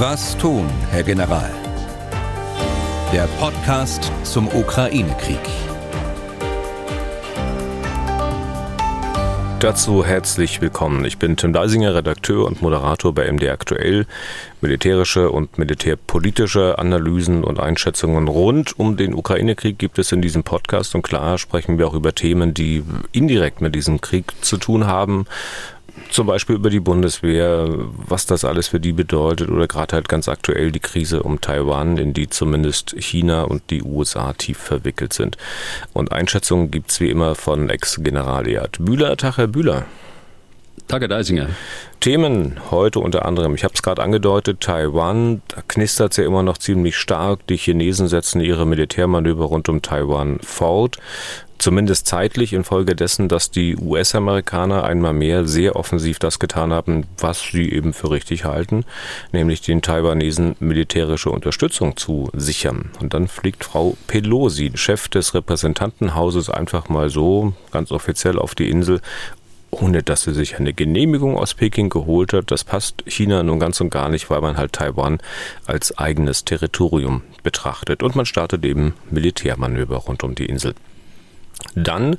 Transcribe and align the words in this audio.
Was 0.00 0.38
tun, 0.38 0.70
Herr 0.92 1.02
General? 1.02 1.50
Der 3.12 3.26
Podcast 3.40 4.12
zum 4.22 4.46
Ukraine-Krieg. 4.46 5.40
Dazu 9.58 10.04
herzlich 10.04 10.60
willkommen. 10.60 11.04
Ich 11.04 11.18
bin 11.18 11.36
Tim 11.36 11.52
Deisinger, 11.52 11.96
Redakteur 11.96 12.46
und 12.46 12.62
Moderator 12.62 13.12
bei 13.12 13.26
MD 13.26 13.48
Aktuell. 13.48 14.06
Militärische 14.60 15.32
und 15.32 15.58
militärpolitische 15.58 16.78
Analysen 16.78 17.42
und 17.42 17.58
Einschätzungen 17.58 18.28
rund 18.28 18.78
um 18.78 18.96
den 18.96 19.14
Ukraine-Krieg 19.14 19.80
gibt 19.80 19.98
es 19.98 20.12
in 20.12 20.22
diesem 20.22 20.44
Podcast 20.44 20.94
und 20.94 21.02
klar 21.02 21.38
sprechen 21.38 21.76
wir 21.76 21.88
auch 21.88 21.94
über 21.94 22.14
Themen, 22.14 22.54
die 22.54 22.84
indirekt 23.10 23.60
mit 23.60 23.74
diesem 23.74 24.00
Krieg 24.00 24.32
zu 24.42 24.58
tun 24.58 24.86
haben 24.86 25.26
zum 26.10 26.26
Beispiel 26.26 26.56
über 26.56 26.70
die 26.70 26.80
Bundeswehr, 26.80 27.68
was 27.68 28.26
das 28.26 28.44
alles 28.44 28.68
für 28.68 28.80
die 28.80 28.92
bedeutet 28.92 29.50
oder 29.50 29.66
gerade 29.66 29.94
halt 29.94 30.08
ganz 30.08 30.28
aktuell 30.28 30.72
die 30.72 30.80
Krise 30.80 31.22
um 31.22 31.40
Taiwan, 31.40 31.98
in 31.98 32.12
die 32.12 32.28
zumindest 32.28 32.94
China 32.98 33.42
und 33.42 33.70
die 33.70 33.82
USA 33.82 34.32
tief 34.32 34.58
verwickelt 34.58 35.12
sind. 35.12 35.36
Und 35.92 36.12
Einschätzungen 36.12 36.70
gibt 36.70 36.90
es 36.90 37.00
wie 37.00 37.10
immer 37.10 37.34
von 37.34 37.68
Ex-General 37.70 38.46
Ead 38.48 38.78
Bühler. 38.80 39.16
Tag, 39.16 39.38
Herr 39.38 39.46
Bühler. 39.46 39.86
Tage 40.88 41.06
Deisinger. 41.06 41.48
Themen 42.00 42.58
heute 42.70 43.00
unter 43.00 43.26
anderem, 43.26 43.54
ich 43.54 43.62
habe 43.62 43.74
es 43.74 43.82
gerade 43.82 44.00
angedeutet, 44.00 44.60
Taiwan, 44.60 45.42
da 45.48 45.60
knistert 45.68 46.12
es 46.12 46.16
ja 46.16 46.24
immer 46.24 46.42
noch 46.42 46.56
ziemlich 46.56 46.96
stark. 46.96 47.46
Die 47.48 47.58
Chinesen 47.58 48.08
setzen 48.08 48.40
ihre 48.40 48.64
Militärmanöver 48.64 49.44
rund 49.44 49.68
um 49.68 49.82
Taiwan 49.82 50.38
fort. 50.40 50.96
Zumindest 51.58 52.06
zeitlich 52.06 52.52
infolgedessen, 52.52 53.28
dass 53.28 53.50
die 53.50 53.76
US-Amerikaner 53.76 54.84
einmal 54.84 55.12
mehr 55.12 55.46
sehr 55.46 55.74
offensiv 55.74 56.20
das 56.20 56.38
getan 56.38 56.72
haben, 56.72 57.06
was 57.18 57.42
sie 57.42 57.72
eben 57.72 57.92
für 57.92 58.12
richtig 58.12 58.44
halten, 58.44 58.84
nämlich 59.32 59.60
den 59.60 59.82
Taiwanesen 59.82 60.54
militärische 60.60 61.30
Unterstützung 61.30 61.96
zu 61.96 62.30
sichern. 62.32 62.90
Und 63.00 63.12
dann 63.12 63.26
fliegt 63.26 63.64
Frau 63.64 63.96
Pelosi, 64.06 64.70
Chef 64.76 65.08
des 65.08 65.34
Repräsentantenhauses, 65.34 66.48
einfach 66.48 66.88
mal 66.88 67.10
so 67.10 67.54
ganz 67.72 67.90
offiziell 67.90 68.38
auf 68.38 68.54
die 68.54 68.70
Insel 68.70 69.00
ohne 69.70 70.02
dass 70.02 70.22
sie 70.22 70.32
sich 70.32 70.58
eine 70.58 70.72
Genehmigung 70.72 71.36
aus 71.36 71.54
Peking 71.54 71.90
geholt 71.90 72.32
hat. 72.32 72.50
Das 72.50 72.64
passt 72.64 73.02
China 73.06 73.42
nun 73.42 73.60
ganz 73.60 73.80
und 73.80 73.90
gar 73.90 74.08
nicht, 74.08 74.30
weil 74.30 74.40
man 74.40 74.56
halt 74.56 74.72
Taiwan 74.72 75.18
als 75.66 75.96
eigenes 75.98 76.44
Territorium 76.44 77.22
betrachtet. 77.42 78.02
Und 78.02 78.16
man 78.16 78.26
startet 78.26 78.64
eben 78.64 78.94
Militärmanöver 79.10 79.96
rund 79.96 80.24
um 80.24 80.34
die 80.34 80.46
Insel. 80.46 80.74
Dann 81.74 82.16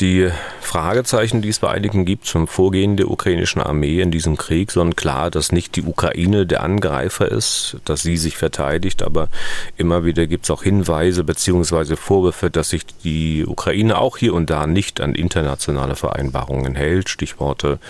die 0.00 0.30
Fragezeichen, 0.60 1.42
die 1.42 1.48
es 1.48 1.58
bei 1.58 1.70
einigen 1.70 2.04
gibt 2.04 2.24
zum 2.26 2.46
Vorgehen 2.46 2.96
der 2.96 3.10
ukrainischen 3.10 3.60
Armee 3.60 4.00
in 4.00 4.10
diesem 4.10 4.36
Krieg, 4.36 4.70
sondern 4.70 4.94
klar, 4.94 5.30
dass 5.30 5.50
nicht 5.50 5.74
die 5.74 5.82
Ukraine 5.82 6.46
der 6.46 6.62
Angreifer 6.62 7.28
ist, 7.30 7.78
dass 7.84 8.02
sie 8.02 8.16
sich 8.16 8.36
verteidigt, 8.36 9.02
aber 9.02 9.28
immer 9.76 10.04
wieder 10.04 10.26
gibt 10.26 10.44
es 10.44 10.50
auch 10.50 10.62
Hinweise 10.62 11.24
beziehungsweise 11.24 11.96
Vorwürfe, 11.96 12.50
dass 12.50 12.70
sich 12.70 12.86
die 13.02 13.44
Ukraine 13.44 13.98
auch 13.98 14.18
hier 14.18 14.34
und 14.34 14.50
da 14.50 14.66
nicht 14.66 15.00
an 15.00 15.14
internationale 15.14 15.96
Vereinbarungen 15.96 16.76
hält. 16.76 17.08
Stichworte 17.08 17.80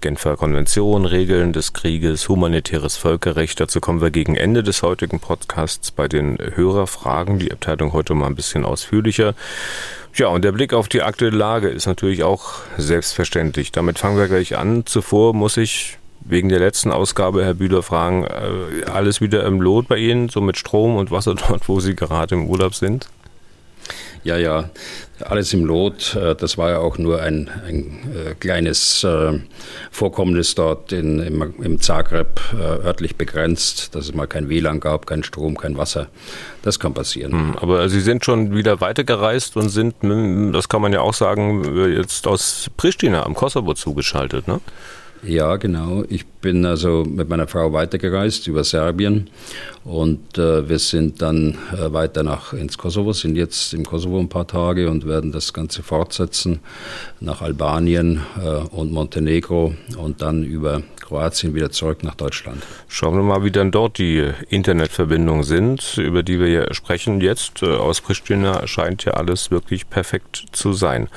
Genfer 0.00 0.36
Konvention, 0.36 1.04
Regeln 1.04 1.52
des 1.52 1.72
Krieges, 1.72 2.28
humanitäres 2.28 2.96
Völkerrecht. 2.96 3.58
Dazu 3.58 3.80
kommen 3.80 4.00
wir 4.00 4.10
gegen 4.10 4.36
Ende 4.36 4.62
des 4.62 4.82
heutigen 4.82 5.18
Podcasts 5.18 5.90
bei 5.90 6.06
den 6.06 6.38
Hörerfragen. 6.54 7.38
Die 7.38 7.50
Abteilung 7.50 7.92
heute 7.92 8.14
mal 8.14 8.26
ein 8.26 8.36
bisschen 8.36 8.64
ausführlicher. 8.64 9.34
Ja, 10.16 10.28
und 10.28 10.44
der 10.44 10.52
Blick 10.52 10.72
auf 10.72 10.88
die 10.88 11.02
aktuelle 11.02 11.36
Lage 11.36 11.68
ist 11.68 11.86
natürlich 11.86 12.24
auch 12.24 12.54
selbstverständlich. 12.78 13.70
Damit 13.70 13.98
fangen 13.98 14.16
wir 14.16 14.28
gleich 14.28 14.56
an. 14.56 14.86
Zuvor 14.86 15.34
muss 15.34 15.58
ich 15.58 15.98
wegen 16.20 16.48
der 16.48 16.58
letzten 16.58 16.90
Ausgabe, 16.90 17.44
Herr 17.44 17.52
Bühler, 17.52 17.82
fragen, 17.82 18.24
äh, 18.24 18.84
alles 18.90 19.20
wieder 19.20 19.44
im 19.44 19.60
Lot 19.60 19.88
bei 19.88 19.98
Ihnen, 19.98 20.30
so 20.30 20.40
mit 20.40 20.56
Strom 20.56 20.96
und 20.96 21.10
Wasser 21.10 21.34
dort, 21.48 21.68
wo 21.68 21.80
Sie 21.80 21.94
gerade 21.94 22.34
im 22.34 22.48
Urlaub 22.48 22.74
sind? 22.74 23.08
Ja, 24.26 24.36
ja, 24.36 24.70
alles 25.20 25.52
im 25.54 25.64
Lot. 25.64 26.16
Äh, 26.16 26.34
das 26.34 26.58
war 26.58 26.70
ja 26.70 26.78
auch 26.78 26.98
nur 26.98 27.22
ein, 27.22 27.48
ein 27.64 28.12
äh, 28.12 28.34
kleines 28.34 29.04
äh, 29.04 29.38
Vorkommnis 29.92 30.56
dort 30.56 30.90
in, 30.90 31.20
im, 31.20 31.54
im 31.62 31.80
Zagreb, 31.80 32.40
örtlich 32.52 33.14
begrenzt, 33.14 33.94
dass 33.94 34.06
es 34.06 34.14
mal 34.14 34.26
kein 34.26 34.48
WLAN 34.48 34.80
gab, 34.80 35.06
kein 35.06 35.22
Strom, 35.22 35.56
kein 35.56 35.76
Wasser. 35.76 36.08
Das 36.62 36.80
kann 36.80 36.92
passieren. 36.92 37.32
Hm, 37.32 37.56
aber 37.60 37.88
Sie 37.88 38.00
sind 38.00 38.24
schon 38.24 38.52
wieder 38.52 38.80
weitergereist 38.80 39.56
und 39.56 39.68
sind, 39.68 39.94
das 40.52 40.68
kann 40.68 40.82
man 40.82 40.92
ja 40.92 41.02
auch 41.02 41.14
sagen, 41.14 41.88
jetzt 41.94 42.26
aus 42.26 42.68
Pristina 42.76 43.24
am 43.24 43.34
Kosovo 43.34 43.74
zugeschaltet, 43.74 44.48
ne? 44.48 44.60
Ja, 45.22 45.56
genau. 45.56 46.04
Ich 46.08 46.26
bin 46.26 46.64
also 46.64 47.04
mit 47.04 47.28
meiner 47.28 47.48
Frau 47.48 47.72
weitergereist 47.72 48.46
über 48.46 48.62
Serbien 48.64 49.28
und 49.84 50.38
äh, 50.38 50.68
wir 50.68 50.78
sind 50.78 51.20
dann 51.22 51.58
äh, 51.72 51.92
weiter 51.92 52.22
nach 52.22 52.52
ins 52.52 52.78
Kosovo, 52.78 53.12
sind 53.12 53.36
jetzt 53.36 53.74
im 53.74 53.84
Kosovo 53.84 54.18
ein 54.20 54.28
paar 54.28 54.46
Tage 54.46 54.88
und 54.90 55.06
werden 55.06 55.32
das 55.32 55.52
Ganze 55.52 55.82
fortsetzen 55.82 56.60
nach 57.20 57.42
Albanien 57.42 58.22
äh, 58.40 58.48
und 58.74 58.92
Montenegro 58.92 59.74
und 59.96 60.22
dann 60.22 60.44
über 60.44 60.82
Kroatien 61.00 61.54
wieder 61.54 61.70
zurück 61.70 62.02
nach 62.02 62.14
Deutschland. 62.14 62.62
Schauen 62.88 63.16
wir 63.16 63.22
mal, 63.22 63.42
wie 63.44 63.50
dann 63.50 63.70
dort 63.70 63.98
die 63.98 64.30
Internetverbindungen 64.48 65.44
sind, 65.44 65.98
über 65.98 66.22
die 66.22 66.38
wir 66.38 66.46
hier 66.46 66.74
sprechen. 66.74 67.20
Jetzt 67.20 67.62
äh, 67.62 67.74
aus 67.74 68.00
Pristina 68.00 68.66
scheint 68.66 69.04
ja 69.04 69.14
alles 69.14 69.50
wirklich 69.50 69.88
perfekt 69.88 70.46
zu 70.52 70.72
sein. 70.72 71.08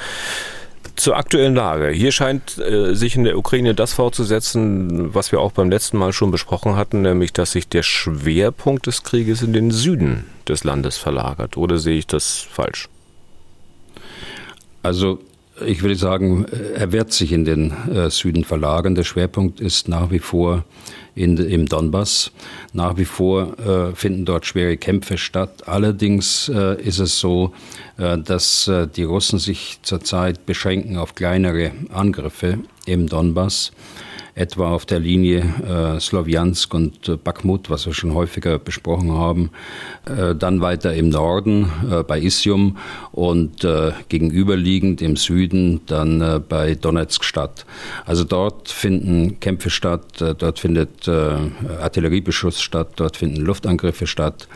Zur 1.00 1.16
aktuellen 1.16 1.56
Lage. 1.56 1.92
Hier 1.92 2.12
scheint 2.12 2.58
äh, 2.58 2.94
sich 2.94 3.16
in 3.16 3.24
der 3.24 3.38
Ukraine 3.38 3.74
das 3.74 3.94
fortzusetzen, 3.94 5.14
was 5.16 5.32
wir 5.32 5.40
auch 5.40 5.54
beim 5.54 5.70
letzten 5.70 5.98
Mal 5.98 6.12
schon 6.12 6.30
besprochen 6.30 6.76
hatten, 6.76 7.04
nämlich 7.04 7.32
dass 7.32 7.54
sich 7.54 7.70
der 7.70 7.84
Schwerpunkt 7.84 8.86
des 8.86 9.04
Krieges 9.04 9.42
in 9.42 9.54
den 9.54 9.72
Süden 9.72 10.26
des 10.46 10.66
Landes 10.66 10.98
verlagert. 10.98 11.56
Oder 11.56 11.78
sehe 11.78 11.98
ich 11.98 12.06
das 12.06 12.46
falsch? 12.52 12.90
Also 14.84 15.20
ich 15.66 15.84
würde 15.84 15.96
sagen, 15.96 16.46
er 16.76 16.92
wird 16.92 17.14
sich 17.14 17.32
in 17.32 17.46
den 17.46 17.72
äh, 17.88 18.10
Süden 18.10 18.44
verlagern. 18.44 18.94
Der 18.94 19.06
Schwerpunkt 19.06 19.62
ist 19.62 19.88
nach 19.88 20.12
wie 20.12 20.20
vor 20.20 20.66
in, 21.16 21.38
im 21.38 21.68
Donbass. 21.68 22.32
Nach 22.74 22.98
wie 22.98 23.06
vor 23.06 23.58
äh, 23.60 23.96
finden 23.96 24.26
dort 24.26 24.46
schwere 24.46 24.78
Kämpfe 24.78 25.18
statt. 25.18 25.68
Allerdings 25.68 26.50
äh, 26.50 26.82
ist 26.82 27.00
es 27.00 27.20
so, 27.20 27.54
äh, 27.98 28.18
dass 28.18 28.68
äh, 28.68 28.88
die 28.88 29.04
Russen 29.04 29.40
sich 29.40 29.80
zurzeit 29.82 30.46
beschränken 30.46 30.98
auf 30.98 31.16
kleinere 31.16 31.72
Angriffe 31.92 32.60
im 32.86 33.08
Donbass 33.08 33.72
etwa 34.40 34.72
auf 34.72 34.86
der 34.86 35.00
Linie 35.00 35.44
äh, 35.68 36.00
Sloviansk 36.00 36.74
und 36.74 37.10
äh, 37.10 37.18
Bakhmut, 37.18 37.70
was 37.70 37.86
wir 37.86 37.94
schon 37.94 38.14
häufiger 38.14 38.58
besprochen 38.58 39.12
haben. 39.12 39.52
Äh, 40.06 40.34
dann 40.34 40.62
weiter 40.62 40.94
im 40.94 41.10
Norden 41.10 41.70
äh, 41.92 42.04
bei 42.04 42.22
Isium 42.22 42.78
und 43.12 43.66
äh, 43.66 43.92
gegenüberliegend 44.08 45.02
im 45.02 45.18
Süden 45.18 45.82
dann 45.88 46.22
äh, 46.22 46.40
bei 46.40 46.76
Donetsk 46.76 47.26
statt. 47.26 47.66
Also 48.06 48.24
dort 48.24 48.70
finden 48.70 49.42
Kämpfe 49.42 49.70
statt, 49.70 50.06
dort 50.20 50.60
findet 50.60 51.08
Artilleriebeschuss 51.08 52.62
statt, 52.62 52.94
dort 52.96 53.18
finden 53.18 53.42
Luftangriffe 53.42 54.08
statt. 54.08 54.48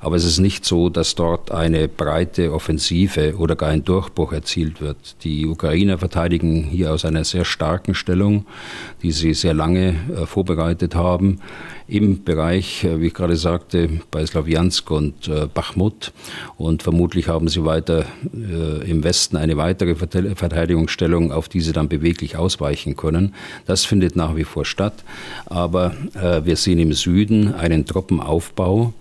Aber 0.00 0.16
es 0.16 0.24
ist 0.24 0.38
nicht 0.38 0.64
so, 0.64 0.88
dass 0.88 1.14
dort 1.14 1.52
eine 1.52 1.88
breite 1.88 2.52
Offensive 2.52 3.36
oder 3.36 3.54
gar 3.54 3.68
ein 3.68 3.84
Durchbruch 3.84 4.32
erzielt 4.32 4.80
wird. 4.80 4.96
Die 5.22 5.46
Ukrainer 5.46 5.98
verteidigen 5.98 6.64
hier 6.64 6.92
aus 6.92 7.04
einer 7.04 7.24
sehr 7.24 7.44
starken 7.44 7.94
Stellung, 7.94 8.46
die 9.02 9.12
sie 9.12 9.31
sehr 9.34 9.54
lange 9.54 9.94
äh, 10.14 10.26
vorbereitet 10.26 10.94
haben 10.94 11.40
im 11.88 12.24
Bereich, 12.24 12.84
äh, 12.84 13.00
wie 13.00 13.08
ich 13.08 13.14
gerade 13.14 13.36
sagte, 13.36 13.88
bei 14.10 14.24
Slawiansk 14.24 14.90
und 14.90 15.28
äh, 15.28 15.46
Bachmut. 15.52 16.12
Und 16.56 16.82
vermutlich 16.82 17.28
haben 17.28 17.48
sie 17.48 17.64
weiter 17.64 18.04
im 18.32 19.04
Westen 19.04 19.36
eine 19.36 19.56
weitere 19.56 19.94
Verteidigungsstellung, 19.94 21.32
auf 21.32 21.48
die 21.48 21.60
sie 21.60 21.72
dann 21.72 21.88
beweglich 21.88 22.36
ausweichen 22.36 22.96
können. 22.96 23.34
Das 23.66 23.84
findet 23.84 24.16
nach 24.16 24.36
wie 24.36 24.44
vor 24.44 24.64
statt. 24.64 25.04
Aber 25.46 25.92
wir 26.14 26.56
sehen 26.56 26.78
im 26.78 26.92
Süden 26.92 27.54
einen 27.54 27.84
Truppenaufbau 27.84 28.92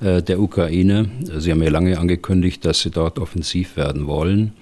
der 0.00 0.40
Ukraine. 0.40 1.10
Sie 1.38 1.50
haben 1.50 1.62
ja 1.62 1.70
lange 1.70 1.98
angekündigt, 1.98 2.64
dass 2.64 2.80
sie 2.80 2.90
dort 2.90 3.18
offensiv 3.18 3.76
werden 3.76 4.06
wollen. 4.06 4.52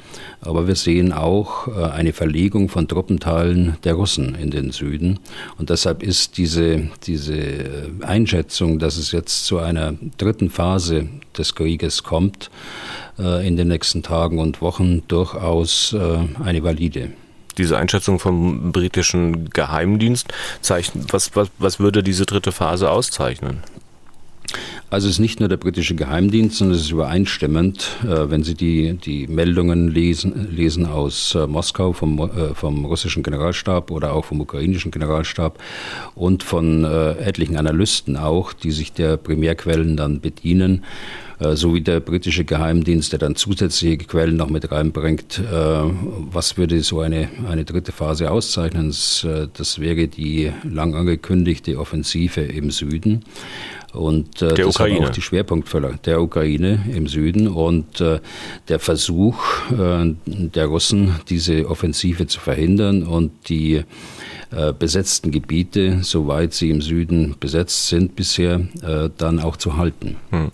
Aber 0.41 0.67
wir 0.67 0.77
sehen 0.77 1.13
auch 1.13 1.69
äh, 1.69 1.85
eine 1.91 2.13
Verlegung 2.13 2.69
von 2.69 2.89
Truppenteilen 2.89 3.77
der 3.85 3.95
Russen 3.95 4.35
in 4.35 4.51
den 4.51 4.71
Süden. 4.71 5.19
Und 5.59 5.71
deshalb 5.71 6.03
ist 6.03 6.39
diese, 6.39 6.89
diese 7.07 7.37
äh, 7.37 7.89
Einschätzung, 8.03 8.79
dass 8.79 8.97
es 8.97 9.13
jetzt 9.13 9.47
zu 9.47 9.59
einer 9.59 9.95
dritten 10.19 10.51
Phase 10.51 11.09
des 11.37 11.55
Krieges 11.55 12.03
kommt, 12.03 12.51
in 13.19 13.57
den 13.57 13.69
nächsten 13.69 14.03
Tagen 14.03 14.39
und 14.39 14.61
Wochen 14.61 15.03
durchaus 15.09 15.97
eine 16.43 16.63
valide 16.63 17.13
diese 17.57 17.79
Einschätzung 17.79 18.19
vom 18.19 18.73
britischen 18.73 19.49
Geheimdienst 19.49 20.29
was, 21.11 21.35
was, 21.35 21.51
was 21.59 21.81
würde 21.81 22.03
diese 22.03 22.27
dritte 22.27 22.53
Phase 22.53 22.91
auszeichnen? 22.91 23.63
Also 24.89 25.09
es 25.09 25.15
ist 25.15 25.19
nicht 25.19 25.41
nur 25.41 25.49
der 25.49 25.57
britische 25.57 25.97
Geheimdienst, 25.97 26.59
sondern 26.59 26.77
es 26.77 26.85
ist 26.85 26.93
übereinstimmend, 26.93 27.97
äh, 28.05 28.31
wenn 28.31 28.45
Sie 28.45 28.55
die, 28.55 28.95
die 28.95 29.27
Meldungen 29.27 29.89
lesen, 29.89 30.49
lesen 30.55 30.87
aus 30.87 31.35
äh, 31.35 31.47
Moskau 31.47 31.93
vom, 31.93 32.21
äh, 32.21 32.55
vom 32.55 32.85
russischen 32.85 33.25
Generalstab 33.25 33.91
oder 33.91 34.13
auch 34.13 34.25
vom 34.27 34.41
ukrainischen 34.41 34.93
Generalstab 34.93 35.59
und 36.15 36.43
von 36.43 36.85
etlichen 36.85 37.57
Analysten 37.57 38.17
auch, 38.17 38.53
die 38.53 38.71
sich 38.71 38.93
der 38.93 39.17
Primärquellen 39.17 39.97
dann 39.97 40.21
bedienen 40.21 40.85
sowie 41.39 41.83
der 41.83 42.01
britische 42.01 42.45
Geheimdienst, 42.45 43.13
der 43.13 43.19
dann 43.19 43.37
zusätzliche 43.37 43.99
Quellen 43.99 44.37
noch 44.37 44.49
mit 44.49 44.71
reinbringt. 44.71 45.43
Was 45.43 46.57
würde 46.57 46.83
so 46.83 47.01
eine, 47.01 47.29
eine 47.49 47.65
dritte 47.65 47.93
Phase 47.93 48.31
auszeichnen? 48.31 48.89
Das 48.89 49.79
wäre 49.79 50.09
die 50.09 50.53
lang 50.65 50.95
angekündigte 50.95 51.79
Offensive 51.79 52.41
im 52.41 52.71
Süden. 52.71 53.25
Und 53.97 54.43
äh, 54.43 54.55
das 54.55 54.67
Ukraine. 54.67 55.01
war 55.01 55.07
auch 55.07 55.11
die 55.11 55.23
Schwerpunktfüller 55.23 55.95
der 56.05 56.21
Ukraine 56.21 56.85
im 56.93 57.07
Süden 57.07 57.49
und 57.49 58.01
äh, 58.01 58.21
der 58.69 58.79
Versuch 58.79 59.39
äh, 59.71 60.15
der 60.27 60.67
Russen, 60.67 61.17
diese 61.29 61.69
Offensive 61.69 62.27
zu 62.27 62.39
verhindern 62.39 63.05
und 63.05 63.49
die 63.49 63.83
äh, 64.53 64.73
besetzten 64.73 65.33
Gebiete, 65.33 65.99
soweit 66.03 66.55
sie 66.55 66.71
im 66.71 66.81
Süden 66.81 67.35
besetzt 67.39 67.89
sind 67.89 68.15
bisher, 68.15 68.61
äh, 68.83 69.11
dann 69.17 69.41
auch 69.41 69.57
zu 69.57 69.77
halten. 69.77 70.17
Hm. 70.31 70.51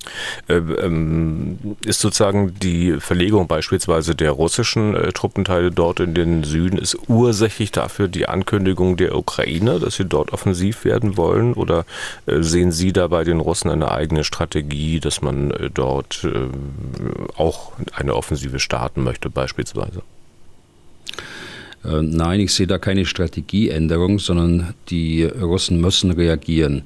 Äh, 0.49 0.55
ähm, 0.55 1.59
ist 1.85 2.01
sozusagen 2.01 2.55
die 2.61 3.01
Verlegung 3.01 3.49
beispielsweise 3.49 4.15
der 4.15 4.31
russischen 4.31 4.95
äh, 4.95 5.13
Truppenteile 5.13 5.71
dort 5.71 6.01
in 6.01 6.15
den 6.15 6.43
Süden 6.45 6.79
ist 6.79 6.97
ursächlich 7.09 7.71
dafür 7.71 8.09
die 8.09 8.29
Ankündigung 8.29 8.97
der 8.97 9.17
Ukraine, 9.17 9.79
dass 9.79 9.97
sie 9.97 10.07
dort 10.07 10.33
offensiv 10.33 10.85
werden 10.85 11.17
wollen? 11.17 11.53
Oder 11.55 11.85
sehen 12.27 12.73
Sie 12.73 12.93
da 12.93 13.09
bei 13.09 13.25
den 13.25 13.41
Russen 13.41 13.71
eine 13.71 13.91
eigene 13.91 14.25
Strategie, 14.25 15.01
dass 15.01 15.23
man 15.23 15.53
dort 15.75 16.27
auch 17.37 17.73
eine 17.93 18.15
Offensive 18.15 18.59
starten 18.59 19.03
möchte 19.03 19.31
beispielsweise? 19.31 20.03
Äh, 21.85 22.03
nein, 22.03 22.41
ich 22.41 22.53
sehe 22.53 22.67
da 22.67 22.79
keine 22.79 23.05
Strategieänderung, 23.05 24.19
sondern 24.19 24.75
die 24.89 25.25
Russen 25.25 25.81
müssen 25.81 26.11
reagieren. 26.13 26.83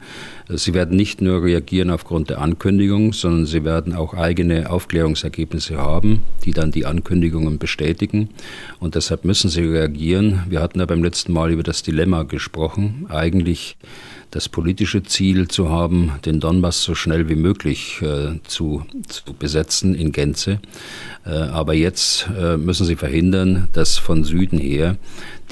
Äh, 0.48 0.56
sie 0.56 0.74
werden 0.74 0.96
nicht 0.96 1.20
nur 1.20 1.42
reagieren 1.42 1.90
aufgrund 1.90 2.30
der 2.30 2.40
Ankündigung, 2.40 3.12
sondern 3.12 3.46
sie 3.46 3.64
werden 3.64 3.94
auch 3.94 4.14
eigene 4.14 4.70
Aufklärungsergebnisse 4.70 5.76
haben, 5.76 6.22
die 6.44 6.52
dann 6.52 6.70
die 6.70 6.86
Ankündigungen 6.86 7.58
bestätigen. 7.58 8.30
Und 8.80 8.94
deshalb 8.94 9.24
müssen 9.24 9.50
sie 9.50 9.62
reagieren. 9.62 10.44
Wir 10.48 10.60
hatten 10.60 10.80
ja 10.80 10.86
beim 10.86 11.04
letzten 11.04 11.32
Mal 11.32 11.52
über 11.52 11.62
das 11.62 11.82
Dilemma 11.82 12.22
gesprochen. 12.22 13.06
Eigentlich 13.08 13.76
das 14.30 14.48
politische 14.48 15.02
Ziel 15.02 15.48
zu 15.48 15.70
haben, 15.70 16.12
den 16.24 16.40
Donbass 16.40 16.82
so 16.82 16.94
schnell 16.94 17.28
wie 17.28 17.36
möglich 17.36 18.00
äh, 18.02 18.40
zu, 18.46 18.84
zu 19.08 19.34
besetzen 19.34 19.94
in 19.94 20.12
Gänze. 20.12 20.60
Äh, 21.24 21.30
aber 21.30 21.74
jetzt 21.74 22.28
äh, 22.36 22.56
müssen 22.56 22.86
sie 22.86 22.96
verhindern, 22.96 23.68
dass 23.72 23.98
von 23.98 24.24
Süden 24.24 24.58
her 24.58 24.96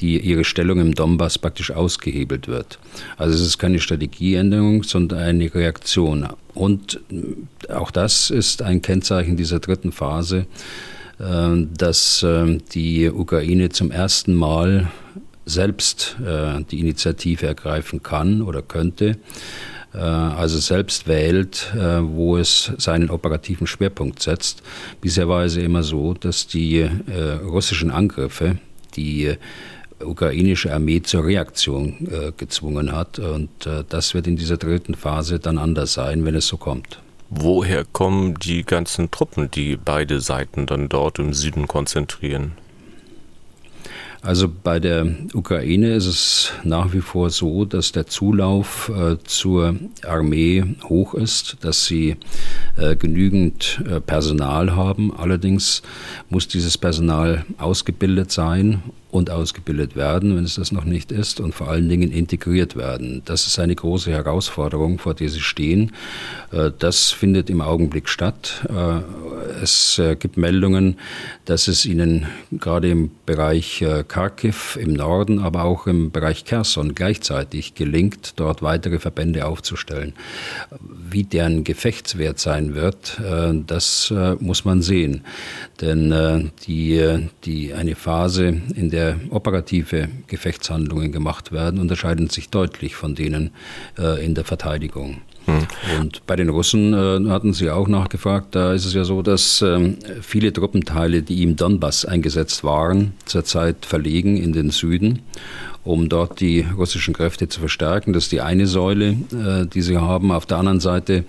die, 0.01 0.19
ihre 0.19 0.45
Stellung 0.45 0.81
im 0.81 0.95
Donbass 0.95 1.39
praktisch 1.39 1.71
ausgehebelt 1.71 2.49
wird. 2.49 2.79
Also 3.17 3.35
es 3.35 3.41
ist 3.41 3.59
keine 3.59 3.81
Strategieänderung, 3.81 4.83
sondern 4.83 5.21
eine 5.21 5.55
Reaktion. 5.55 6.29
Und 6.53 7.01
äh, 7.11 7.73
auch 7.73 7.91
das 7.91 8.31
ist 8.31 8.63
ein 8.63 8.83
Kennzeichen 8.83 9.37
dieser 9.37 9.61
dritten 9.61 9.93
Phase, 9.93 10.47
äh, 11.19 11.67
dass 11.77 12.23
äh, 12.23 12.59
die 12.73 13.09
Ukraine 13.11 13.71
zum 13.71 13.91
ersten 13.91 14.35
Mal 14.35 14.91
selbst 15.47 16.17
äh, 16.25 16.63
die 16.71 16.81
Initiative 16.81 17.47
ergreifen 17.47 18.03
kann 18.03 18.43
oder 18.43 18.63
könnte, 18.63 19.19
äh, 19.93 19.99
also 19.99 20.59
selbst 20.59 21.07
wählt, 21.07 21.73
äh, 21.75 22.01
wo 22.03 22.37
es 22.37 22.73
seinen 22.79 23.11
operativen 23.11 23.67
Schwerpunkt 23.67 24.23
setzt. 24.23 24.63
Bisher 25.01 25.29
war 25.29 25.45
es 25.45 25.57
immer 25.57 25.83
so, 25.83 26.15
dass 26.15 26.47
die 26.47 26.79
äh, 26.79 27.33
russischen 27.45 27.91
Angriffe 27.91 28.59
die 28.97 29.37
ukrainische 30.05 30.73
Armee 30.73 31.03
zur 31.03 31.25
Reaktion 31.25 32.09
äh, 32.11 32.33
gezwungen 32.37 32.93
hat. 32.93 33.19
Und 33.19 33.67
äh, 33.67 33.85
das 33.89 34.15
wird 34.15 34.27
in 34.27 34.37
dieser 34.37 34.57
dritten 34.57 34.95
Phase 34.95 35.39
dann 35.39 35.59
anders 35.59 35.95
sein, 35.95 36.25
wenn 36.25 36.35
es 36.35 36.47
so 36.47 36.57
kommt. 36.57 37.01
Woher 37.31 37.85
kommen 37.85 38.35
die 38.35 38.65
ganzen 38.65 39.11
Truppen, 39.11 39.51
die 39.51 39.77
beide 39.77 40.21
Seiten 40.21 40.67
dann 40.67 40.89
dort 40.89 41.19
im 41.19 41.33
Süden 41.33 41.67
konzentrieren? 41.67 42.53
Also 44.25 44.49
bei 44.49 44.81
der 44.81 45.07
Ukraine 45.35 45.95
ist 45.95 46.07
es 46.07 46.53
nach 46.65 46.95
wie 46.95 47.03
vor 47.03 47.29
so, 47.29 47.67
dass 47.67 47.93
der 47.93 48.07
Zulauf 48.07 48.89
äh, 48.89 49.19
zur 49.25 49.77
Armee 50.03 50.65
hoch 50.85 51.13
ist, 51.13 51.59
dass 51.61 51.85
sie 51.85 52.17
äh, 52.79 52.97
genügend 52.97 53.85
äh, 53.87 54.01
Personal 54.01 54.75
haben. 54.75 55.15
Allerdings 55.15 55.83
muss 56.31 56.49
dieses 56.49 56.79
Personal 56.79 57.45
ausgebildet 57.59 58.33
sein 58.33 58.83
und 59.15 59.31
ausgebildet 59.31 59.95
werden, 59.95 60.35
wenn 60.35 60.43
es 60.43 60.57
das 60.57 60.73
noch 60.73 60.85
nicht 60.85 61.13
ist, 61.13 61.39
und 61.39 61.55
vor 61.55 61.69
allen 61.69 61.89
Dingen 61.89 62.11
integriert 62.11 62.75
werden. 62.75 63.23
Das 63.25 63.47
ist 63.47 63.61
eine 63.61 63.77
große 63.77 64.11
Herausforderung, 64.11 64.99
vor 64.99 65.15
der 65.15 65.29
sie 65.29 65.41
stehen. 65.41 65.93
Äh, 66.51 66.73
das 66.77 67.13
findet 67.13 67.49
im 67.49 67.61
Augenblick 67.61 68.09
statt. 68.09 68.67
Äh, 68.69 69.03
es 69.63 70.01
äh, 70.01 70.17
gibt 70.17 70.37
Meldungen, 70.37 70.97
dass 71.45 71.69
es 71.69 71.87
ihnen 71.87 72.27
gerade 72.51 72.91
im 72.91 73.13
Bereich 73.25 73.85
Kharkiv 74.09 74.77
im 74.81 74.95
Norden, 74.95 75.39
aber 75.39 75.63
auch 75.65 75.87
im 75.87 76.11
Bereich 76.11 76.45
Kherson 76.45 76.95
gleichzeitig 76.95 77.75
gelingt, 77.75 78.35
dort 78.37 78.63
weitere 78.63 78.99
Verbände 78.99 79.47
aufzustellen. 79.47 80.15
Wie 80.81 81.23
deren 81.25 81.63
Gefechtswert 81.65 82.39
sein 82.39 82.75
wird, 82.75 83.21
das 83.67 84.13
muss 84.41 84.65
man 84.65 84.83
sehen. 84.83 85.23
Denn 85.81 86.51
die, 86.67 87.29
die, 87.45 87.75
eine 87.75 87.95
Phase, 87.95 88.61
in 88.75 88.91
der 88.91 89.04
operative 89.31 90.09
Gefechtshandlungen 90.27 91.13
gemacht 91.13 91.53
werden, 91.53 91.81
unterscheiden 91.81 92.29
sich 92.29 92.51
deutlich 92.51 92.97
von 92.97 93.15
denen 93.15 93.51
äh, 93.99 94.25
in 94.25 94.35
der 94.35 94.45
Verteidigung. 94.45 95.23
Hm. 95.47 95.67
Und 96.01 96.27
bei 96.27 96.37
den 96.37 96.49
Russen 96.49 96.95
äh, 96.95 97.31
hatten 97.31 97.53
Sie 97.53 97.71
auch 97.71 97.89
nachgefragt, 97.89 98.55
da 98.55 98.73
ist 98.73 98.87
es 98.87 98.95
ja 98.95 99.05
so, 99.05 99.23
dass 99.23 99.61
ähm, 99.63 99.99
viele 100.23 100.53
Truppenteile, 100.53 101.23
die 101.23 101.43
im 101.43 101.57
Donbass 101.57 102.05
eingesetzt 102.05 102.65
waren, 102.65 103.13
zurzeit 103.27 103.85
verlegen 103.85 104.37
in 104.37 104.53
den 104.53 104.71
Süden 104.71 105.21
um 105.85 106.09
dort 106.09 106.41
die 106.41 106.65
russischen 106.77 107.13
Kräfte 107.13 107.49
zu 107.49 107.61
verstärken. 107.61 108.13
Das 108.13 108.25
ist 108.25 108.33
die 108.33 108.41
eine 108.41 108.67
Säule, 108.67 109.11
äh, 109.11 109.67
die 109.67 109.83
sie 109.83 109.99
haben. 109.99 110.33
Auf 110.33 110.47
der 110.47 110.57
anderen 110.57 110.81
Seite, 110.81 111.25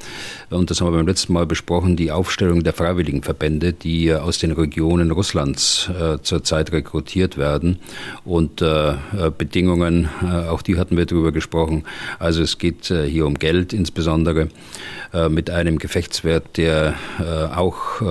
und 0.50 0.72
das 0.72 0.80
haben 0.80 0.88
wir 0.88 0.98
beim 0.98 1.07
letzten 1.07 1.34
Mal 1.34 1.46
besprochen, 1.46 1.98
die 1.98 2.12
Aufstellung 2.12 2.63
der 2.63 2.74
Freiwilligenverbände, 2.74 3.74
die 3.74 4.07
äh, 4.07 4.16
aus 4.16 4.40
den 4.40 4.52
Regionen 4.52 5.12
Russlands 5.12 5.90
äh, 5.90 6.19
zurzeit 6.22 6.72
rekrutiert 6.72 7.38
werden. 7.38 7.80
Und 8.24 8.63
Bedingungen, 9.38 10.10
auch 10.50 10.62
die 10.62 10.78
hatten 10.78 10.98
wir 10.98 11.06
darüber 11.06 11.31
gesprochen. 11.31 11.84
Also 12.19 12.42
es 12.42 12.57
geht 12.57 12.86
hier 12.86 13.25
um 13.25 13.36
Geld 13.36 13.74
insbesondere 13.74 14.50
mit 15.30 15.50
einem 15.50 15.78
Gefechtswert, 15.78 16.57
der 16.57 16.95
auch 17.56 18.02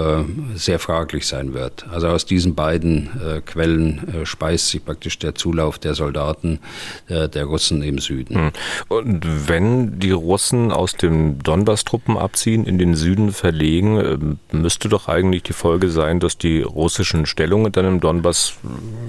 sehr 0.55 0.79
fraglich 0.79 1.27
sein 1.27 1.55
wird. 1.55 1.87
Also 1.91 2.09
aus 2.09 2.27
diesen 2.27 2.55
beiden 2.55 3.09
Quellen 3.47 4.25
speist 4.25 4.69
sich 4.69 4.85
praktisch 4.85 5.19
der 5.19 5.35
Zulauf 5.35 5.79
der 5.79 5.95
Soldaten 5.95 6.34
Staaten 6.35 6.61
äh, 7.09 7.29
der 7.29 7.45
Russen 7.45 7.83
im 7.83 7.99
Süden. 7.99 8.37
Hm. 8.37 8.50
Und 8.88 9.49
wenn 9.49 9.99
die 9.99 10.11
Russen 10.11 10.73
aus 10.73 10.95
den 10.95 11.38
Donbass-Truppen 11.38 12.17
abziehen, 12.17 12.64
in 12.64 12.79
den 12.79 12.95
Süden 12.95 13.33
verlegen, 13.33 13.99
ähm, 13.99 14.38
müsste 14.53 14.88
doch 14.88 15.09
eigentlich 15.09 15.43
die 15.43 15.53
Folge 15.53 15.88
sein, 15.91 16.21
dass 16.21 16.37
die 16.38 16.62
russischen 16.62 17.26
Stellungen 17.26 17.73
dann 17.73 17.87
im 17.87 18.00
Donbass, 18.00 18.55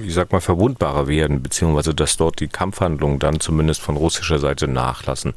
ich 0.05 0.13
sag 0.13 0.31
mal, 0.31 0.41
verwundbarer 0.41 1.07
werden, 1.07 1.41
beziehungsweise 1.41 1.93
dass 1.93 2.17
dort 2.17 2.39
die 2.39 2.47
Kampfhandlungen 2.47 3.19
dann 3.19 3.39
zumindest 3.39 3.81
von 3.81 3.97
russischer 3.97 4.39
Seite 4.39 4.67
nachlassen. 4.67 5.33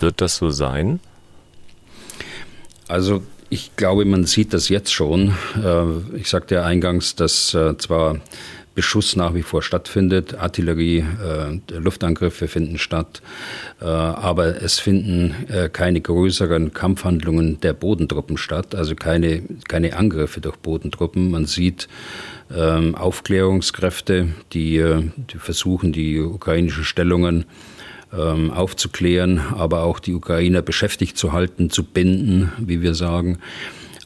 Wird 0.00 0.20
das 0.20 0.36
so 0.36 0.50
sein? 0.50 1.00
Also 2.88 3.22
ich 3.48 3.76
glaube, 3.76 4.04
man 4.04 4.24
sieht 4.24 4.54
das 4.54 4.68
jetzt 4.68 4.92
schon. 4.92 5.34
Äh, 5.62 6.16
ich 6.16 6.28
sagte 6.28 6.56
ja 6.56 6.64
eingangs, 6.64 7.16
dass 7.16 7.52
äh, 7.54 7.76
zwar 7.76 8.20
Beschuss 8.74 9.16
nach 9.16 9.34
wie 9.34 9.42
vor 9.42 9.62
stattfindet. 9.62 10.34
Artillerie, 10.34 10.98
äh, 10.98 11.78
Luftangriffe 11.78 12.48
finden 12.48 12.78
statt. 12.78 13.22
Äh, 13.80 13.84
aber 13.84 14.62
es 14.62 14.78
finden 14.78 15.34
äh, 15.48 15.68
keine 15.68 16.00
größeren 16.00 16.72
Kampfhandlungen 16.72 17.60
der 17.60 17.74
Bodentruppen 17.74 18.36
statt, 18.36 18.74
also 18.74 18.94
keine, 18.94 19.42
keine 19.68 19.96
Angriffe 19.96 20.40
durch 20.40 20.56
Bodentruppen. 20.56 21.30
Man 21.30 21.46
sieht 21.46 21.88
ähm, 22.54 22.94
Aufklärungskräfte, 22.94 24.28
die, 24.52 24.78
äh, 24.78 25.02
die 25.16 25.38
versuchen, 25.38 25.92
die 25.92 26.20
ukrainischen 26.20 26.84
Stellungen 26.84 27.44
ähm, 28.12 28.50
aufzuklären, 28.50 29.38
aber 29.38 29.82
auch 29.82 29.98
die 29.98 30.14
Ukrainer 30.14 30.62
beschäftigt 30.62 31.16
zu 31.16 31.32
halten, 31.32 31.70
zu 31.70 31.84
binden, 31.84 32.52
wie 32.58 32.82
wir 32.82 32.94
sagen. 32.94 33.38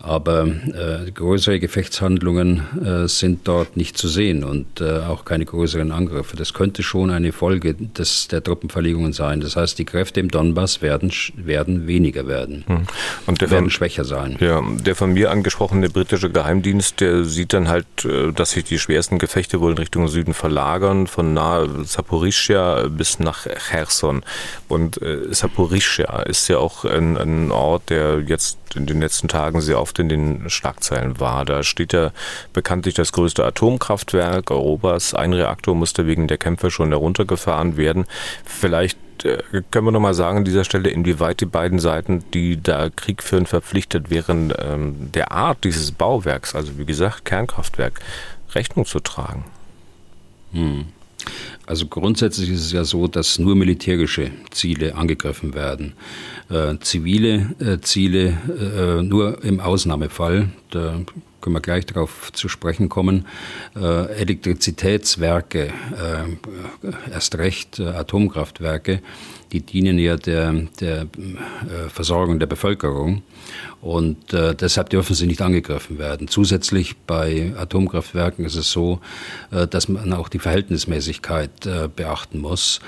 Aber 0.07 0.47
äh, 0.47 1.11
größere 1.11 1.59
Gefechtshandlungen 1.59 2.63
äh, 2.85 3.09
sind 3.09 3.49
dort 3.49 3.77
nicht 3.77 3.99
zu 3.99 4.07
sehen 4.07 4.45
und 4.45 4.81
äh, 4.81 5.01
auch 5.01 5.25
keine 5.25 5.45
größeren 5.45 5.91
Angriffe. 5.91 6.37
Das 6.37 6.55
könnte 6.55 6.85
schon 6.85 7.11
eine 7.11 7.33
Folge 7.33 7.75
des, 7.75 8.29
der 8.29 8.41
Truppenverlegungen 8.41 9.13
sein. 9.13 9.41
Das 9.41 9.57
heißt, 9.57 9.77
die 9.81 9.85
Kräfte 9.85 10.21
im 10.21 10.31
Donbass 10.31 10.81
werden, 10.81 11.11
werden 11.35 11.89
weniger 11.89 12.29
werden 12.29 12.63
hm. 12.69 12.87
und 13.27 13.41
der 13.41 13.51
werden 13.51 13.65
von, 13.65 13.71
schwächer 13.71 14.05
sein. 14.05 14.37
Ja, 14.39 14.63
der 14.63 14.95
von 14.95 15.13
mir 15.13 15.33
angesprochene 15.33 15.91
britische 15.91 16.31
Geheimdienst, 16.31 17.01
der 17.01 17.25
sieht 17.25 17.53
dann 17.53 17.67
halt, 17.67 17.87
äh, 18.05 18.31
dass 18.33 18.53
sich 18.53 18.63
die 18.63 18.79
schwersten 18.79 19.19
Gefechte 19.19 19.61
wohl 19.61 19.73
in 19.73 19.79
Richtung 19.79 20.07
Süden 20.07 20.35
verlagern, 20.35 21.09
von 21.09 21.35
nahe 21.35 21.85
Saporischia 21.85 22.87
bis 22.87 23.19
nach 23.19 23.49
Cherson. 23.69 24.23
Und 24.69 25.03
äh, 25.03 25.35
Saporischia 25.35 26.23
ist 26.23 26.47
ja 26.47 26.59
auch 26.59 26.85
ein, 26.85 27.17
ein 27.17 27.51
Ort, 27.51 27.91
der 27.91 28.21
jetzt 28.21 28.59
in 28.77 28.87
den 28.87 29.01
letzten 29.01 29.27
Tagen 29.27 29.61
sehr 29.61 29.81
oft 29.81 29.96
in 29.99 30.09
den 30.09 30.49
Schlagzeilen 30.49 31.21
war. 31.21 31.45
Da 31.45 31.63
steht 31.63 31.93
ja 31.93 32.13
bekanntlich 32.53 32.95
das 32.95 33.13
größte 33.13 33.45
Atomkraftwerk 33.45 34.51
Europas. 34.51 35.15
Ein 35.15 35.33
Reaktor 35.33 35.75
musste 35.75 36.07
wegen 36.07 36.29
der 36.29 36.39
Kämpfe 36.39 36.71
schon 36.71 36.91
heruntergefahren 36.91 37.77
werden. 37.77 38.07
Vielleicht 38.45 38.99
äh, 39.25 39.63
können 39.71 39.87
wir 39.87 39.93
noch 39.93 40.01
mal 40.01 40.15
sagen 40.15 40.39
an 40.39 40.45
dieser 40.45 40.65
Stelle, 40.65 40.91
inwieweit 40.91 41.41
die 41.41 41.47
beiden 41.47 41.79
Seiten, 41.79 42.25
die 42.33 42.63
da 42.63 42.91
Krieg 42.91 43.23
führen, 43.23 43.47
verpflichtet 43.47 44.11
wären, 44.11 44.53
ähm, 44.59 45.13
der 45.13 45.33
Art 45.33 45.65
dieses 45.65 45.93
Bauwerks, 45.93 46.55
also 46.55 46.79
wie 46.79 46.87
gesagt 46.87 47.25
Kernkraftwerk, 47.25 48.01
Rechnung 48.55 48.87
zu 48.87 49.01
tragen? 49.01 49.45
Hm. 50.53 50.87
Also 51.67 51.87
grundsätzlich 51.87 52.51
ist 52.51 52.67
es 52.67 52.73
ja 52.73 52.85
so, 52.85 53.09
dass 53.09 53.39
nur 53.39 53.57
militärische 53.57 54.31
Ziele 54.51 54.95
angegriffen 54.95 55.55
werden. 55.55 55.95
Äh, 56.49 56.77
zivile 56.81 57.55
äh, 57.59 57.81
Ziele 57.81 58.39
äh, 58.61 59.03
nur 59.03 59.43
im 59.43 59.61
Ausnahmefall. 59.61 60.51
Da 60.71 61.01
können 61.41 61.57
wir 61.57 61.61
gleich 61.61 61.87
darauf 61.87 62.33
zu 62.33 62.49
sprechen 62.49 62.89
kommen. 62.89 63.27
Äh, 63.75 64.13
Elektrizitätswerke, 64.15 65.67
äh, 65.67 67.11
erst 67.11 67.37
recht 67.39 67.81
Atomkraftwerke, 67.81 69.01
die 69.53 69.61
dienen 69.61 69.99
ja 69.99 70.17
der, 70.17 70.53
der 70.81 71.07
Versorgung 71.89 72.39
der 72.39 72.47
Bevölkerung 72.47 73.23
und 73.81 74.33
äh, 74.33 74.55
deshalb 74.55 74.91
dürfen 74.91 75.15
sie 75.15 75.27
nicht 75.27 75.43
angegriffen 75.43 75.99
werden. 75.99 76.29
Zusätzlich 76.29 76.97
bei 76.97 77.53
Atomkraftwerken 77.57 78.45
ist 78.45 78.57
es 78.57 78.71
so, 78.71 79.01
äh, 79.51 79.67
dass 79.67 79.89
man 79.89 80.13
auch 80.13 80.29
die 80.29 80.39
Verhältnismäßigkeit 80.39 81.67
äh, 81.67 81.89
beachten 81.95 82.41
muss. 82.41 82.81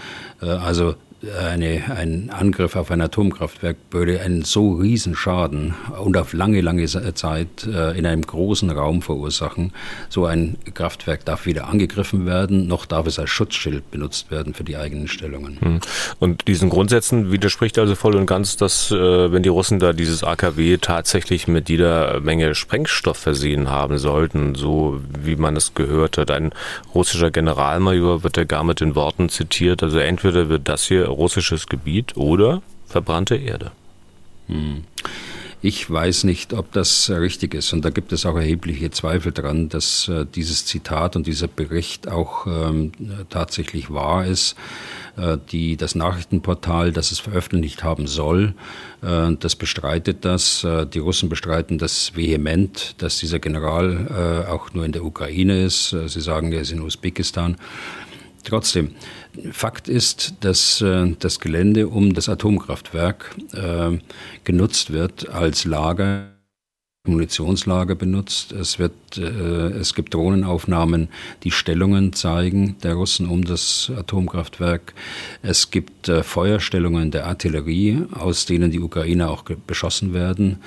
Äh, 0.43 0.47
also 0.47 0.97
eine, 1.27 1.83
ein 1.97 2.31
Angriff 2.31 2.77
auf 2.77 2.93
ein 2.93 3.01
Atomkraftwerk 3.01 3.77
würde 3.91 4.21
einen 4.21 4.43
so 4.43 4.75
riesen 4.75 5.17
Schaden 5.17 5.75
und 6.05 6.17
auf 6.17 6.33
lange, 6.33 6.61
lange 6.61 6.87
Zeit 6.87 7.67
äh, 7.67 7.99
in 7.99 8.07
einem 8.07 8.23
großen 8.23 8.71
Raum 8.71 9.03
verursachen. 9.03 9.73
So 10.09 10.27
ein 10.27 10.57
Kraftwerk 10.75 11.25
darf 11.25 11.47
weder 11.47 11.67
angegriffen 11.67 12.25
werden, 12.25 12.69
noch 12.69 12.87
darf 12.87 13.07
es 13.07 13.19
als 13.19 13.31
Schutzschild 13.31 13.91
benutzt 13.91 14.31
werden 14.31 14.55
für 14.55 14.63
die 14.63 14.77
eigenen 14.77 15.09
Stellungen. 15.09 15.61
Hm. 15.61 15.81
Und 16.21 16.47
diesen 16.47 16.71
Grundsätzen 16.71 17.33
widerspricht 17.33 17.79
also 17.79 17.97
voll 17.97 18.15
und 18.15 18.27
ganz, 18.27 18.57
dass 18.57 18.93
äh, 18.93 19.33
wenn 19.33 19.43
die 19.43 19.49
Russen 19.49 19.81
da 19.81 19.93
dieses 19.93 20.23
AKW 20.23 20.79
tatsächlich 20.79 21.49
mit 21.49 21.69
jeder 21.69 22.21
Menge 22.21 22.55
Sprengstoff 22.55 23.17
versehen 23.17 23.71
haben 23.71 23.99
sollten, 23.99 24.55
so 24.55 25.01
wie 25.21 25.35
man 25.35 25.57
es 25.57 25.75
gehört 25.75 26.17
hat, 26.17 26.31
ein 26.31 26.53
russischer 26.95 27.33
Generalmajor 27.33 28.23
wird 28.23 28.37
ja 28.37 28.45
gar 28.45 28.63
mit 28.63 28.81
den 28.81 28.95
Worten 28.95 29.29
zitiert, 29.29 29.83
also 29.83 29.99
entweder 29.99 30.49
wird 30.49 30.69
das 30.69 30.85
hier 30.85 31.08
russisches 31.09 31.67
Gebiet 31.67 32.17
oder 32.17 32.62
verbrannte 32.87 33.37
Erde. 33.37 33.73
Hm. 34.49 34.85
Ich 35.61 35.91
weiß 35.91 36.23
nicht, 36.23 36.53
ob 36.55 36.71
das 36.71 37.11
richtig 37.11 37.53
ist. 37.53 37.73
Und 37.73 37.85
da 37.85 37.91
gibt 37.91 38.12
es 38.12 38.25
auch 38.25 38.37
erhebliche 38.37 38.93
Zweifel 38.93 39.33
daran, 39.33 39.69
dass 39.69 40.07
äh, 40.07 40.25
dieses 40.25 40.65
Zitat 40.67 41.17
und 41.17 41.27
dieser 41.27 41.49
Bericht 41.49 42.07
auch 42.07 42.47
ähm, 42.47 42.93
tatsächlich 43.29 43.93
wahr 43.93 44.25
ist. 44.25 44.55
Äh, 45.17 45.37
die, 45.50 45.77
das 45.77 45.97
Nachrichtenportal, 45.97 46.93
das 46.93 47.11
es 47.11 47.19
veröffentlicht 47.19 47.83
haben 47.83 48.07
soll, 48.07 48.55
äh, 49.03 49.33
das 49.41 49.57
bestreitet 49.57 50.25
das. 50.25 50.62
Äh, 50.62 50.87
die 50.87 51.00
Russen 51.00 51.29
bestreiten 51.29 51.79
das 51.79 52.15
vehement, 52.15 52.95
dass 52.99 53.19
dieser 53.19 53.41
General 53.41 54.45
äh, 54.47 54.49
auch 54.49 54.73
nur 54.75 54.85
in 54.85 54.93
der 54.93 55.05
Ukraine 55.05 55.65
ist. 55.65 55.93
Äh, 55.93 56.09
sie 56.09 56.21
sagen, 56.21 56.53
er 56.53 56.61
ist 56.61 56.71
in 56.71 56.81
Usbekistan. 56.81 57.57
Trotzdem, 58.45 58.95
Fakt 59.52 59.88
ist, 59.88 60.35
dass 60.40 60.80
äh, 60.80 61.14
das 61.18 61.40
Gelände 61.40 61.88
um 61.88 62.14
das 62.14 62.28
Atomkraftwerk 62.28 63.37
äh, 63.52 63.99
genutzt 64.45 64.92
wird 64.92 65.28
als 65.28 65.64
Lager. 65.64 66.35
Munitionslager 67.07 67.95
benutzt. 67.95 68.52
Es, 68.52 68.78
wird, 68.78 68.92
äh, 69.16 69.23
es 69.23 69.95
gibt 69.95 70.14
Drohnenaufnahmen, 70.14 71.09
die 71.42 71.50
Stellungen 71.50 72.12
zeigen 72.12 72.76
der 72.83 72.95
Russen 72.95 73.28
um 73.28 73.45
das 73.45 73.90
Atomkraftwerk. 73.97 74.92
Es 75.42 75.71
gibt 75.71 76.09
äh, 76.09 76.23
Feuerstellungen 76.23 77.11
der 77.11 77.26
Artillerie, 77.26 78.02
aus 78.12 78.45
denen 78.45 78.71
die 78.71 78.80
Ukrainer 78.80 79.30
auch 79.30 79.45
beschossen 79.66 80.12
werden 80.12 80.59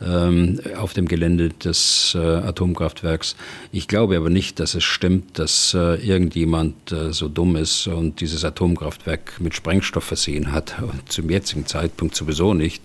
auf 0.00 0.94
dem 0.94 1.08
Gelände 1.08 1.50
des 1.50 2.16
äh, 2.18 2.18
Atomkraftwerks. 2.18 3.36
Ich 3.70 3.86
glaube 3.86 4.16
aber 4.16 4.30
nicht, 4.30 4.58
dass 4.58 4.74
es 4.74 4.82
stimmt, 4.82 5.38
dass 5.38 5.74
äh, 5.74 5.96
irgendjemand 5.96 6.90
äh, 6.90 7.12
so 7.12 7.28
dumm 7.28 7.54
ist 7.56 7.86
und 7.86 8.20
dieses 8.20 8.42
Atomkraftwerk 8.44 9.40
mit 9.40 9.54
Sprengstoff 9.54 10.04
versehen 10.04 10.52
hat. 10.52 10.74
Zum 11.06 11.28
jetzigen 11.28 11.66
Zeitpunkt 11.66 12.14
sowieso 12.14 12.54
nicht. 12.54 12.82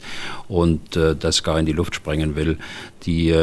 Und 0.47 0.95
das 0.95 1.43
gar 1.43 1.59
in 1.59 1.65
die 1.65 1.71
Luft 1.71 1.95
sprengen 1.95 2.35
will. 2.35 2.57
Die, 3.05 3.33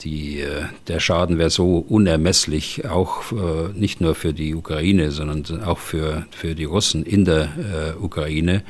die, 0.00 0.44
der 0.88 1.00
Schaden 1.00 1.38
wäre 1.38 1.50
so 1.50 1.78
unermesslich, 1.88 2.88
auch 2.88 3.32
nicht 3.74 4.00
nur 4.00 4.14
für 4.14 4.32
die 4.32 4.54
Ukraine, 4.54 5.12
sondern 5.12 5.62
auch 5.62 5.78
für, 5.78 6.26
für 6.30 6.54
die 6.54 6.64
Russen 6.64 7.04
in 7.04 7.24
der 7.24 7.96
Ukraine 8.00 8.62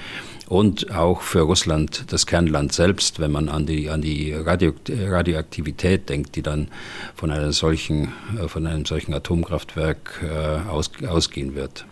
und 0.49 0.95
auch 0.95 1.21
für 1.21 1.40
Russland, 1.40 2.11
das 2.11 2.26
Kernland 2.26 2.73
selbst, 2.73 3.21
wenn 3.21 3.31
man 3.31 3.49
an 3.50 3.67
die, 3.67 3.90
an 3.90 4.00
die 4.00 4.33
Radio, 4.33 4.73
Radioaktivität 4.88 6.09
denkt, 6.09 6.37
die 6.37 6.43
dann 6.43 6.69
von, 7.14 7.31
einer 7.31 7.52
solchen, 7.52 8.12
äh, 8.43 8.49
von 8.49 8.67
einem 8.67 8.87
solchen 8.87 9.12
Atomkraftwerk 9.12 10.23
äh, 10.23 10.69
aus, 10.71 10.90
ausgehen 11.07 11.55
wird. 11.55 11.85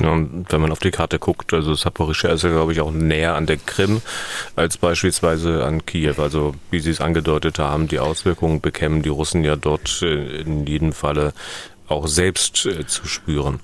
Ja, 0.00 0.16
wenn 0.48 0.60
man 0.60 0.70
auf 0.70 0.78
die 0.78 0.90
Karte 0.90 1.18
guckt, 1.18 1.52
also 1.52 1.74
Saporischschja 1.74 2.30
ist 2.30 2.44
ja, 2.44 2.50
glaube 2.50 2.72
ich, 2.72 2.80
auch 2.80 2.92
näher 2.92 3.34
an 3.34 3.46
der 3.46 3.56
Krim 3.56 4.00
als 4.54 4.76
beispielsweise 4.78 5.64
an 5.64 5.84
Kiew. 5.84 6.14
Also, 6.18 6.54
wie 6.70 6.78
Sie 6.80 6.90
es 6.90 7.00
angedeutet 7.00 7.58
haben, 7.58 7.88
die 7.88 7.98
Auswirkungen 7.98 8.60
bekämen 8.60 9.02
die 9.02 9.08
Russen 9.08 9.44
ja 9.44 9.56
dort 9.56 10.00
äh, 10.02 10.40
in 10.40 10.66
jedem 10.66 10.92
Falle 10.92 11.32
auch 11.88 12.06
selbst 12.06 12.66
äh, 12.66 12.86
zu 12.86 13.06
spüren. 13.06 13.60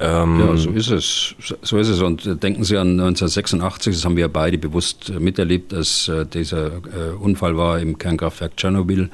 Ähm 0.00 0.40
ja, 0.40 0.56
so 0.56 0.70
ist 0.70 0.90
es. 0.90 1.34
So 1.62 1.76
ist 1.76 1.88
es. 1.88 2.00
Und 2.00 2.24
äh, 2.24 2.34
denken 2.34 2.64
Sie 2.64 2.76
an 2.76 2.92
1986, 2.92 3.94
das 3.94 4.04
haben 4.04 4.16
wir 4.16 4.28
beide 4.28 4.56
bewusst 4.56 5.10
äh, 5.10 5.20
miterlebt, 5.20 5.74
als 5.74 6.08
äh, 6.08 6.24
dieser 6.24 6.76
äh, 6.76 7.14
Unfall 7.18 7.56
war 7.56 7.78
im 7.78 7.98
Kernkraftwerk 7.98 8.56
Tschernobyl. 8.56 9.10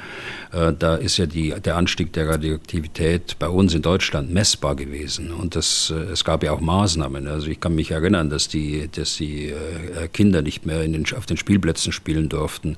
Äh, 0.52 0.72
da 0.78 0.94
ist 0.94 1.16
ja 1.16 1.26
die, 1.26 1.52
der 1.64 1.76
Anstieg 1.76 2.12
der 2.12 2.28
Radioaktivität 2.28 3.36
bei 3.40 3.48
uns 3.48 3.74
in 3.74 3.82
Deutschland 3.82 4.32
messbar 4.32 4.76
gewesen. 4.76 5.32
Und 5.32 5.56
das, 5.56 5.90
es 5.90 6.24
gab 6.24 6.44
ja 6.44 6.52
auch 6.52 6.60
Maßnahmen. 6.60 7.26
Also 7.26 7.48
ich 7.48 7.58
kann 7.58 7.74
mich 7.74 7.90
erinnern, 7.90 8.30
dass 8.30 8.48
die, 8.48 8.88
dass 8.94 9.16
die 9.16 9.52
Kinder 10.12 10.42
nicht 10.42 10.64
mehr 10.64 10.86
den, 10.86 11.04
auf 11.16 11.26
den 11.26 11.36
Spielplätzen 11.36 11.92
spielen 11.92 12.28
durften, 12.28 12.76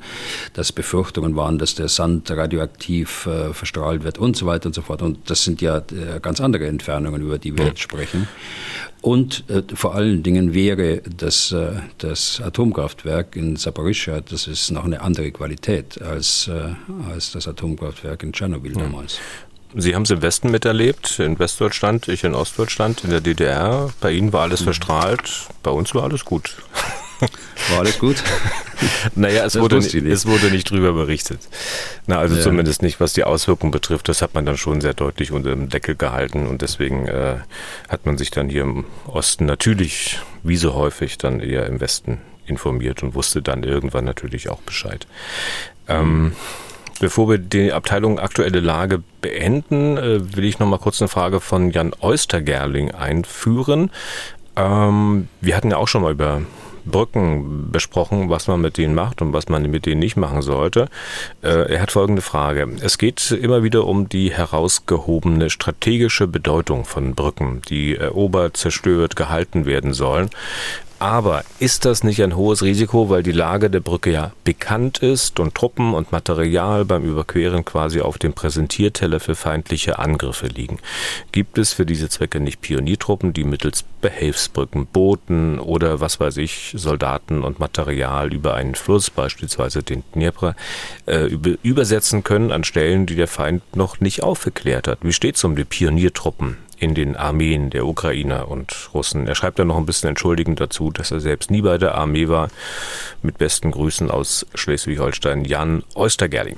dass 0.54 0.72
Befürchtungen 0.72 1.36
waren, 1.36 1.58
dass 1.58 1.74
der 1.74 1.88
Sand 1.88 2.30
radioaktiv 2.30 3.28
verstrahlt 3.52 4.04
wird 4.04 4.18
und 4.18 4.36
so 4.36 4.46
weiter 4.46 4.66
und 4.66 4.74
so 4.74 4.82
fort. 4.82 5.02
Und 5.02 5.30
das 5.30 5.44
sind 5.44 5.60
ja 5.60 5.65
ja 5.66 5.78
äh, 5.78 6.20
ganz 6.20 6.40
andere 6.40 6.66
Entfernungen, 6.66 7.22
über 7.22 7.38
die 7.38 7.56
wir 7.56 7.66
jetzt 7.66 7.80
sprechen. 7.80 8.26
Und 9.02 9.44
äh, 9.48 9.62
vor 9.74 9.94
allen 9.94 10.22
Dingen 10.22 10.54
wäre 10.54 11.02
das, 11.02 11.52
äh, 11.52 11.74
das 11.98 12.40
Atomkraftwerk 12.40 13.36
in 13.36 13.56
Saporischschja, 13.56 14.20
das 14.20 14.46
ist 14.46 14.70
noch 14.70 14.84
eine 14.84 15.00
andere 15.00 15.30
Qualität 15.30 16.00
als, 16.02 16.48
äh, 16.48 16.74
als 17.12 17.32
das 17.32 17.46
Atomkraftwerk 17.46 18.22
in 18.22 18.32
Tschernobyl 18.32 18.72
damals. 18.72 19.20
Sie 19.74 19.94
haben 19.94 20.02
es 20.02 20.10
im 20.10 20.22
Westen 20.22 20.50
miterlebt, 20.50 21.18
in 21.18 21.38
Westdeutschland, 21.38 22.08
ich 22.08 22.24
in 22.24 22.34
Ostdeutschland, 22.34 23.04
in 23.04 23.10
der 23.10 23.20
DDR. 23.20 23.90
Bei 24.00 24.10
Ihnen 24.10 24.32
war 24.32 24.42
alles 24.42 24.60
mhm. 24.60 24.64
verstrahlt, 24.64 25.30
bei 25.62 25.70
uns 25.70 25.94
war 25.94 26.04
alles 26.04 26.24
gut. 26.24 26.56
War 27.70 27.80
alles 27.80 27.98
gut? 27.98 28.22
naja, 29.14 29.44
es 29.44 29.58
wurde, 29.58 29.78
nicht, 29.78 29.94
es 29.94 30.26
wurde 30.26 30.50
nicht 30.50 30.70
drüber 30.70 30.92
berichtet. 30.92 31.40
Na, 32.06 32.18
also 32.18 32.36
ja. 32.36 32.42
zumindest 32.42 32.82
nicht, 32.82 33.00
was 33.00 33.12
die 33.12 33.24
Auswirkungen 33.24 33.72
betrifft. 33.72 34.08
Das 34.08 34.22
hat 34.22 34.34
man 34.34 34.44
dann 34.46 34.56
schon 34.56 34.80
sehr 34.80 34.94
deutlich 34.94 35.32
unter 35.32 35.50
dem 35.50 35.68
Deckel 35.68 35.94
gehalten 35.94 36.46
und 36.46 36.62
deswegen 36.62 37.06
äh, 37.06 37.36
hat 37.88 38.06
man 38.06 38.18
sich 38.18 38.30
dann 38.30 38.48
hier 38.48 38.62
im 38.62 38.84
Osten 39.06 39.46
natürlich, 39.46 40.20
wie 40.42 40.56
so 40.56 40.74
häufig, 40.74 41.18
dann 41.18 41.40
eher 41.40 41.66
im 41.66 41.80
Westen 41.80 42.20
informiert 42.46 43.02
und 43.02 43.14
wusste 43.14 43.42
dann 43.42 43.62
irgendwann 43.62 44.04
natürlich 44.04 44.48
auch 44.48 44.60
Bescheid. 44.60 45.06
Ähm, 45.88 46.32
Bevor 46.98 47.28
wir 47.28 47.36
die 47.36 47.74
Abteilung 47.74 48.18
aktuelle 48.18 48.60
Lage 48.60 49.02
beenden, 49.20 49.98
äh, 49.98 50.34
will 50.34 50.44
ich 50.44 50.58
noch 50.58 50.66
mal 50.66 50.78
kurz 50.78 51.02
eine 51.02 51.08
Frage 51.08 51.40
von 51.40 51.70
Jan 51.70 51.92
Oystergerling 52.00 52.92
einführen. 52.92 53.90
Ähm, 54.56 55.28
wir 55.42 55.56
hatten 55.56 55.70
ja 55.70 55.76
auch 55.76 55.88
schon 55.88 56.02
mal 56.02 56.12
über 56.12 56.40
Brücken 56.86 57.70
besprochen, 57.70 58.30
was 58.30 58.48
man 58.48 58.60
mit 58.60 58.78
denen 58.78 58.94
macht 58.94 59.22
und 59.22 59.32
was 59.32 59.48
man 59.48 59.70
mit 59.70 59.86
denen 59.86 60.00
nicht 60.00 60.16
machen 60.16 60.42
sollte. 60.42 60.88
Äh, 61.42 61.72
er 61.74 61.82
hat 61.82 61.92
folgende 61.92 62.22
Frage. 62.22 62.68
Es 62.80 62.98
geht 62.98 63.30
immer 63.30 63.62
wieder 63.62 63.86
um 63.86 64.08
die 64.08 64.32
herausgehobene 64.32 65.50
strategische 65.50 66.26
Bedeutung 66.26 66.84
von 66.84 67.14
Brücken, 67.14 67.62
die 67.68 67.96
erobert, 67.96 68.56
zerstört, 68.56 69.16
gehalten 69.16 69.66
werden 69.66 69.92
sollen. 69.92 70.30
Aber 70.98 71.44
ist 71.58 71.84
das 71.84 72.04
nicht 72.04 72.22
ein 72.22 72.36
hohes 72.36 72.62
Risiko, 72.62 73.10
weil 73.10 73.22
die 73.22 73.32
Lage 73.32 73.68
der 73.68 73.80
Brücke 73.80 74.10
ja 74.10 74.32
bekannt 74.44 74.98
ist 74.98 75.38
und 75.38 75.54
Truppen 75.54 75.92
und 75.92 76.10
Material 76.10 76.86
beim 76.86 77.04
Überqueren 77.04 77.64
quasi 77.66 78.00
auf 78.00 78.16
dem 78.16 78.32
Präsentierteller 78.32 79.20
für 79.20 79.34
feindliche 79.34 79.98
Angriffe 79.98 80.46
liegen? 80.46 80.78
Gibt 81.32 81.58
es 81.58 81.74
für 81.74 81.84
diese 81.84 82.08
Zwecke 82.08 82.40
nicht 82.40 82.62
Pioniertruppen, 82.62 83.34
die 83.34 83.44
mittels 83.44 83.84
Behelfsbrücken, 84.00 84.86
Booten 84.86 85.58
oder 85.58 86.00
was 86.00 86.18
weiß 86.18 86.38
ich, 86.38 86.72
Soldaten 86.76 87.42
und 87.42 87.58
Material 87.58 88.32
über 88.32 88.54
einen 88.54 88.74
Fluss, 88.74 89.10
beispielsweise 89.10 89.82
den 89.82 90.02
Dnieper, 90.14 90.56
äh, 91.04 91.26
übersetzen 91.62 92.24
können 92.24 92.52
an 92.52 92.64
Stellen, 92.64 93.04
die 93.04 93.16
der 93.16 93.28
Feind 93.28 93.76
noch 93.76 94.00
nicht 94.00 94.22
aufgeklärt 94.22 94.88
hat? 94.88 94.98
Wie 95.02 95.12
steht 95.12 95.36
es 95.36 95.44
um 95.44 95.56
die 95.56 95.64
Pioniertruppen 95.64 96.56
in 96.78 96.94
den 96.94 97.16
Armeen 97.16 97.70
der 97.70 97.86
Ukrainer 97.86 98.48
und 98.48 98.90
Russen. 98.94 99.26
Er 99.26 99.34
schreibt 99.34 99.58
dann 99.58 99.68
noch 99.68 99.76
ein 99.76 99.86
bisschen 99.86 100.08
entschuldigend 100.08 100.60
dazu, 100.60 100.90
dass 100.90 101.10
er 101.10 101.20
selbst 101.20 101.50
nie 101.50 101.62
bei 101.62 101.78
der 101.78 101.94
Armee 101.94 102.28
war. 102.28 102.48
Mit 103.22 103.38
besten 103.38 103.70
Grüßen 103.70 104.10
aus 104.10 104.46
Schleswig-Holstein, 104.54 105.44
Jan 105.44 105.82
Oystergerling. 105.94 106.56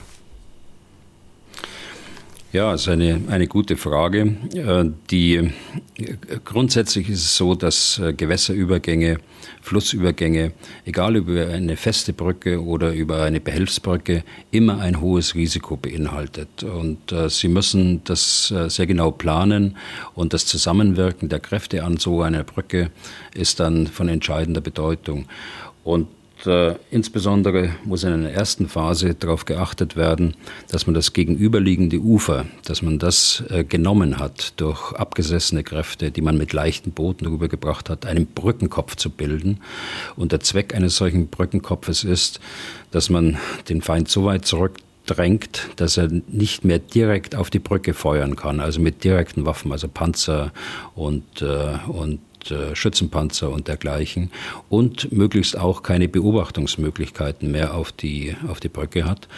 Ja, 2.50 2.73
ist 2.73 2.88
eine, 2.88 3.21
eine 3.28 3.47
gute 3.47 3.76
Frage. 3.76 4.35
Äh, 4.55 4.87
die, 5.11 5.50
grundsätzlich 6.47 7.11
ist 7.11 7.23
es 7.23 7.37
so, 7.37 7.55
dass 7.55 7.99
äh, 7.99 8.14
Gewässerübergänge, 8.14 9.19
Flussübergänge, 9.61 10.52
egal 10.87 11.17
über 11.17 11.49
eine 11.49 11.76
feste 11.76 12.14
Brücke 12.14 12.64
oder 12.64 12.95
über 12.95 13.23
eine 13.23 13.40
Behelfsbrücke, 13.40 14.25
immer 14.50 14.81
ein 14.81 15.02
hohes 15.02 15.35
Risiko 15.35 15.76
beinhaltet. 15.76 16.62
Und 16.62 17.12
äh, 17.12 17.28
sie 17.28 17.49
müssen 17.49 18.02
das 18.05 18.50
äh, 18.50 18.71
sehr 18.71 18.87
genau 18.87 19.11
planen 19.11 19.76
und 20.14 20.33
das 20.33 20.47
Zusammenwirken 20.47 21.28
der 21.28 21.40
Kräfte 21.40 21.85
an 21.85 21.99
so 21.99 22.23
einer 22.23 22.45
Brücke 22.45 22.90
ist 23.35 23.61
dann 23.61 23.87
von 23.87 24.09
entscheidender 24.09 24.62
Bedeutung. 24.62 25.26
Und 25.85 26.09
äh, 26.47 26.76
insbesondere 26.90 27.71
muss 27.85 28.04
in 28.04 28.12
einer 28.12 28.30
ersten 28.30 28.68
Phase 28.68 29.14
darauf 29.14 29.45
geachtet 29.45 29.97
werden, 29.97 30.35
dass 30.71 30.87
man 30.87 30.95
das 30.95 31.12
gegenüberliegende 31.12 31.99
Ufer, 31.99 32.47
dass 32.64 32.83
man 32.83 32.99
das 32.99 33.42
äh, 33.50 33.64
genommen 33.64 34.18
hat 34.18 34.54
durch 34.61 34.92
abgesessene 34.92 35.64
Kräfte, 35.64 36.11
die 36.11 36.21
man 36.21 36.38
mit 36.38 36.52
leichten 36.52 36.92
Booten 36.92 37.26
rübergebracht 37.26 37.90
hat, 37.90 38.07
einen 38.07 38.26
Brückenkopf 38.26 38.97
zu 38.97 39.11
bilden. 39.11 39.61
Und 40.16 40.33
der 40.33 40.40
Zweck 40.40 40.75
eines 40.75 40.97
solchen 40.97 41.28
Brückenkopfes 41.28 42.04
ist, 42.04 42.40
dass 42.90 43.11
man 43.11 43.38
den 43.68 43.83
Feind 43.83 44.09
so 44.09 44.25
weit 44.25 44.47
zurückdrängt, 44.47 45.68
dass 45.76 45.97
er 45.97 46.09
nicht 46.28 46.64
mehr 46.64 46.78
direkt 46.78 47.35
auf 47.35 47.50
die 47.50 47.59
Brücke 47.59 47.95
feuern 47.95 48.37
kann, 48.37 48.61
also 48.61 48.80
mit 48.80 49.04
direkten 49.04 49.47
Waffen, 49.47 49.73
also 49.73 49.88
Panzer 49.88 50.52
und, 50.95 51.42
äh, 51.42 51.78
und 51.88 52.21
äh, 52.50 52.75
Schützenpanzer 52.75 53.50
und 53.50 53.69
dergleichen 53.69 54.31
und 54.69 55.12
möglichst 55.12 55.59
auch 55.59 55.83
keine 55.83 56.09
Beobachtungsmöglichkeiten 56.09 57.50
mehr 57.50 57.75
auf 57.75 57.93
die, 57.93 58.37
auf 58.49 58.61
die 58.61 58.69
Brücke 58.69 59.05
hat. 59.05 59.28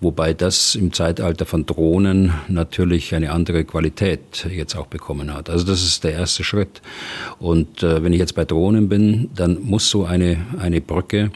Wobei 0.00 0.34
das 0.34 0.74
im 0.74 0.92
Zeitalter 0.92 1.46
von 1.46 1.66
Drohnen 1.66 2.34
natürlich 2.48 3.14
eine 3.14 3.32
andere 3.32 3.64
Qualität 3.64 4.46
jetzt 4.50 4.76
auch 4.76 4.86
bekommen 4.86 5.32
hat. 5.32 5.50
Also 5.50 5.64
das 5.66 5.82
ist 5.82 6.04
der 6.04 6.12
erste 6.12 6.44
Schritt. 6.44 6.82
Und 7.38 7.82
äh, 7.82 8.02
wenn 8.02 8.12
ich 8.12 8.18
jetzt 8.18 8.34
bei 8.34 8.44
Drohnen 8.44 8.88
bin, 8.88 9.30
dann 9.34 9.62
muss 9.62 9.90
so 9.90 10.04
eine, 10.04 10.38
eine 10.58 10.80
Brücke 10.80 11.30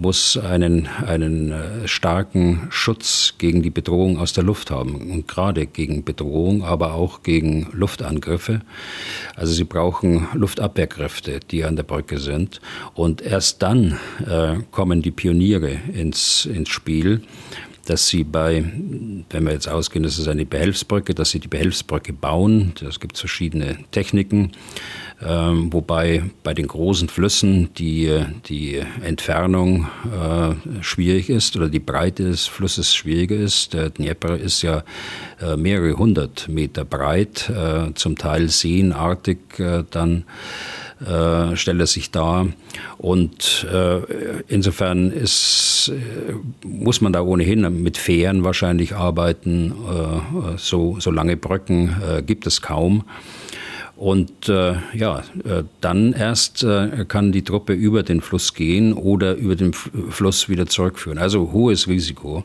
muss 0.00 0.38
einen, 0.38 0.88
einen 1.06 1.52
äh, 1.52 1.86
starken 1.86 2.68
Schutz 2.70 3.34
gegen 3.36 3.62
die 3.62 3.70
Bedrohung 3.70 4.18
aus 4.18 4.32
der 4.32 4.44
Luft 4.44 4.70
haben. 4.70 4.94
Und 5.10 5.28
gerade 5.28 5.66
gegen 5.66 6.04
Bedrohung, 6.04 6.64
aber 6.64 6.94
auch 6.94 7.22
gegen 7.22 7.68
Luftangriffe. 7.72 8.62
Also 9.36 9.52
sie 9.52 9.64
brauchen 9.64 10.26
Luftabwehrkräfte, 10.32 11.40
die 11.50 11.64
an 11.64 11.76
der 11.76 11.82
Brücke 11.82 12.18
sind. 12.18 12.60
Und 12.94 13.20
erst 13.20 13.62
dann 13.62 13.98
äh, 14.26 14.56
kommen 14.70 15.02
die 15.02 15.10
Pioniere 15.10 15.78
ins, 15.92 16.46
ins 16.46 16.70
Spiel 16.70 17.22
dass 17.86 18.08
sie 18.08 18.24
bei, 18.24 18.64
wenn 19.30 19.44
wir 19.44 19.52
jetzt 19.52 19.68
ausgehen, 19.68 20.02
das 20.02 20.18
ist 20.18 20.28
eine 20.28 20.46
Behelfsbrücke, 20.46 21.14
dass 21.14 21.30
sie 21.30 21.40
die 21.40 21.48
Behelfsbrücke 21.48 22.12
bauen. 22.12 22.72
Es 22.86 23.00
gibt 23.00 23.18
verschiedene 23.18 23.78
Techniken. 23.90 24.52
Ähm, 25.22 25.70
wobei 25.70 26.22
bei 26.42 26.54
den 26.54 26.66
großen 26.66 27.08
Flüssen 27.08 27.74
die, 27.74 28.24
die 28.48 28.80
Entfernung 29.02 29.86
äh, 30.06 30.82
schwierig 30.82 31.28
ist 31.28 31.56
oder 31.56 31.68
die 31.68 31.78
Breite 31.78 32.24
des 32.24 32.46
Flusses 32.46 32.94
schwieriger 32.94 33.36
ist. 33.36 33.74
Der 33.74 33.90
Dnieper 33.90 34.38
ist 34.38 34.62
ja 34.62 34.82
äh, 35.40 35.56
mehrere 35.56 35.98
hundert 35.98 36.48
Meter 36.48 36.86
breit, 36.86 37.50
äh, 37.50 37.92
zum 37.94 38.16
Teil 38.16 38.48
seenartig 38.48 39.38
äh, 39.58 39.84
dann. 39.90 40.24
Äh, 41.00 41.56
stellt 41.56 41.80
er 41.80 41.86
sich 41.86 42.10
dar. 42.10 42.48
Und 42.98 43.66
äh, 43.72 44.00
insofern 44.48 45.10
ist, 45.10 45.90
äh, 45.94 46.34
muss 46.66 47.00
man 47.00 47.14
da 47.14 47.22
ohnehin 47.22 47.82
mit 47.82 47.96
Fähren 47.96 48.44
wahrscheinlich 48.44 48.94
arbeiten. 48.94 49.72
Äh, 49.72 50.58
so, 50.58 51.00
so 51.00 51.10
lange 51.10 51.38
Brücken 51.38 51.96
äh, 52.06 52.22
gibt 52.22 52.46
es 52.46 52.60
kaum. 52.60 53.04
Und 53.96 54.50
äh, 54.50 54.74
ja, 54.92 55.20
äh, 55.44 55.64
dann 55.80 56.12
erst 56.12 56.64
äh, 56.64 57.06
kann 57.08 57.32
die 57.32 57.44
Truppe 57.44 57.72
über 57.72 58.02
den 58.02 58.20
Fluss 58.20 58.52
gehen 58.52 58.92
oder 58.92 59.36
über 59.36 59.56
den 59.56 59.70
F 59.70 59.90
Fluss 60.10 60.50
wieder 60.50 60.66
zurückführen. 60.66 61.18
Also 61.18 61.52
hohes 61.52 61.88
Risiko. 61.88 62.44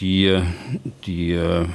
Die, 0.00 0.40
die 1.06 1.32
äh, 1.32 1.66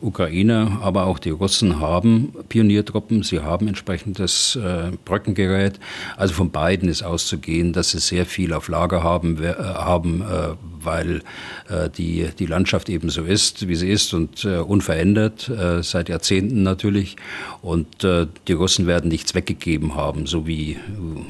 Ukrainer, 0.00 0.78
aber 0.82 1.06
auch 1.06 1.18
die 1.18 1.30
Russen 1.30 1.80
haben 1.80 2.34
Pioniertruppen, 2.48 3.22
sie 3.22 3.40
haben 3.40 3.66
entsprechendes 3.66 4.56
äh, 4.56 4.92
Brückengerät. 5.04 5.80
Also 6.16 6.34
von 6.34 6.50
beiden 6.50 6.88
ist 6.88 7.02
auszugehen, 7.02 7.72
dass 7.72 7.90
sie 7.90 7.98
sehr 7.98 8.26
viel 8.26 8.52
auf 8.52 8.68
Lager 8.68 9.02
haben, 9.02 9.42
äh, 9.42 9.54
haben 9.54 10.20
äh, 10.20 10.54
weil 10.82 11.22
äh, 11.68 11.90
die, 11.90 12.28
die 12.38 12.46
Landschaft 12.46 12.88
eben 12.88 13.08
so 13.10 13.24
ist, 13.24 13.66
wie 13.66 13.74
sie 13.74 13.90
ist 13.90 14.14
und 14.14 14.44
äh, 14.44 14.58
unverändert, 14.58 15.50
seit 15.80 16.08
Jahrzehnten 16.08 16.62
natürlich. 16.62 17.16
Und 17.62 17.86
die 18.02 18.52
Russen 18.52 18.86
werden 18.86 19.08
nichts 19.08 19.34
weggegeben 19.34 19.94
haben, 19.94 20.26
so 20.26 20.46
wie, 20.46 20.76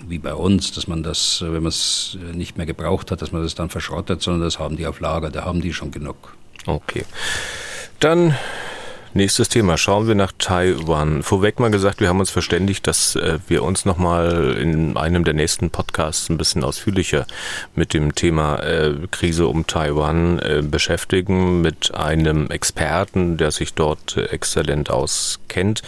wie 0.08 0.18
bei 0.18 0.34
uns, 0.34 0.72
dass 0.72 0.86
man 0.86 1.02
das, 1.02 1.42
wenn 1.42 1.62
man 1.62 1.68
es 1.68 2.18
nicht 2.34 2.56
mehr 2.56 2.66
gebraucht 2.66 3.10
hat, 3.10 3.22
dass 3.22 3.32
man 3.32 3.42
das 3.42 3.54
dann 3.54 3.70
verschrottet, 3.70 4.22
sondern 4.22 4.42
das 4.42 4.58
haben 4.58 4.76
die 4.76 4.86
auf 4.86 5.00
Lager, 5.00 5.30
da 5.30 5.44
haben 5.44 5.60
die 5.60 5.72
schon 5.72 5.90
genug. 5.90 6.15
Okay. 6.66 7.04
Dann 8.00 8.36
Nächstes 9.16 9.48
Thema. 9.48 9.78
Schauen 9.78 10.06
wir 10.08 10.14
nach 10.14 10.32
Taiwan. 10.36 11.22
Vorweg 11.22 11.58
mal 11.58 11.70
gesagt, 11.70 12.00
wir 12.00 12.10
haben 12.10 12.20
uns 12.20 12.28
verständigt, 12.28 12.86
dass 12.86 13.16
äh, 13.16 13.38
wir 13.48 13.62
uns 13.62 13.86
nochmal 13.86 14.58
in 14.60 14.94
einem 14.98 15.24
der 15.24 15.32
nächsten 15.32 15.70
Podcasts 15.70 16.28
ein 16.28 16.36
bisschen 16.36 16.62
ausführlicher 16.62 17.26
mit 17.74 17.94
dem 17.94 18.14
Thema 18.14 18.62
äh, 18.62 18.92
Krise 19.10 19.46
um 19.46 19.66
Taiwan 19.66 20.38
äh, 20.40 20.62
beschäftigen, 20.62 21.62
mit 21.62 21.94
einem 21.94 22.50
Experten, 22.50 23.38
der 23.38 23.52
sich 23.52 23.72
dort 23.72 24.18
äh, 24.18 24.26
exzellent 24.26 24.90
auskennt. 24.90 25.80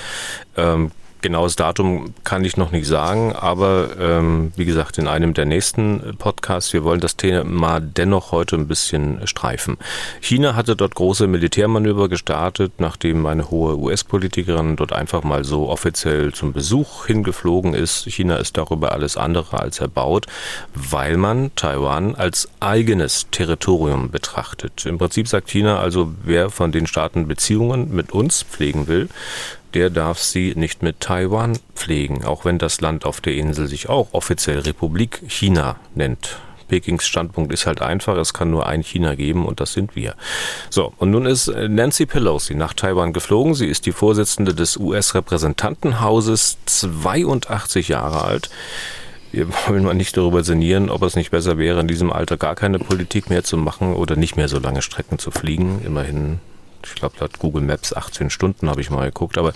Ähm, 0.56 0.92
Genaues 1.20 1.56
Datum 1.56 2.14
kann 2.22 2.44
ich 2.44 2.56
noch 2.56 2.70
nicht 2.70 2.86
sagen, 2.86 3.32
aber 3.32 3.90
ähm, 3.98 4.52
wie 4.54 4.64
gesagt, 4.64 4.98
in 4.98 5.08
einem 5.08 5.34
der 5.34 5.46
nächsten 5.46 6.16
Podcasts, 6.16 6.72
wir 6.72 6.84
wollen 6.84 7.00
das 7.00 7.16
Thema 7.16 7.80
dennoch 7.80 8.30
heute 8.30 8.54
ein 8.54 8.68
bisschen 8.68 9.26
streifen. 9.26 9.78
China 10.20 10.54
hatte 10.54 10.76
dort 10.76 10.94
große 10.94 11.26
Militärmanöver 11.26 12.08
gestartet, 12.08 12.74
nachdem 12.78 13.26
eine 13.26 13.50
hohe 13.50 13.76
US-Politikerin 13.76 14.76
dort 14.76 14.92
einfach 14.92 15.24
mal 15.24 15.42
so 15.44 15.68
offiziell 15.68 16.32
zum 16.32 16.52
Besuch 16.52 17.06
hingeflogen 17.06 17.74
ist. 17.74 18.04
China 18.04 18.36
ist 18.36 18.56
darüber 18.56 18.92
alles 18.92 19.16
andere 19.16 19.58
als 19.58 19.80
erbaut, 19.80 20.26
weil 20.74 21.16
man 21.16 21.50
Taiwan 21.56 22.14
als 22.14 22.48
eigenes 22.60 23.26
Territorium 23.32 24.12
betrachtet. 24.12 24.86
Im 24.86 24.98
Prinzip 24.98 25.26
sagt 25.26 25.50
China 25.50 25.80
also, 25.80 26.14
wer 26.22 26.50
von 26.50 26.70
den 26.70 26.86
Staaten 26.86 27.26
Beziehungen 27.26 27.92
mit 27.92 28.12
uns 28.12 28.44
pflegen 28.44 28.86
will, 28.86 29.08
der 29.74 29.90
darf 29.90 30.18
sie 30.18 30.54
nicht 30.56 30.82
mit 30.82 31.00
Taiwan 31.00 31.58
pflegen, 31.74 32.24
auch 32.24 32.44
wenn 32.44 32.58
das 32.58 32.80
Land 32.80 33.04
auf 33.04 33.20
der 33.20 33.34
Insel 33.34 33.66
sich 33.66 33.88
auch 33.88 34.08
offiziell 34.12 34.60
Republik 34.60 35.22
China 35.28 35.76
nennt. 35.94 36.38
Pekings 36.68 37.06
Standpunkt 37.06 37.52
ist 37.52 37.66
halt 37.66 37.80
einfach, 37.80 38.16
es 38.16 38.34
kann 38.34 38.50
nur 38.50 38.66
ein 38.66 38.82
China 38.82 39.14
geben 39.14 39.46
und 39.46 39.60
das 39.60 39.72
sind 39.72 39.96
wir. 39.96 40.14
So, 40.70 40.92
und 40.98 41.10
nun 41.10 41.26
ist 41.26 41.48
äh, 41.48 41.68
Nancy 41.68 42.06
Pelosi 42.06 42.54
nach 42.54 42.74
Taiwan 42.74 43.12
geflogen. 43.12 43.54
Sie 43.54 43.66
ist 43.66 43.86
die 43.86 43.92
Vorsitzende 43.92 44.54
des 44.54 44.76
US-Repräsentantenhauses, 44.76 46.58
82 46.66 47.88
Jahre 47.88 48.22
alt. 48.22 48.50
Wir 49.32 49.48
wollen 49.66 49.84
mal 49.84 49.94
nicht 49.94 50.16
darüber 50.16 50.44
sinnieren, 50.44 50.88
ob 50.88 51.02
es 51.02 51.16
nicht 51.16 51.30
besser 51.30 51.58
wäre, 51.58 51.80
in 51.80 51.88
diesem 51.88 52.12
Alter 52.12 52.36
gar 52.36 52.54
keine 52.54 52.78
Politik 52.78 53.28
mehr 53.28 53.44
zu 53.44 53.56
machen 53.56 53.94
oder 53.94 54.16
nicht 54.16 54.36
mehr 54.36 54.48
so 54.48 54.58
lange 54.58 54.82
Strecken 54.82 55.18
zu 55.18 55.30
fliegen. 55.30 55.82
Immerhin 55.84 56.40
ich 56.88 56.94
glaube 56.94 57.16
laut 57.20 57.38
Google 57.38 57.62
Maps 57.62 57.92
18 57.92 58.30
Stunden 58.30 58.68
habe 58.70 58.80
ich 58.80 58.90
mal 58.90 59.06
geguckt, 59.06 59.38
aber 59.38 59.52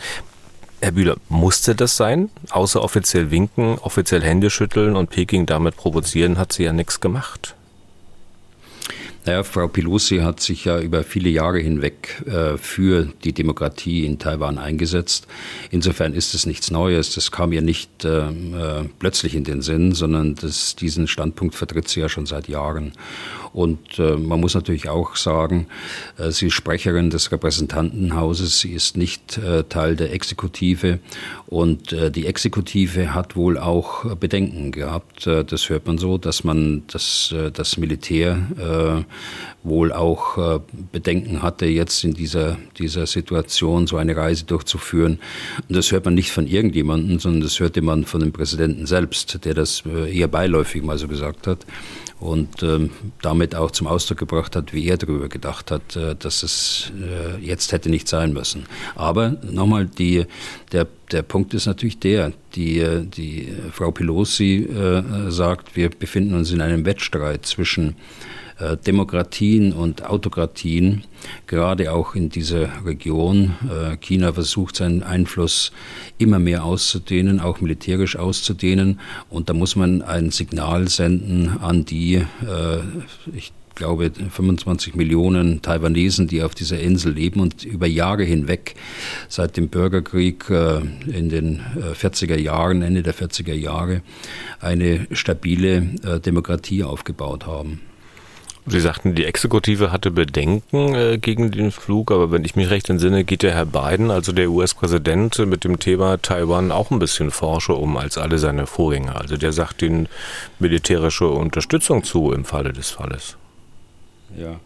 Herr 0.81 0.93
Bühler, 0.93 1.17
musste 1.29 1.77
das 1.77 1.97
sein? 1.97 2.29
Außer 2.51 2.83
offiziell 2.83 3.31
winken, 3.31 3.79
offiziell 3.79 4.21
Hände 4.21 4.51
schütteln 4.51 4.97
und 4.97 5.11
Peking 5.11 5.47
damit 5.47 5.77
provozieren, 5.77 6.39
hat 6.39 6.53
sie 6.53 6.65
ja 6.65 6.73
nichts 6.73 6.99
gemacht. 7.01 7.55
Naja, 9.25 9.45
Frau 9.45 9.69
Pelosi 9.69 10.19
hat 10.19 10.41
sich 10.41 10.65
ja 10.65 10.81
über 10.81 11.05
viele 11.05 11.29
Jahre 11.29 11.61
hinweg 11.61 12.25
äh, 12.27 12.57
für 12.57 13.09
die 13.23 13.33
Demokratie 13.33 14.05
in 14.05 14.19
Taiwan 14.19 14.59
eingesetzt. 14.59 15.29
Insofern 15.71 16.13
ist 16.13 16.35
es 16.35 16.45
nichts 16.45 16.73
Neues. 16.73 17.15
Das 17.15 17.31
kam 17.31 17.53
ihr 17.53 17.63
nicht 17.63 18.05
äh, 18.05 18.29
äh, 18.29 18.89
plötzlich 18.99 19.37
in 19.37 19.45
den 19.45 19.63
Sinn, 19.63 19.93
sondern 19.93 20.35
das, 20.35 20.75
diesen 20.75 21.07
Standpunkt 21.07 21.55
vertritt 21.55 21.87
sie 21.87 22.01
ja 22.01 22.09
schon 22.09 22.27
seit 22.27 22.49
Jahren. 22.49 22.95
Und 23.53 23.99
äh, 23.99 24.17
man 24.17 24.41
muss 24.41 24.55
natürlich 24.55 24.89
auch 24.89 25.17
sagen, 25.17 25.67
äh, 26.19 26.31
sie 26.31 26.47
ist 26.47 26.55
Sprecherin 26.55 27.11
des 27.11 27.31
Repräsentantenhauses, 27.31 28.61
sie 28.61 28.73
ist 28.73 28.97
nicht 28.97 29.39
äh, 29.39 29.65
Teil 29.65 29.95
der 29.97 30.13
Exekutive 30.13 30.99
und 31.47 31.93
die 31.93 32.27
Exekutive 32.27 33.15
hat 33.15 33.37
wohl 33.37 33.59
auch 33.59 34.17
Bedenken 34.17 34.73
gehabt. 34.73 35.27
Das 35.27 35.69
hört 35.69 35.87
man 35.87 35.99
so, 35.99 36.17
dass 36.17 36.45
man 36.45 36.85
das, 36.87 37.35
das 37.53 37.77
Militär 37.77 39.05
wohl 39.63 39.93
auch 39.93 40.39
äh, 40.39 40.61
Bedenken 40.91 41.43
hatte, 41.43 41.67
jetzt 41.67 42.05
in 42.05 42.15
dieser, 42.15 42.59
dieser 42.79 43.07
Situation 43.07 43.87
so 43.87 43.97
eine 43.97 44.17
Reise 44.17 44.45
durchzuführen. 44.45 45.19
Und 45.69 45.77
das 45.77 45.93
hört 45.93 46.05
man 46.05 46.15
nicht 46.15 46.33
von 46.33 46.47
irgendjemandem, 46.47 47.19
sondern 47.19 47.43
das 47.43 47.61
hörte 47.61 47.83
man 47.83 48.05
von 48.05 48.21
dem 48.21 48.33
Präsidenten 48.33 48.87
selbst, 48.87 49.45
der 49.45 49.55
das 49.55 49.85
äh, 49.87 50.13
eher 50.17 50.29
beiläufig 50.29 50.83
mal 50.83 50.99
so 50.99 51.07
gesagt 51.09 51.47
hat 51.47 51.65
und 52.19 52.63
ähm, 52.63 52.91
damit 53.21 53.55
auch 53.55 53.73
zum 53.73 53.87
Ausdruck 53.87 54.19
gebracht 54.19 54.55
hat, 54.55 54.73
wie 54.73 54.87
er 54.87 54.97
darüber 54.97 55.29
gedacht 55.29 55.71
hat, 55.71 55.97
äh, 55.97 56.15
dass 56.17 56.43
es 56.43 56.93
jetzt 57.41 57.73
hätte 57.73 57.91
nicht 57.91 58.09
sein 58.09 58.33
müssen. 58.33 58.67
Aber 58.95 59.37
nochmal, 59.43 59.87
die, 59.87 60.25
der, 60.73 60.87
der 61.11 61.23
Punkt 61.23 61.55
ist 61.55 61.67
natürlich 61.67 61.99
der, 61.99 62.33
die, 62.55 62.85
die 63.05 63.53
Frau 63.73 63.91
Pelosi 63.91 64.65
äh, 64.65 65.31
sagt, 65.31 65.77
wir 65.77 65.91
befinden 65.91 66.35
uns 66.35 66.51
in 66.51 66.61
einem 66.61 66.85
Wettstreit 66.85 67.47
zwischen 67.47 67.97
Demokratien 68.87 69.73
und 69.73 70.05
Autokratien, 70.05 71.05
gerade 71.47 71.93
auch 71.93 72.15
in 72.15 72.31
dieser 72.31 72.85
Region. 72.85 73.55
Äh, 73.69 73.97
China 73.97 74.33
versucht 74.33 74.77
seinen 74.77 75.03
Einfluss 75.03 75.73
immer 76.19 76.39
mehr 76.39 76.65
auszudehnen, 76.65 77.41
auch 77.41 77.61
militärisch 77.61 78.17
auszudehnen. 78.17 79.01
Und 79.31 79.49
da 79.49 79.55
muss 79.55 79.77
man 79.77 80.03
ein 80.03 80.31
Signal 80.31 80.89
senden 80.89 81.49
an 81.61 81.85
die, 81.85 82.15
äh, 82.17 82.79
ich 83.35 83.53
glaube, 83.75 84.11
25 84.11 84.95
Millionen 84.95 85.63
Taiwanesen, 85.63 86.29
die 86.29 86.43
auf 86.43 86.55
dieser 86.55 86.79
Insel 86.79 87.15
leben 87.15 87.41
und 87.41 87.65
über 87.65 87.87
Jahre 87.87 88.23
hinweg 88.23 88.75
seit 89.29 89.57
dem 89.57 89.69
Bürgerkrieg 89.71 90.45
in 90.51 91.31
den 91.31 91.63
40er 91.99 92.37
Jahren, 92.37 92.83
Ende 92.83 93.03
der 93.03 93.15
40er 93.15 93.55
Jahre, 93.55 94.03
eine 94.61 95.07
stabile 95.13 95.81
Demokratie 96.23 96.85
aufgebaut 96.85 97.47
haben. 97.47 97.81
Sie 98.65 98.81
sagten, 98.81 99.17
die 99.17 99.25
Exekutive 99.25 99.91
hatte 99.91 100.13
Bedenken 100.13 100.95
äh, 100.95 101.19
gegen 101.19 101.51
den 101.51 101.73
Flug, 101.73 102.13
aber 102.13 102.31
wenn 102.31 102.45
ich 102.45 102.55
mich 102.55 102.71
recht 102.71 102.89
entsinne, 102.91 103.25
geht 103.25 103.43
der 103.43 103.55
Herr 103.55 103.67
Biden, 103.67 104.13
also 104.13 104.31
der 104.31 104.51
US-Präsident, 104.51 105.37
mit 105.47 105.65
dem 105.65 105.81
Thema 105.81 106.23
Taiwan 106.23 106.71
auch 106.71 106.93
ein 106.93 107.01
bisschen 107.01 107.33
forscher 107.33 107.77
um 107.77 107.97
als 107.97 108.19
alle 108.19 108.39
seine 108.39 108.69
Vorgänger. 108.69 109.21
Also 109.21 109.37
der 109.37 109.53
sagt 109.53 109.83
ihnen 109.83 110.09
militärische 110.61 111.29
Unterstützung 111.29 112.05
zu 112.05 112.31
im 112.31 112.45
Falle 112.45 112.73
des 112.73 112.91
Falles. 112.91 113.37
Ja. 114.37 114.61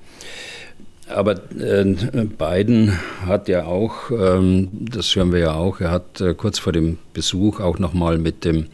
Aber 1.08 1.34
äh, 1.56 1.84
Biden 1.84 2.98
hat 3.24 3.46
ja 3.46 3.64
auch, 3.64 4.10
ähm, 4.10 4.68
das 4.72 5.14
hören 5.14 5.32
wir 5.32 5.38
ja 5.38 5.54
auch, 5.54 5.80
er 5.80 5.92
hat 5.92 6.20
äh, 6.20 6.34
kurz 6.34 6.58
vor 6.58 6.72
dem 6.72 6.98
Besuch 7.12 7.60
auch 7.60 7.78
nochmal 7.78 8.18
mit 8.18 8.44
dem, 8.44 8.66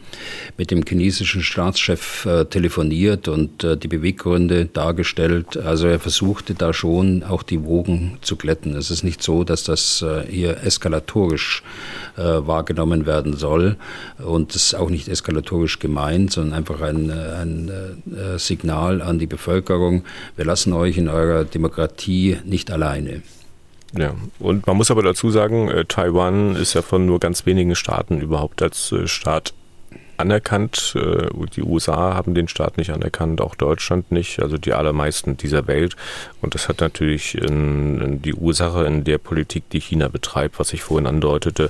mit 0.57 0.71
dem 0.71 0.83
chinesischen 0.83 1.43
Staatschef 1.43 2.25
äh, 2.25 2.45
telefoniert 2.45 3.27
und 3.27 3.63
äh, 3.63 3.77
die 3.77 3.87
Beweggründe 3.87 4.65
dargestellt. 4.65 5.57
Also 5.57 5.87
er 5.87 5.99
versuchte 5.99 6.55
da 6.55 6.73
schon 6.73 7.21
auch 7.23 7.43
die 7.43 7.63
Wogen 7.63 8.17
zu 8.21 8.35
glätten. 8.35 8.75
Es 8.75 8.89
ist 8.89 9.03
nicht 9.03 9.21
so, 9.21 9.43
dass 9.43 9.63
das 9.63 10.01
äh, 10.01 10.23
hier 10.27 10.57
eskalatorisch 10.63 11.61
äh, 12.17 12.21
wahrgenommen 12.21 13.05
werden 13.05 13.37
soll 13.37 13.75
und 14.17 14.55
es 14.55 14.65
ist 14.65 14.75
auch 14.75 14.89
nicht 14.89 15.07
eskalatorisch 15.07 15.77
gemeint, 15.77 16.31
sondern 16.31 16.57
einfach 16.57 16.81
ein, 16.81 17.11
ein 17.11 17.71
Signal 18.37 19.01
an 19.01 19.19
die 19.19 19.27
Bevölkerung, 19.27 20.03
wir 20.35 20.45
lassen 20.45 20.73
euch 20.73 20.97
in 20.97 21.09
eurer 21.09 21.43
Demokratie 21.43 22.22
nicht 22.45 22.71
alleine. 22.71 23.21
Ja, 23.95 24.15
und 24.39 24.65
man 24.65 24.77
muss 24.77 24.89
aber 24.89 25.03
dazu 25.03 25.29
sagen, 25.29 25.69
äh, 25.69 25.85
Taiwan 25.85 26.55
ist 26.55 26.73
ja 26.73 26.81
von 26.81 27.05
nur 27.05 27.19
ganz 27.19 27.45
wenigen 27.45 27.75
Staaten 27.75 28.21
überhaupt 28.21 28.61
als 28.61 28.91
äh, 28.91 29.07
Staat 29.07 29.53
anerkannt. 30.17 30.95
Äh, 30.95 31.27
die 31.55 31.63
USA 31.63 32.15
haben 32.15 32.33
den 32.33 32.47
Staat 32.47 32.77
nicht 32.77 32.91
anerkannt, 32.91 33.41
auch 33.41 33.55
Deutschland 33.55 34.11
nicht, 34.11 34.41
also 34.41 34.57
die 34.57 34.73
allermeisten 34.73 35.37
dieser 35.37 35.67
Welt. 35.67 35.95
Und 36.41 36.55
das 36.55 36.69
hat 36.69 36.81
natürlich 36.81 37.37
die 37.41 38.33
Ursache 38.33 38.85
in 38.85 39.03
der 39.03 39.17
Politik, 39.17 39.69
die 39.69 39.79
China 39.79 40.07
betreibt, 40.07 40.59
was 40.59 40.73
ich 40.73 40.83
vorhin 40.83 41.07
andeutete, 41.07 41.69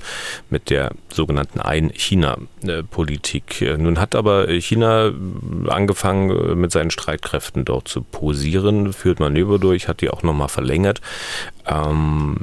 mit 0.49 0.69
der 0.69 0.91
sogenannten 1.09 1.59
Ein-China-Politik. 1.59 3.77
Nun 3.77 3.99
hat 3.99 4.15
aber 4.15 4.47
China 4.47 5.11
angefangen, 5.67 6.59
mit 6.59 6.71
seinen 6.71 6.91
Streitkräften 6.91 7.65
dort 7.65 7.87
zu 7.87 8.01
posieren, 8.01 8.93
führt 8.93 9.19
Manöver 9.19 9.59
durch, 9.59 9.87
hat 9.87 10.01
die 10.01 10.09
auch 10.09 10.23
nochmal 10.23 10.49
verlängert. 10.49 11.01
Ähm, 11.67 12.37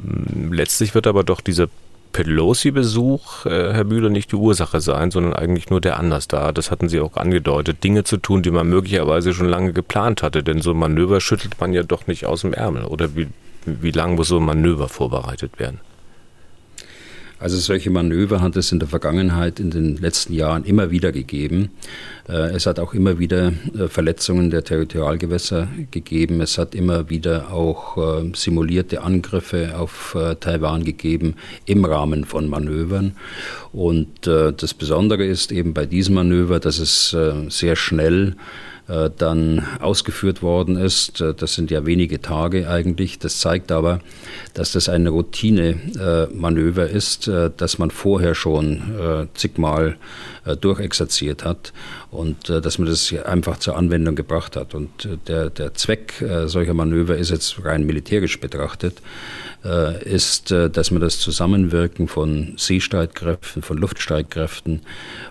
letztlich 0.51 0.95
wird 0.95 1.07
aber 1.07 1.23
doch 1.23 1.41
diese 1.41 1.69
Pelosi-Besuch, 2.11 3.45
äh, 3.45 3.73
Herr 3.73 3.83
Bühler, 3.83 4.09
nicht 4.09 4.31
die 4.31 4.35
Ursache 4.35 4.81
sein, 4.81 5.11
sondern 5.11 5.33
eigentlich 5.33 5.69
nur 5.69 5.81
der 5.81 5.97
Anlass 5.97 6.27
da. 6.27 6.51
Das 6.51 6.71
hatten 6.71 6.89
Sie 6.89 6.99
auch 6.99 7.17
angedeutet. 7.17 7.83
Dinge 7.83 8.03
zu 8.03 8.17
tun, 8.17 8.41
die 8.41 8.51
man 8.51 8.67
möglicherweise 8.67 9.33
schon 9.33 9.47
lange 9.47 9.73
geplant 9.73 10.23
hatte. 10.23 10.43
Denn 10.43 10.61
so 10.61 10.71
ein 10.71 10.77
Manöver 10.77 11.21
schüttelt 11.21 11.59
man 11.59 11.73
ja 11.73 11.83
doch 11.83 12.07
nicht 12.07 12.25
aus 12.25 12.41
dem 12.41 12.53
Ärmel. 12.53 12.85
Oder 12.85 13.15
wie, 13.15 13.27
wie 13.65 13.91
lang 13.91 14.15
muss 14.15 14.29
so 14.29 14.37
ein 14.37 14.45
Manöver 14.45 14.89
vorbereitet 14.89 15.59
werden? 15.59 15.79
Also 17.41 17.57
solche 17.57 17.89
Manöver 17.89 18.39
hat 18.39 18.55
es 18.55 18.71
in 18.71 18.77
der 18.77 18.87
Vergangenheit 18.87 19.59
in 19.59 19.71
den 19.71 19.97
letzten 19.97 20.31
Jahren 20.33 20.63
immer 20.63 20.91
wieder 20.91 21.11
gegeben. 21.11 21.71
Äh, 22.29 22.51
es 22.51 22.67
hat 22.67 22.79
auch 22.79 22.93
immer 22.93 23.17
wieder 23.17 23.51
äh, 23.75 23.87
Verletzungen 23.87 24.51
der 24.51 24.63
Territorialgewässer 24.63 25.67
gegeben. 25.89 26.39
Es 26.41 26.59
hat 26.59 26.75
immer 26.75 27.09
wieder 27.09 27.51
auch 27.51 27.97
äh, 27.97 28.31
simulierte 28.35 29.01
Angriffe 29.01 29.75
auf 29.75 30.15
Taiwan 30.39 30.83
gegeben 30.83 31.33
im 31.65 31.83
Rahmen 31.83 32.25
von 32.25 32.47
Manövern. 32.47 33.13
Und 33.73 34.27
das 34.27 34.73
Besondere 34.73 35.25
ist 35.25 35.51
eben 35.51 35.73
bei 35.73 35.85
diesem 35.85 36.15
Manöver, 36.15 36.59
dass 36.59 36.77
es 36.77 37.15
sehr 37.49 37.75
schnell 37.75 38.35
dann 39.17 39.65
ausgeführt 39.79 40.41
worden 40.41 40.75
ist. 40.75 41.21
Äh, 41.21 41.33
das 41.33 41.53
sind 41.53 41.71
ja 41.71 41.85
wenige 41.85 42.21
Tage 42.21 42.69
eigentlich. 42.69 43.19
Das 43.19 43.39
zeigt 43.39 43.71
aber, 43.71 43.99
dass 44.53 44.73
das 44.73 44.89
ein 44.89 45.07
Routinemanöver 45.07 46.89
ist, 46.89 47.27
äh, 47.27 47.49
das 47.55 47.77
man 47.77 47.91
vorher 47.91 48.35
schon 48.35 49.29
zigmal 49.33 49.97
durchexerziert 50.59 51.45
hat 51.45 51.71
und 52.11 52.49
dass 52.49 52.77
man 52.77 52.87
das 52.87 53.13
einfach 53.25 53.57
zur 53.57 53.77
Anwendung 53.77 54.15
gebracht 54.15 54.55
hat. 54.55 54.75
Und 54.75 55.07
der, 55.27 55.49
der 55.49 55.73
Zweck 55.73 56.23
solcher 56.45 56.73
Manöver 56.73 57.15
ist 57.15 57.31
jetzt 57.31 57.63
rein 57.63 57.85
militärisch 57.85 58.39
betrachtet, 58.39 59.01
ist, 60.03 60.51
dass 60.51 60.91
man 60.91 61.01
das 61.01 61.19
Zusammenwirken 61.19 62.09
von 62.09 62.53
Seestreitkräften, 62.57 63.61
von 63.61 63.77
Luftstreitkräften, 63.77 64.81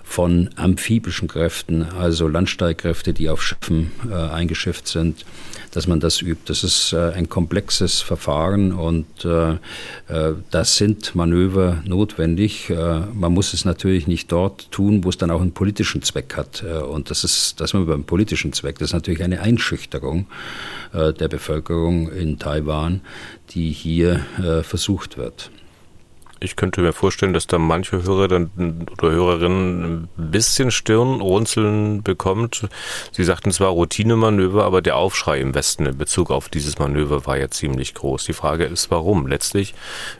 von 0.04 0.50
amphibischen 0.56 1.28
Kräften, 1.28 1.82
also 1.82 2.28
Landstreitkräfte, 2.28 3.12
die 3.12 3.28
auf 3.28 3.42
Schiffen 3.42 3.92
äh, 4.10 4.14
eingeschifft 4.14 4.88
sind, 4.88 5.24
dass 5.70 5.87
man 5.87 6.00
das 6.00 6.20
übt. 6.22 6.42
Das 6.46 6.64
ist 6.64 6.92
äh, 6.92 7.12
ein 7.12 7.28
komplexes 7.28 8.00
Verfahren 8.00 8.72
und 8.72 9.24
äh, 9.24 9.52
äh 9.52 10.35
das 10.50 10.76
sind 10.76 11.14
Manöver 11.14 11.83
notwendig. 11.85 12.70
Man 12.70 13.33
muss 13.33 13.52
es 13.52 13.64
natürlich 13.64 14.06
nicht 14.06 14.33
dort 14.33 14.70
tun, 14.70 15.04
wo 15.04 15.09
es 15.09 15.18
dann 15.18 15.30
auch 15.30 15.40
einen 15.40 15.52
politischen 15.52 16.02
Zweck 16.02 16.37
hat. 16.37 16.62
Und 16.62 17.11
das 17.11 17.24
ist, 17.24 17.61
das 17.61 17.72
ist 17.72 17.87
beim 17.87 18.04
politischen 18.04 18.52
Zweck. 18.52 18.78
Das 18.78 18.90
ist 18.90 18.94
natürlich 18.94 19.22
eine 19.22 19.40
Einschüchterung 19.40 20.26
der 20.92 21.28
Bevölkerung 21.28 22.11
in 22.11 22.38
Taiwan, 22.38 23.00
die 23.50 23.70
hier 23.70 24.24
versucht 24.62 25.18
wird. 25.18 25.50
Ich 26.42 26.57
könnte 26.57 26.81
mir 26.81 26.94
vorstellen, 26.94 27.35
dass 27.35 27.46
da 27.46 27.59
manche 27.59 28.03
Hörer 28.03 28.26
dann, 28.26 28.87
oder 28.90 29.11
Hörerinnen 29.11 30.09
ein 30.16 30.31
bisschen 30.31 30.70
Stirnrunzeln 30.70 32.03
bekommt. 32.03 32.66
Sie 33.12 33.24
sagten 33.24 33.53
zwar 33.53 33.68
Routinemanöver, 33.68 34.64
aber 34.64 34.81
der 34.81 34.96
Aufschrei 34.96 35.38
im 35.38 35.55
Westen 35.55 35.85
in 35.85 35.98
Bezug 35.98 36.31
auf 36.31 36.48
dieses 36.48 36.79
Manöver 36.79 37.26
war 37.26 37.37
ja 37.37 37.50
ziemlich 37.50 37.92
groß. 37.92 38.24
Die 38.24 38.33
Frage 38.33 38.64
ist, 38.64 38.90
warum? 38.90 39.26
Letztlich 39.26 39.74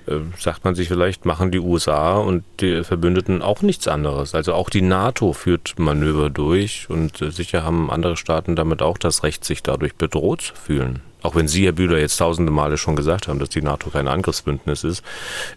äh, 0.07 0.17
sagt 0.39 0.63
man 0.65 0.75
sich 0.75 0.89
vielleicht, 0.89 1.25
machen 1.25 1.53
die 1.53 1.59
USA 1.59 2.19
und 2.19 2.45
die 2.61 2.85
Verbündeten 2.85 3.41
auch 3.41 3.63
nichts 3.63 3.89
anderes. 3.89 4.35
Also 4.35 4.53
auch 4.53 4.69
die 4.69 4.83
NATO 4.83 5.33
führt 5.33 5.79
Manöver 5.79 6.29
durch 6.29 6.91
und 6.91 7.23
äh, 7.23 7.31
sicher 7.31 7.65
haben 7.65 7.91
andere 7.91 8.19
Staaten 8.19 8.57
damit 8.57 8.83
auch 8.83 8.99
das 8.99 9.23
Recht, 9.23 9.43
sich 9.43 9.63
dadurch 9.63 9.95
bedroht 9.95 10.43
zu 10.43 10.55
fühlen. 10.55 11.01
Auch 11.23 11.35
wenn 11.35 11.49
Sie, 11.49 11.65
Herr 11.65 11.73
Bühler, 11.73 11.99
jetzt 11.99 12.17
tausende 12.17 12.53
Male 12.53 12.79
schon 12.79 12.97
gesagt 12.97 13.29
haben, 13.29 13.39
dass 13.39 13.51
die 13.51 13.63
NATO 13.63 13.91
kein 13.91 14.09
Angriffsbündnis 14.09 14.85
ist, 14.85 15.03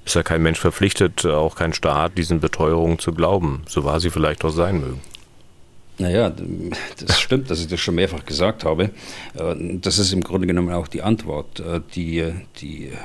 ist 0.06 0.16
ja 0.16 0.24
kein 0.24 0.42
Mensch 0.42 0.60
verpflichtet, 0.60 1.26
auch 1.26 1.56
kein 1.56 1.74
Staat, 1.74 2.18
diesen 2.18 2.40
Beteuerungen 2.40 3.00
zu 3.00 3.14
glauben, 3.14 3.64
so 3.68 3.84
wahr 3.84 4.00
sie 4.00 4.10
vielleicht 4.10 4.44
auch 4.46 4.52
sein 4.52 4.80
mögen. 4.80 5.02
Naja, 6.00 6.34
das 7.06 7.20
stimmt, 7.20 7.52
dass 7.52 7.60
ich 7.60 7.68
das 7.68 7.80
schon 7.80 7.94
mehrfach 7.94 8.26
gesagt 8.26 8.66
habe. 8.66 8.86
Äh, 9.36 9.56
das 9.80 10.00
ist 10.00 10.12
im 10.12 10.22
Grunde 10.22 10.48
genommen 10.48 10.74
auch 10.74 10.88
die 10.88 11.04
Antwort. 11.04 11.60
Äh, 11.60 11.82
die, 11.94 12.34
die 12.60 12.88
äh, 12.88 12.96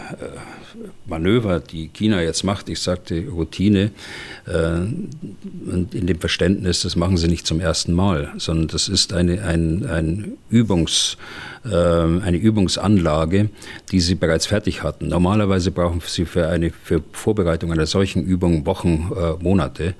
Manöver, 1.04 1.60
die 1.60 1.88
China 1.88 2.22
jetzt 2.22 2.44
macht, 2.44 2.68
ich 2.68 2.80
sagte 2.80 3.26
Routine, 3.28 3.90
und 4.46 5.94
in 5.94 6.06
dem 6.06 6.20
Verständnis, 6.20 6.82
das 6.82 6.96
machen 6.96 7.18
sie 7.18 7.28
nicht 7.28 7.46
zum 7.46 7.60
ersten 7.60 7.92
Mal, 7.92 8.32
sondern 8.38 8.68
das 8.68 8.88
ist 8.88 9.12
eine, 9.12 9.42
ein, 9.42 9.84
ein 9.84 10.38
Übungs- 10.50 11.16
eine 11.64 12.36
Übungsanlage, 12.36 13.50
die 13.90 14.00
sie 14.00 14.14
bereits 14.14 14.46
fertig 14.46 14.82
hatten. 14.82 15.08
Normalerweise 15.08 15.70
brauchen 15.70 16.00
sie 16.04 16.24
für 16.24 16.48
eine 16.48 16.70
für 16.70 17.02
Vorbereitung 17.12 17.72
einer 17.72 17.86
solchen 17.86 18.24
Übung 18.24 18.66
Wochen, 18.66 19.10
äh, 19.16 19.42
Monate, 19.42 19.94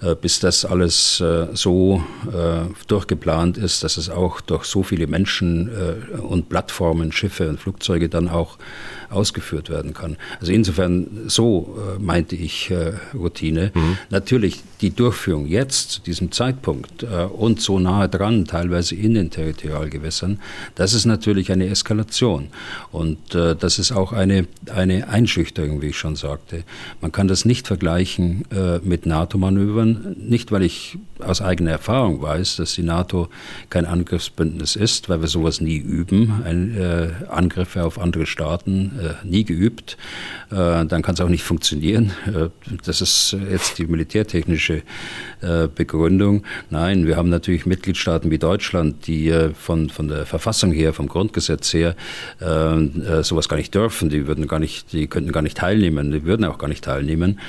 äh, 0.00 0.14
bis 0.14 0.40
das 0.40 0.64
alles 0.64 1.20
äh, 1.20 1.48
so 1.52 2.02
äh, 2.26 2.62
durchgeplant 2.88 3.58
ist, 3.58 3.84
dass 3.84 3.96
es 3.96 4.10
auch 4.10 4.40
durch 4.40 4.64
so 4.64 4.82
viele 4.82 5.06
Menschen 5.06 5.68
äh, 5.68 6.16
und 6.20 6.48
Plattformen, 6.48 7.12
Schiffe 7.12 7.48
und 7.48 7.60
Flugzeuge 7.60 8.08
dann 8.08 8.28
auch 8.28 8.58
ausgeführt 9.10 9.70
werden 9.70 9.94
kann. 9.94 10.16
Also 10.40 10.52
insofern, 10.52 11.06
so 11.26 11.76
äh, 11.78 12.02
meinte 12.02 12.36
ich 12.36 12.72
Routine. 13.14 13.70
Mhm. 13.74 13.98
Natürlich 14.10 14.62
die 14.80 14.90
Durchführung 14.90 15.46
jetzt, 15.46 15.90
zu 15.90 16.00
diesem 16.02 16.32
Zeitpunkt 16.32 17.04
und 17.04 17.60
so 17.60 17.78
nahe 17.78 18.08
dran, 18.08 18.44
teilweise 18.46 18.94
in 18.94 19.14
den 19.14 19.30
Territorialgewässern, 19.30 20.40
das 20.74 20.93
ist 20.94 21.04
natürlich 21.04 21.52
eine 21.52 21.66
Eskalation. 21.66 22.48
Und 22.92 23.34
äh, 23.34 23.56
das 23.56 23.78
ist 23.78 23.92
auch 23.92 24.12
eine, 24.12 24.46
eine 24.72 25.08
Einschüchterung, 25.08 25.82
wie 25.82 25.88
ich 25.88 25.98
schon 25.98 26.16
sagte. 26.16 26.64
Man 27.00 27.12
kann 27.12 27.28
das 27.28 27.44
nicht 27.44 27.66
vergleichen 27.66 28.44
äh, 28.50 28.78
mit 28.78 29.06
NATO-Manövern, 29.06 30.16
nicht 30.18 30.52
weil 30.52 30.62
ich 30.62 30.98
aus 31.20 31.42
eigener 31.42 31.70
Erfahrung 31.70 32.20
weiß, 32.22 32.56
dass 32.56 32.74
die 32.74 32.82
NATO 32.82 33.28
kein 33.70 33.86
Angriffsbündnis 33.86 34.76
ist, 34.76 35.08
weil 35.08 35.20
wir 35.20 35.28
sowas 35.28 35.60
nie 35.60 35.76
üben, 35.76 36.42
ein, 36.44 36.76
äh, 36.76 37.10
Angriffe 37.28 37.84
auf 37.84 37.98
andere 37.98 38.26
Staaten 38.26 38.92
äh, 38.98 39.26
nie 39.26 39.44
geübt, 39.44 39.96
äh, 40.50 40.84
dann 40.84 41.02
kann 41.02 41.14
es 41.14 41.20
auch 41.20 41.28
nicht 41.28 41.42
funktionieren. 41.42 42.12
Äh, 42.26 42.48
das 42.84 43.00
ist 43.00 43.36
jetzt 43.50 43.78
die 43.78 43.86
militärtechnische 43.86 44.82
Begründung. 45.74 46.44
Nein, 46.70 47.06
wir 47.06 47.16
haben 47.16 47.28
natürlich 47.28 47.66
Mitgliedstaaten 47.66 48.30
wie 48.30 48.38
Deutschland, 48.38 49.06
die 49.06 49.50
von, 49.54 49.90
von 49.90 50.08
der 50.08 50.24
Verfassung 50.24 50.72
her, 50.72 50.83
vom 50.92 51.08
Grundgesetz 51.08 51.72
her, 51.72 51.96
sowas 52.38 53.48
gar 53.48 53.56
nicht 53.56 53.74
dürfen. 53.74 54.10
Die 54.10 54.26
würden 54.26 54.46
gar 54.46 54.58
nicht, 54.58 54.92
die 54.92 55.06
könnten 55.06 55.32
gar 55.32 55.42
nicht 55.42 55.56
teilnehmen, 55.56 56.10
die 56.10 56.24
würden 56.24 56.44
auch 56.44 56.58
gar 56.58 56.68
nicht 56.68 56.84
teilnehmen. 56.84 57.40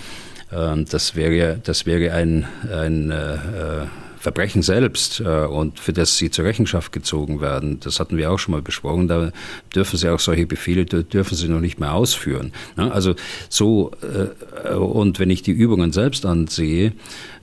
Das 0.49 1.15
wäre, 1.15 1.59
das 1.63 1.85
wäre 1.85 2.13
ein, 2.13 2.45
ein 2.71 3.11
äh, 3.11 3.37
Verbrechen 4.25 4.63
selbst 4.63 5.19
äh, 5.19 5.45
und 5.45 5.79
für 5.79 5.93
das 5.93 6.17
sie 6.17 6.31
zur 6.31 6.45
Rechenschaft 6.45 6.91
gezogen 6.91 7.41
werden, 7.41 7.79
das 7.79 7.99
hatten 7.99 8.17
wir 8.17 8.31
auch 8.31 8.39
schon 8.39 8.53
mal 8.53 8.61
besprochen, 8.63 9.07
da 9.07 9.31
dürfen 9.75 9.97
sie 9.97 10.09
auch 10.09 10.19
solche 10.19 10.47
Befehle, 10.47 10.83
dürfen 10.85 11.35
sie 11.35 11.47
noch 11.47 11.59
nicht 11.59 11.79
mehr 11.79 11.93
ausführen. 11.93 12.51
Ne? 12.75 12.91
Also 12.91 13.13
so, 13.49 13.91
äh, 14.01 14.73
und 14.73 15.19
wenn 15.19 15.29
ich 15.29 15.43
die 15.43 15.51
Übungen 15.51 15.91
selbst 15.91 16.25
ansehe, 16.25 16.93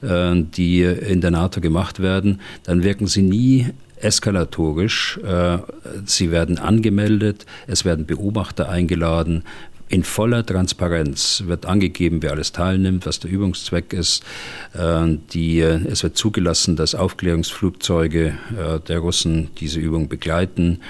äh, 0.00 0.34
die 0.34 0.82
in 0.82 1.20
der 1.20 1.30
NATO 1.30 1.60
gemacht 1.60 2.02
werden, 2.02 2.40
dann 2.64 2.82
wirken 2.82 3.06
sie 3.06 3.22
nie 3.22 3.68
eskalatorisch. 4.02 5.18
Äh, 5.18 5.58
sie 6.04 6.30
werden 6.30 6.58
angemeldet, 6.58 7.46
es 7.66 7.84
werden 7.84 8.06
Beobachter 8.06 8.68
eingeladen, 8.68 9.44
in 9.92 10.04
voller 10.04 10.44
Transparenz 10.46 11.44
wird 11.46 11.66
angegeben, 11.66 12.22
wer 12.22 12.30
alles 12.30 12.52
teilnimmt, 12.52 13.04
was 13.04 13.20
der 13.20 13.30
Übungszweck 13.30 13.92
ist. 13.92 14.24
Äh, 14.72 15.18
die, 15.34 15.60
es 15.60 16.02
wird 16.02 16.16
zugelassen, 16.16 16.76
dass 16.76 16.94
Aufklärungsflugzeuge 16.94 18.28
äh, 18.28 18.80
der 18.80 18.98
Russen 19.00 19.50
diese 19.58 19.80
Übung 19.80 20.08
begleiten, 20.08 20.80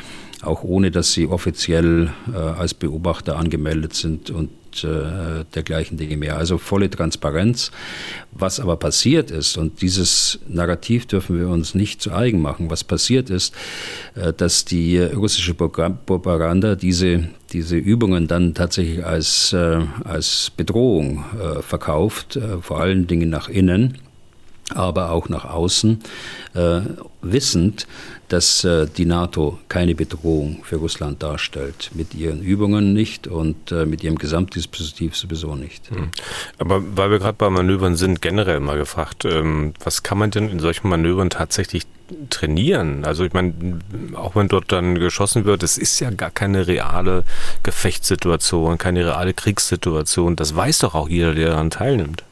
auch 0.42 0.62
ohne 0.62 0.92
dass 0.92 1.12
sie 1.12 1.26
offiziell 1.26 2.10
äh, 2.32 2.36
als 2.36 2.74
Beobachter 2.74 3.36
angemeldet 3.38 3.94
sind 3.94 4.30
und 4.30 4.50
äh, 4.84 5.44
dergleichen 5.54 5.96
Dinge 5.96 6.16
mehr. 6.16 6.36
Also 6.36 6.58
volle 6.58 6.90
Transparenz. 6.90 7.70
Was 8.32 8.60
aber 8.60 8.76
passiert 8.76 9.30
ist, 9.30 9.56
und 9.58 9.82
dieses 9.82 10.38
Narrativ 10.48 11.06
dürfen 11.06 11.38
wir 11.38 11.48
uns 11.48 11.74
nicht 11.74 12.00
zu 12.00 12.12
eigen 12.12 12.40
machen, 12.40 12.70
was 12.70 12.82
passiert 12.84 13.30
ist, 13.30 13.54
äh, 14.14 14.32
dass 14.32 14.64
die 14.64 14.98
russische 14.98 15.54
Propaganda 15.54 16.74
diese, 16.74 17.28
diese 17.52 17.76
Übungen 17.76 18.26
dann 18.28 18.54
tatsächlich 18.54 19.04
als, 19.04 19.52
äh, 19.52 19.80
als 20.04 20.50
Bedrohung 20.56 21.24
äh, 21.38 21.62
verkauft, 21.62 22.36
äh, 22.36 22.58
vor 22.62 22.80
allen 22.80 23.06
Dingen 23.06 23.28
nach 23.28 23.48
innen 23.48 23.98
aber 24.76 25.10
auch 25.10 25.28
nach 25.28 25.44
außen, 25.44 26.00
äh, 26.54 26.80
wissend, 27.22 27.86
dass 28.28 28.64
äh, 28.64 28.86
die 28.86 29.04
NATO 29.04 29.58
keine 29.68 29.94
Bedrohung 29.94 30.62
für 30.64 30.76
Russland 30.76 31.22
darstellt. 31.22 31.90
Mit 31.94 32.14
ihren 32.14 32.42
Übungen 32.42 32.92
nicht 32.92 33.26
und 33.26 33.70
äh, 33.72 33.84
mit 33.84 34.02
ihrem 34.02 34.16
Gesamtdispositiv 34.16 35.16
sowieso 35.16 35.54
nicht. 35.54 35.90
Hm. 35.90 36.08
Aber 36.58 36.82
weil 36.96 37.10
wir 37.10 37.18
gerade 37.18 37.36
bei 37.36 37.50
Manövern 37.50 37.96
sind, 37.96 38.22
generell 38.22 38.60
mal 38.60 38.78
gefragt, 38.78 39.24
ähm, 39.24 39.74
was 39.84 40.02
kann 40.02 40.18
man 40.18 40.30
denn 40.30 40.48
in 40.48 40.60
solchen 40.60 40.88
Manövern 40.88 41.30
tatsächlich 41.30 41.86
trainieren? 42.30 43.04
Also 43.04 43.24
ich 43.24 43.34
meine, 43.34 43.52
auch 44.14 44.34
wenn 44.34 44.48
dort 44.48 44.72
dann 44.72 44.98
geschossen 44.98 45.44
wird, 45.44 45.62
es 45.62 45.76
ist 45.76 46.00
ja 46.00 46.10
gar 46.10 46.30
keine 46.30 46.66
reale 46.66 47.24
Gefechtssituation, 47.62 48.78
keine 48.78 49.04
reale 49.04 49.34
Kriegssituation. 49.34 50.36
Das 50.36 50.56
weiß 50.56 50.78
doch 50.78 50.94
auch 50.94 51.08
jeder, 51.08 51.34
der 51.34 51.50
daran 51.50 51.70
teilnimmt. 51.70 52.24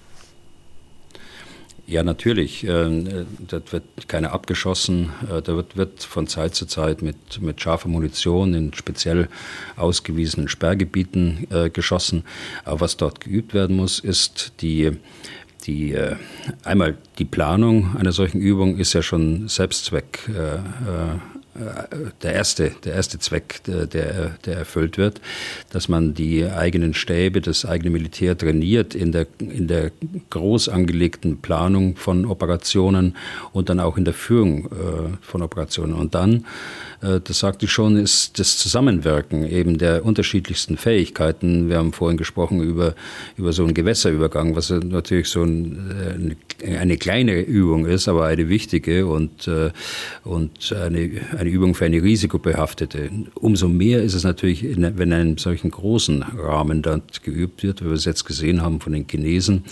Ja, 1.91 2.05
natürlich. 2.05 2.63
Ähm, 2.63 3.27
da 3.49 3.61
wird 3.73 3.83
keiner 4.07 4.33
abgeschossen. 4.33 5.11
Äh, 5.29 5.43
da 5.43 5.57
wird, 5.57 5.77
wird 5.77 6.05
von 6.05 6.29
Zeit 6.29 6.55
zu 6.55 6.67
Zeit 6.67 7.03
mit, 7.03 7.43
mit 7.43 7.61
scharfer 7.61 7.89
Munition 7.89 8.55
in 8.55 8.73
speziell 8.75 9.29
ausgewiesenen 9.75 10.47
Sperrgebieten 10.47 11.49
äh, 11.51 11.69
geschossen. 11.69 12.23
Aber 12.65 12.83
was 12.83 12.97
dort 12.97 13.21
geübt 13.21 13.55
werden 13.55 13.75
muss, 13.75 13.99
ist 13.99 14.53
die, 14.61 14.93
die, 15.67 15.95
äh, 15.95 16.15
einmal 16.63 16.97
die 17.19 17.25
Planung 17.25 17.97
einer 17.97 18.13
solchen 18.13 18.41
Übung 18.41 18.79
ist 18.79 18.93
ja 18.93 19.03
schon 19.03 19.49
Selbstzweck 19.49 20.31
der 22.23 22.33
erste, 22.33 22.73
der 22.85 22.95
erste 22.95 23.19
Zweck, 23.19 23.61
der, 23.65 23.87
der 23.87 24.57
erfüllt 24.57 24.99
wird, 24.99 25.21
dass 25.71 25.89
man 25.89 26.15
die 26.15 26.45
eigenen 26.45 26.95
Stäbe, 26.95 27.41
das 27.41 27.65
eigene 27.65 27.91
Militär 27.91 28.37
trainiert 28.37 28.95
in 28.95 29.13
der, 29.13 29.27
in 29.39 29.67
der 29.67 29.91
groß 30.31 30.69
angelegten 30.69 31.41
Planung 31.41 31.97
von 31.97 32.25
Operationen 32.27 33.17
und 33.53 33.69
dann 33.69 33.81
auch 33.81 33.97
in 33.97 34.05
der 34.05 34.15
Führung 34.15 34.67
äh, 34.67 35.17
von 35.21 35.43
Operationen. 35.43 35.95
Und 35.95 36.15
dann, 36.15 36.47
äh, 37.03 37.21
das 37.23 37.41
sagte 37.41 37.67
ich 37.67 37.73
schon, 37.73 37.97
ist 37.97 38.39
das 38.39 38.59
Zusammenwirken 38.59 39.49
eben 39.49 39.79
der 39.79 40.05
unterschiedlichsten 40.05 40.77
Fähigkeiten. 40.77 41.69
Wir 41.69 41.79
haben 41.79 41.93
vorhin 41.93 42.17
gesprochen 42.17 42.61
über, 42.63 42.95
über 43.37 43.53
so 43.53 43.65
einen 43.65 43.75
Gewässerübergang, 43.75 44.57
was 44.57 44.71
natürlich 44.71 45.29
so 45.29 45.43
ein, 45.43 46.37
äh, 46.63 46.77
eine 46.77 46.97
kleine 46.97 47.41
Übung 47.41 47.87
ist, 47.87 48.09
aber 48.09 48.27
eine 48.27 48.49
wichtige 48.49 49.07
und, 49.07 49.51
und 50.25 50.73
eine, 50.73 51.11
eine 51.41 51.51
Übung 51.51 51.75
für 51.75 51.87
eine 51.87 52.03
risikobehaftete. 52.03 53.11
Umso 53.35 53.69
mehr 53.69 54.03
ist 54.03 54.15
es 54.15 54.25
natürlich, 54.25 54.63
wenn 54.63 54.99
in 54.99 55.13
einem 55.13 55.39
solchen 55.39 55.71
großen 55.71 56.23
Rahmen 56.23 56.83
dort 56.83 57.23
geübt 57.23 57.63
wird, 57.63 57.81
wie 57.81 57.87
wir 57.87 57.93
es 57.93 58.05
jetzt 58.05 58.25
gesehen 58.25 58.61
haben 58.61 58.81
von 58.81 58.93
den 58.93 59.07
Chinesen. 59.09 59.65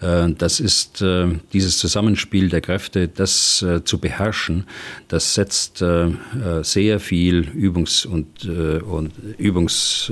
Äh, 0.00 0.30
das 0.36 0.58
ist 0.58 1.00
äh, 1.00 1.28
dieses 1.52 1.78
Zusammenspiel 1.78 2.48
der 2.48 2.60
Kräfte, 2.60 3.06
das 3.06 3.62
äh, 3.62 3.84
zu 3.84 3.98
beherrschen, 3.98 4.64
das 5.08 5.34
setzt 5.34 5.84
sehr 6.62 7.00
viel 7.00 7.40
Übungs- 7.54 8.06
und, 8.06 8.44
und 8.44 9.12
Übungs 9.38 10.10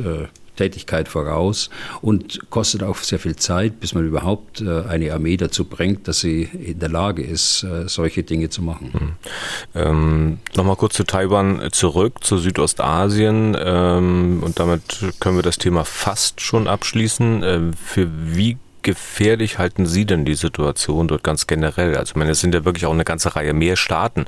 Tätigkeit 0.61 1.09
voraus 1.09 1.71
und 2.03 2.51
kostet 2.51 2.83
auch 2.83 2.99
sehr 2.99 3.19
viel 3.19 3.37
Zeit, 3.37 3.81
bis 3.81 3.95
man 3.95 4.07
überhaupt 4.07 4.61
äh, 4.61 4.83
eine 4.83 5.15
Armee 5.15 5.39
dazu 5.39 5.65
bringt, 5.65 6.07
dass 6.07 6.21
sie 6.21 6.43
in 6.43 6.79
der 6.79 6.91
Lage 6.91 7.23
ist, 7.23 7.63
äh, 7.63 7.89
solche 7.89 8.25
Dinge 8.25 8.51
zu 8.51 8.61
machen. 8.61 8.91
Mhm. 8.93 9.81
Ähm, 9.81 10.39
Nochmal 10.55 10.77
kurz 10.77 10.97
zu 10.97 11.05
Taiwan 11.05 11.71
zurück, 11.73 12.23
zu 12.23 12.37
Südostasien 12.37 13.57
ähm, 13.59 14.43
und 14.45 14.61
damit 14.61 14.83
können 15.19 15.37
wir 15.37 15.43
das 15.43 15.57
Thema 15.57 15.87
fast 15.87 16.43
schon 16.43 16.69
abschließen. 16.69 17.43
Ähm, 17.43 17.73
für 17.73 18.11
wie 18.11 18.59
gefährlich 18.83 19.59
halten 19.59 19.87
Sie 19.87 20.05
denn 20.05 20.27
die 20.27 20.35
Situation 20.35 21.09
dort 21.09 21.25
ganz 21.25 21.47
generell? 21.47 21.97
Also 21.97 22.11
ich 22.11 22.17
meine, 22.17 22.33
es 22.33 22.41
sind 22.41 22.55
ja 22.55 22.67
wirklich 22.67 22.85
auch 22.85 22.93
eine 22.93 23.05
ganze 23.05 23.35
Reihe 23.35 23.55
mehr 23.55 23.77
Staaten 23.77 24.27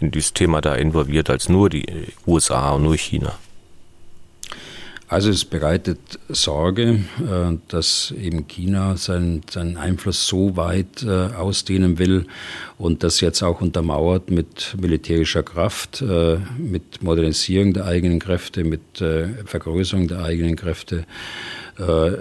in 0.00 0.12
dieses 0.12 0.32
Thema 0.32 0.60
da 0.60 0.76
involviert 0.76 1.28
als 1.28 1.48
nur 1.48 1.70
die 1.70 1.86
USA 2.26 2.70
und 2.70 2.84
nur 2.84 2.96
China. 2.96 3.34
Also 5.12 5.28
es 5.28 5.44
bereitet 5.44 5.98
Sorge, 6.30 7.00
äh, 7.20 7.58
dass 7.68 8.14
eben 8.18 8.48
China 8.48 8.96
seinen, 8.96 9.42
seinen 9.50 9.76
Einfluss 9.76 10.26
so 10.26 10.56
weit 10.56 11.02
äh, 11.02 11.34
ausdehnen 11.34 11.98
will 11.98 12.24
und 12.78 13.02
das 13.02 13.20
jetzt 13.20 13.42
auch 13.42 13.60
untermauert 13.60 14.30
mit 14.30 14.74
militärischer 14.80 15.42
Kraft, 15.42 16.00
äh, 16.00 16.38
mit 16.56 17.02
Modernisierung 17.02 17.74
der 17.74 17.84
eigenen 17.84 18.20
Kräfte, 18.20 18.64
mit 18.64 18.80
Vergrößerung 19.44 20.08
der 20.08 20.22
eigenen 20.22 20.56
Kräfte, 20.56 21.04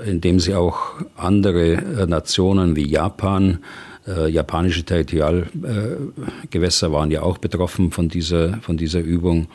indem 0.05 0.39
sie 0.39 0.55
auch 0.55 0.95
andere 1.15 2.07
Nationen 2.07 2.75
wie 2.75 2.87
Japan 2.87 3.59
äh, 4.07 4.29
japanische 4.29 4.83
Territorialgewässer 4.83 6.87
äh, 6.87 6.91
waren 6.91 7.11
ja 7.11 7.21
auch 7.21 7.37
betroffen 7.37 7.91
von 7.91 8.09
dieser, 8.09 8.57
von 8.61 8.77
dieser 8.77 8.99
Übung. 8.99 9.47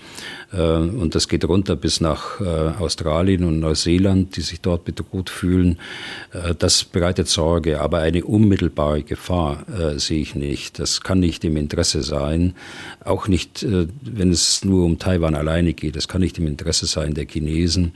Äh, 0.52 0.60
und 0.60 1.14
das 1.14 1.28
geht 1.28 1.44
runter 1.44 1.76
bis 1.76 2.00
nach 2.00 2.40
äh, 2.40 2.44
Australien 2.44 3.44
und 3.44 3.60
Neuseeland, 3.60 4.36
die 4.36 4.42
sich 4.42 4.60
dort 4.60 4.84
bedroht 4.84 5.30
fühlen. 5.30 5.78
Äh, 6.32 6.54
das 6.56 6.84
bereitet 6.84 7.28
Sorge, 7.28 7.80
aber 7.80 7.98
eine 7.98 8.24
unmittelbare 8.24 9.02
Gefahr 9.02 9.64
äh, 9.68 9.98
sehe 9.98 10.20
ich 10.20 10.34
nicht. 10.34 10.78
Das 10.78 11.00
kann 11.00 11.18
nicht 11.18 11.44
im 11.44 11.56
Interesse 11.56 12.02
sein, 12.02 12.54
auch 13.04 13.28
nicht, 13.28 13.64
wenn 13.64 14.32
es 14.32 14.64
nur 14.64 14.84
um 14.84 14.98
Taiwan 14.98 15.36
alleine 15.36 15.74
geht. 15.74 15.94
Das 15.94 16.08
kann 16.08 16.20
nicht 16.20 16.38
im 16.38 16.46
Interesse 16.46 16.86
sein 16.86 17.14
der 17.14 17.26
Chinesen, 17.26 17.92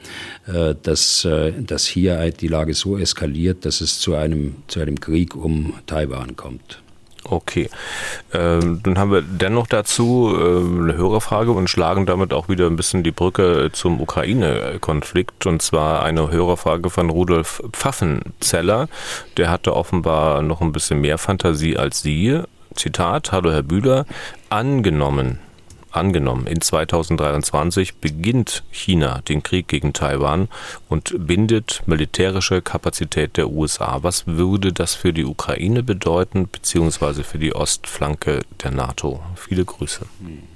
dass, 0.83 1.27
dass 1.67 1.87
hier 1.87 2.31
die 2.31 2.47
Lage 2.47 2.75
so 2.75 2.97
eskaliert, 2.97 3.65
dass 3.65 3.81
es 3.81 3.99
zu 3.99 4.15
einem, 4.15 4.57
zu 4.69 4.79
einem 4.79 5.01
Krieg 5.01 5.35
um 5.35 5.75
Taiwan 5.87 6.37
kommt. 6.37 6.40
Okay, 7.25 7.69
ähm, 8.33 8.81
dann 8.83 8.99
haben 8.99 9.13
wir 9.13 9.21
dennoch 9.21 9.67
dazu 9.67 10.35
äh, 10.35 10.41
eine 10.41 10.97
Hörerfrage 10.97 11.53
und 11.53 11.69
schlagen 11.69 12.07
damit 12.07 12.33
auch 12.33 12.49
wieder 12.49 12.67
ein 12.67 12.77
bisschen 12.77 13.03
die 13.03 13.11
Brücke 13.11 13.71
zum 13.73 14.01
Ukraine-Konflikt. 14.01 15.47
Und 15.47 15.61
zwar 15.61 16.03
eine 16.03 16.31
Hörerfrage 16.31 16.89
von 16.89 17.11
Rudolf 17.11 17.63
Pfaffenzeller. 17.73 18.89
Der 19.37 19.51
hatte 19.51 19.77
offenbar 19.77 20.41
noch 20.43 20.63
ein 20.63 20.73
bisschen 20.73 21.03
mehr 21.03 21.19
Fantasie 21.19 21.77
als 21.77 22.01
Sie. 22.01 22.41
Zitat, 22.75 23.33
Hallo 23.33 23.53
Herr 23.53 23.65
Bühler, 23.65 24.07
angenommen, 24.49 25.41
Angenommen, 25.93 26.47
in 26.47 26.61
2023 26.61 27.97
beginnt 27.97 28.63
China 28.71 29.23
den 29.29 29.43
Krieg 29.43 29.67
gegen 29.67 29.93
Taiwan 29.93 30.49
und 30.89 31.15
bindet 31.27 31.83
militärische 31.87 32.63
Kapazität 32.63 33.37
der 33.37 33.51
USA. 33.51 33.99
Was 34.03 34.27
würde 34.27 34.73
das 34.73 34.95
für 34.95 35.13
die 35.13 35.25
Ukraine 35.25 35.83
bedeuten, 35.83 36.49
beziehungsweise 36.51 37.25
für 37.25 37.39
die 37.39 37.55
Ostflanke 37.55 38.41
der 38.63 38.71
NATO? 38.71 39.21
Viele 39.35 39.65
Grüße. 39.65 40.07
Hm. 40.21 40.50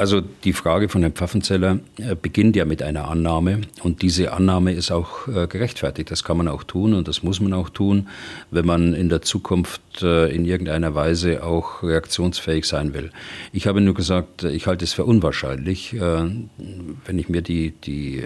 Also 0.00 0.22
die 0.22 0.54
Frage 0.54 0.88
von 0.88 1.02
Herrn 1.02 1.12
Pfaffenzeller 1.12 1.78
äh, 1.98 2.14
beginnt 2.14 2.56
ja 2.56 2.64
mit 2.64 2.82
einer 2.82 3.08
Annahme 3.08 3.60
und 3.82 4.00
diese 4.00 4.32
Annahme 4.32 4.72
ist 4.72 4.90
auch 4.90 5.28
äh, 5.28 5.46
gerechtfertigt. 5.46 6.10
Das 6.10 6.24
kann 6.24 6.38
man 6.38 6.48
auch 6.48 6.64
tun 6.64 6.94
und 6.94 7.06
das 7.06 7.22
muss 7.22 7.38
man 7.38 7.52
auch 7.52 7.68
tun, 7.68 8.08
wenn 8.50 8.64
man 8.64 8.94
in 8.94 9.10
der 9.10 9.20
Zukunft 9.20 10.02
äh, 10.02 10.34
in 10.34 10.46
irgendeiner 10.46 10.94
Weise 10.94 11.44
auch 11.44 11.82
reaktionsfähig 11.82 12.64
sein 12.64 12.94
will. 12.94 13.10
Ich 13.52 13.66
habe 13.66 13.82
nur 13.82 13.92
gesagt, 13.92 14.44
ich 14.44 14.66
halte 14.66 14.86
es 14.86 14.94
für 14.94 15.04
unwahrscheinlich, 15.04 15.94
wenn 16.00 17.18
ich 17.18 17.28
mir 17.28 17.42
die, 17.42 17.72
die 17.72 18.22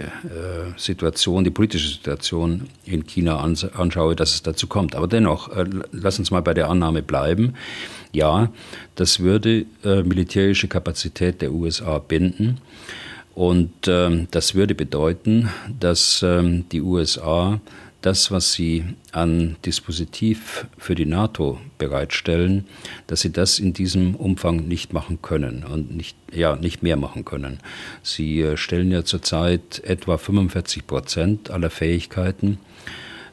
Situation, 0.77 1.43
die 1.43 1.49
politische 1.49 1.89
Situation 1.89 2.67
in 2.85 3.05
China 3.05 3.39
anschaue, 3.39 4.15
dass 4.15 4.33
es 4.33 4.43
dazu 4.43 4.67
kommt. 4.67 4.95
Aber 4.95 5.07
dennoch, 5.07 5.49
lass 5.91 6.19
uns 6.19 6.31
mal 6.31 6.41
bei 6.41 6.53
der 6.53 6.69
Annahme 6.69 7.01
bleiben. 7.01 7.55
Ja, 8.13 8.49
das 8.95 9.19
würde 9.19 9.65
militärische 9.83 10.67
Kapazität 10.67 11.41
der 11.41 11.51
USA 11.51 11.64
binden. 12.07 12.59
Und 13.33 13.87
ähm, 13.87 14.27
das 14.31 14.55
würde 14.55 14.75
bedeuten, 14.75 15.49
dass 15.79 16.23
ähm, 16.23 16.67
die 16.69 16.81
USA 16.81 17.59
das, 18.01 18.29
was 18.29 18.53
sie 18.53 18.85
an 19.11 19.55
Dispositiv 19.65 20.67
für 20.77 20.93
die 20.93 21.07
NATO 21.07 21.59
bereitstellen, 21.79 22.65
dass 23.07 23.21
sie 23.21 23.31
das 23.31 23.57
in 23.57 23.73
diesem 23.73 24.15
Umfang 24.15 24.67
nicht 24.67 24.93
machen 24.93 25.23
können 25.23 25.63
und 25.63 25.95
nicht, 25.95 26.15
ja, 26.31 26.55
nicht 26.55 26.83
mehr 26.83 26.97
machen 26.97 27.25
können. 27.25 27.59
Sie 28.03 28.41
äh, 28.41 28.57
stellen 28.57 28.91
ja 28.91 29.03
zurzeit 29.03 29.81
etwa 29.83 30.17
45 30.17 30.85
Prozent 30.85 31.49
aller 31.49 31.71
Fähigkeiten 31.71 32.53
äh, 32.53 32.74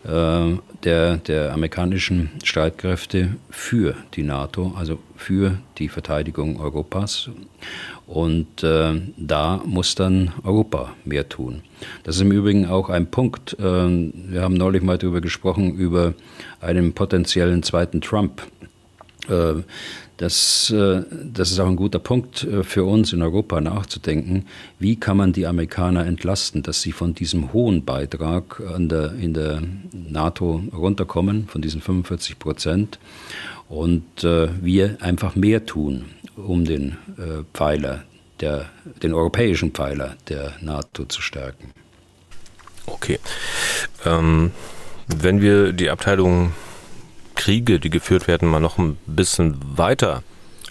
der, 0.05 1.17
der 1.17 1.53
amerikanischen 1.53 2.31
Streitkräfte 2.43 3.37
für 3.51 3.95
die 4.15 4.25
NATO, 4.25 4.75
also 4.77 4.99
für 5.17 5.59
die 5.79 5.89
Verteidigung 5.89 6.59
Europas. 6.61 7.31
Und 8.07 8.63
äh, 8.63 9.01
da 9.17 9.63
muss 9.65 9.95
dann 9.95 10.33
Europa 10.45 10.93
mehr 11.05 11.29
tun. 11.29 11.63
Das 12.03 12.17
ist 12.17 12.23
im 12.23 12.33
Übrigen 12.33 12.67
auch 12.67 12.91
ein 12.91 13.07
Punkt. 13.07 13.55
Äh, 13.59 13.63
wir 13.63 14.43
haben 14.43 14.55
neulich 14.55 14.83
mal 14.83 14.99
darüber 14.99 15.21
gesprochen, 15.21 15.75
über 15.75 16.15
einen 16.61 16.93
potenziellen 16.93 17.63
zweiten 17.63 18.01
Trump. 18.01 18.43
Äh, 19.29 19.63
das, 20.23 20.71
äh, 20.71 21.03
das 21.11 21.51
ist 21.51 21.59
auch 21.59 21.67
ein 21.67 21.75
guter 21.75 21.99
Punkt 21.99 22.45
äh, 22.45 22.63
für 22.63 22.85
uns 22.85 23.13
in 23.13 23.23
Europa 23.23 23.61
nachzudenken. 23.61 24.47
Wie 24.79 24.95
kann 24.95 25.17
man 25.17 25.33
die 25.33 25.49
Amerikaner 25.49 26.07
entlasten, 26.07 26.63
dass 26.63 26.81
sie 26.81 26.93
von 26.93 27.13
diesem 27.13 27.53
hohen 27.53 27.85
Beitrag 27.85 28.63
der, 28.79 29.15
in 29.15 29.35
der 29.35 29.63
NATO 29.93 30.63
runterkommen, 30.73 31.49
von 31.49 31.61
diesen 31.61 31.81
45 31.81 32.39
Prozent, 32.39 33.01
und 33.69 34.23
äh, 34.23 34.49
wir 34.63 34.99
einfach 35.01 35.35
mehr 35.35 35.67
tun, 35.67 36.05
um 36.37 36.65
den 36.65 36.97
Pfeiler, 37.53 38.05
der, 38.41 38.67
den 39.03 39.13
europäischen 39.13 39.73
Pfeiler 39.73 40.17
der 40.29 40.53
NATO 40.61 41.05
zu 41.05 41.21
stärken. 41.21 41.73
Okay. 42.87 43.19
Ähm, 44.05 44.53
wenn 45.09 45.41
wir 45.41 45.73
die 45.73 45.91
Abteilung 45.91 46.53
Kriege, 47.35 47.81
die 47.81 47.91
geführt 47.91 48.29
werden, 48.29 48.49
mal 48.49 48.61
noch 48.61 48.79
ein 48.79 48.97
bisschen 49.07 49.57
weiter 49.77 50.23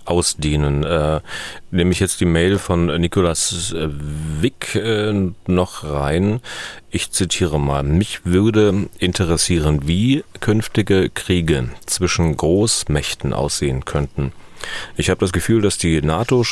ausdehnen. 0.05 0.83
Äh, 0.83 1.21
nehme 1.69 1.91
ich 1.91 1.99
jetzt 1.99 2.19
die 2.21 2.25
Mail 2.25 2.57
von 2.57 2.87
Nikolas 2.99 3.73
äh, 3.73 3.87
Wick 4.41 4.75
äh, 4.75 5.13
noch 5.47 5.83
rein. 5.83 6.41
Ich 6.89 7.11
zitiere 7.11 7.59
mal. 7.59 7.83
Mich 7.83 8.25
würde 8.25 8.89
interessieren, 8.99 9.87
wie 9.87 10.23
künftige 10.39 11.09
Kriege 11.09 11.69
zwischen 11.85 12.35
Großmächten 12.35 13.33
aussehen 13.33 13.85
könnten. 13.85 14.33
Ich 14.95 15.09
habe 15.09 15.19
das 15.19 15.31
Gefühl, 15.31 15.61
dass 15.61 15.77
die 15.77 16.01
NATO, 16.01 16.43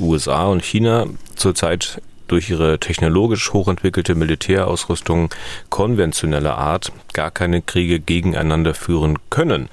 USA 0.00 0.46
und 0.46 0.64
China 0.64 1.06
zurzeit 1.36 2.00
durch 2.28 2.50
ihre 2.50 2.78
technologisch 2.78 3.52
hochentwickelte 3.52 4.14
Militärausrüstung 4.14 5.30
konventioneller 5.70 6.56
Art 6.56 6.92
gar 7.12 7.30
keine 7.30 7.62
Kriege 7.62 8.00
gegeneinander 8.00 8.74
führen 8.74 9.18
können. 9.30 9.68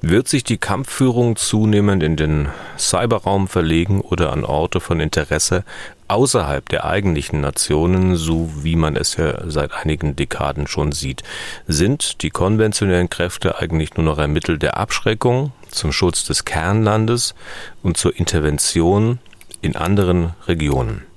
Wird 0.00 0.28
sich 0.28 0.44
die 0.44 0.58
Kampfführung 0.58 1.36
zunehmend 1.36 2.02
in 2.02 2.16
den 2.16 2.48
Cyberraum 2.78 3.48
verlegen 3.48 4.00
oder 4.00 4.32
an 4.32 4.44
Orte 4.44 4.80
von 4.80 5.00
Interesse 5.00 5.64
außerhalb 6.08 6.68
der 6.68 6.84
eigentlichen 6.84 7.40
Nationen, 7.40 8.16
so 8.16 8.50
wie 8.62 8.74
man 8.74 8.96
es 8.96 9.16
ja 9.16 9.48
seit 9.48 9.72
einigen 9.72 10.16
Dekaden 10.16 10.66
schon 10.66 10.90
sieht? 10.90 11.22
Sind 11.68 12.22
die 12.22 12.30
konventionellen 12.30 13.08
Kräfte 13.08 13.58
eigentlich 13.58 13.94
nur 13.96 14.04
noch 14.04 14.18
ein 14.18 14.32
Mittel 14.32 14.58
der 14.58 14.76
Abschreckung 14.76 15.52
zum 15.68 15.92
Schutz 15.92 16.24
des 16.24 16.44
Kernlandes 16.44 17.34
und 17.82 17.96
zur 17.96 18.16
Intervention 18.16 19.20
in 19.62 19.76
anderen 19.76 20.34
Regionen? 20.48 21.09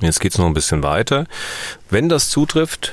Jetzt 0.00 0.20
geht 0.20 0.32
es 0.32 0.38
noch 0.38 0.46
ein 0.46 0.54
bisschen 0.54 0.82
weiter. 0.82 1.26
Wenn 1.90 2.08
das 2.08 2.30
zutrifft, 2.30 2.92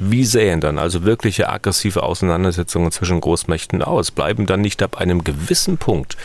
wie 0.00 0.24
sähen 0.24 0.60
dann 0.60 0.78
also 0.78 1.04
wirkliche 1.04 1.48
aggressive 1.48 2.04
Auseinandersetzungen 2.04 2.92
zwischen 2.92 3.20
Großmächten 3.20 3.82
aus? 3.82 4.12
Bleiben 4.12 4.46
dann 4.46 4.60
nicht 4.60 4.80
ab 4.82 4.98
einem 4.98 5.24
gewissen 5.24 5.76
Punkt 5.76 6.16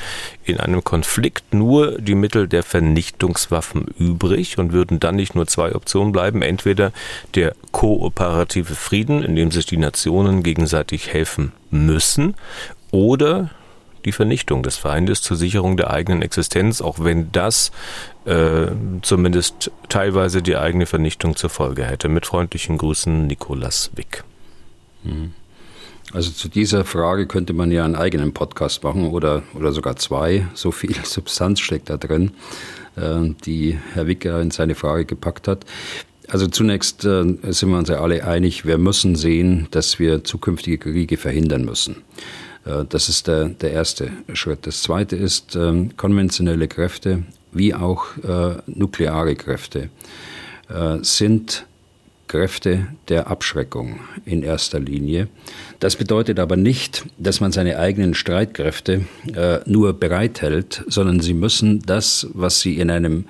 in 0.43 0.59
einem 0.59 0.83
Konflikt 0.83 1.55
nur 1.55 1.99
die 1.99 2.13
Mittel 2.13 2.47
der 2.47 2.61
Vernichtungswaffen 2.61 3.87
übrig 3.97 4.59
und 4.59 4.73
würden 4.73 4.99
dann 4.99 5.15
nicht 5.15 5.33
nur 5.33 5.47
zwei 5.47 5.73
Optionen 5.73 6.11
bleiben? 6.11 6.43
Entweder 6.43 6.91
der 7.33 7.55
kooperative 7.71 8.75
Frieden, 8.75 9.23
in 9.23 9.35
dem 9.35 9.49
sich 9.49 9.65
die 9.65 9.77
Nationen 9.77 10.43
gegenseitig 10.43 11.11
helfen 11.11 11.51
müssen, 11.71 12.35
oder 12.91 13.49
die 14.05 14.11
Vernichtung 14.11 14.63
des 14.63 14.77
Feindes 14.77 15.21
zur 15.21 15.37
Sicherung 15.37 15.77
der 15.77 15.91
eigenen 15.91 16.21
Existenz, 16.21 16.81
auch 16.81 17.03
wenn 17.03 17.31
das 17.31 17.71
äh, 18.25 18.67
zumindest 19.01 19.71
teilweise 19.89 20.41
die 20.41 20.57
eigene 20.57 20.85
Vernichtung 20.85 21.35
zur 21.35 21.49
Folge 21.49 21.85
hätte. 21.85 22.09
Mit 22.09 22.25
freundlichen 22.25 22.77
Grüßen, 22.77 23.27
Nikolas 23.27 23.91
Wick. 23.95 24.23
Hm. 25.03 25.33
Also 26.11 26.31
zu 26.31 26.47
dieser 26.47 26.85
Frage 26.85 27.25
könnte 27.27 27.53
man 27.53 27.71
ja 27.71 27.85
einen 27.85 27.95
eigenen 27.95 28.33
Podcast 28.33 28.83
machen 28.83 29.07
oder, 29.07 29.41
oder 29.55 29.71
sogar 29.71 29.95
zwei. 29.95 30.47
So 30.53 30.71
viel 30.71 30.95
Substanz 31.03 31.59
steckt 31.59 31.89
da 31.89 31.97
drin, 31.97 32.31
äh, 32.95 33.33
die 33.45 33.79
Herr 33.93 34.07
Wicker 34.07 34.41
in 34.41 34.51
seine 34.51 34.75
Frage 34.75 35.05
gepackt 35.05 35.47
hat. 35.47 35.65
Also 36.27 36.47
zunächst 36.47 37.03
äh, 37.03 37.23
sind 37.41 37.69
wir 37.69 37.77
uns 37.77 37.89
ja 37.89 37.99
alle 37.99 38.25
einig, 38.25 38.65
wir 38.65 38.77
müssen 38.77 39.15
sehen, 39.15 39.67
dass 39.71 39.99
wir 39.99 40.23
zukünftige 40.23 40.77
Kriege 40.77 41.17
verhindern 41.17 41.65
müssen. 41.65 41.97
Äh, 42.65 42.85
das 42.87 43.09
ist 43.09 43.27
der, 43.27 43.49
der 43.49 43.71
erste 43.71 44.11
Schritt. 44.33 44.65
Das 44.67 44.81
zweite 44.83 45.15
ist, 45.15 45.55
ähm, 45.55 45.95
konventionelle 45.97 46.67
Kräfte 46.67 47.23
wie 47.51 47.73
auch 47.73 48.05
äh, 48.17 48.55
nukleare 48.65 49.35
Kräfte 49.35 49.89
äh, 50.69 50.97
sind 51.01 51.65
Kräfte 52.27 52.87
der 53.09 53.27
Abschreckung 53.27 53.99
in 54.25 54.43
erster 54.43 54.79
Linie. 54.79 55.27
Das 55.79 55.95
bedeutet 55.95 56.39
aber 56.39 56.55
nicht, 56.55 57.05
dass 57.17 57.41
man 57.41 57.51
seine 57.51 57.77
eigenen 57.77 58.13
Streitkräfte 58.13 59.05
äh, 59.35 59.59
nur 59.65 59.93
bereithält, 59.93 60.83
sondern 60.87 61.19
sie 61.19 61.33
müssen 61.33 61.81
das, 61.85 62.27
was 62.33 62.61
sie 62.61 62.79
in 62.79 62.89
einem 62.89 63.25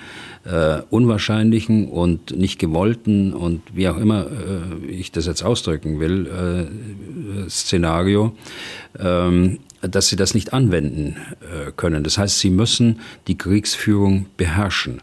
äh, 0.45 0.81
unwahrscheinlichen 0.89 1.89
und 1.89 2.37
nicht 2.37 2.59
gewollten 2.59 3.33
und 3.33 3.61
wie 3.73 3.89
auch 3.89 3.97
immer 3.97 4.27
äh, 4.27 4.85
ich 4.85 5.11
das 5.11 5.25
jetzt 5.25 5.43
ausdrücken 5.43 5.99
will, 5.99 6.27
äh, 6.27 7.49
Szenario, 7.49 8.35
ähm, 8.99 9.59
dass 9.81 10.07
sie 10.07 10.15
das 10.15 10.33
nicht 10.33 10.53
anwenden 10.53 11.17
äh, 11.41 11.71
können. 11.75 12.03
Das 12.03 12.17
heißt, 12.17 12.39
sie 12.39 12.49
müssen 12.49 12.99
die 13.27 13.37
Kriegsführung 13.37 14.27
beherrschen 14.37 15.01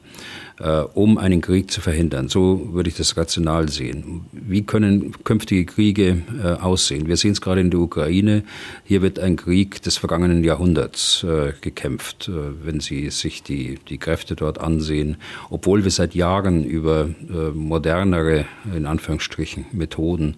äh, 0.61 0.82
um 0.92 1.16
einen 1.16 1.40
Krieg 1.40 1.70
zu 1.70 1.80
verhindern. 1.80 2.28
So 2.28 2.68
würde 2.72 2.90
ich 2.90 2.96
das 2.96 3.16
rational 3.16 3.70
sehen. 3.70 4.26
Wie 4.32 4.62
können 4.62 5.12
künftige 5.24 5.64
Kriege 5.64 6.22
äh, 6.42 6.48
aussehen? 6.61 7.06
Wir 7.06 7.16
sehen 7.16 7.32
es 7.32 7.40
gerade 7.40 7.62
in 7.62 7.70
der 7.70 7.80
Ukraine. 7.80 8.44
Hier 8.84 9.00
wird 9.00 9.18
ein 9.18 9.36
Krieg 9.36 9.80
des 9.82 9.96
vergangenen 9.96 10.44
Jahrhunderts 10.44 11.24
äh, 11.24 11.54
gekämpft, 11.61 12.30
wenn 12.62 12.80
Sie 12.80 13.08
sich 13.08 13.42
die, 13.42 13.78
die 13.88 13.96
Kräfte 13.96 14.36
dort 14.36 14.61
ansehen. 14.61 15.16
Obwohl 15.48 15.84
wir 15.84 15.90
seit 15.90 16.14
Jahren 16.14 16.64
über 16.64 17.08
modernere, 17.54 18.44
in 18.74 18.86
Anführungsstrichen, 18.86 19.66
Methoden, 19.72 20.36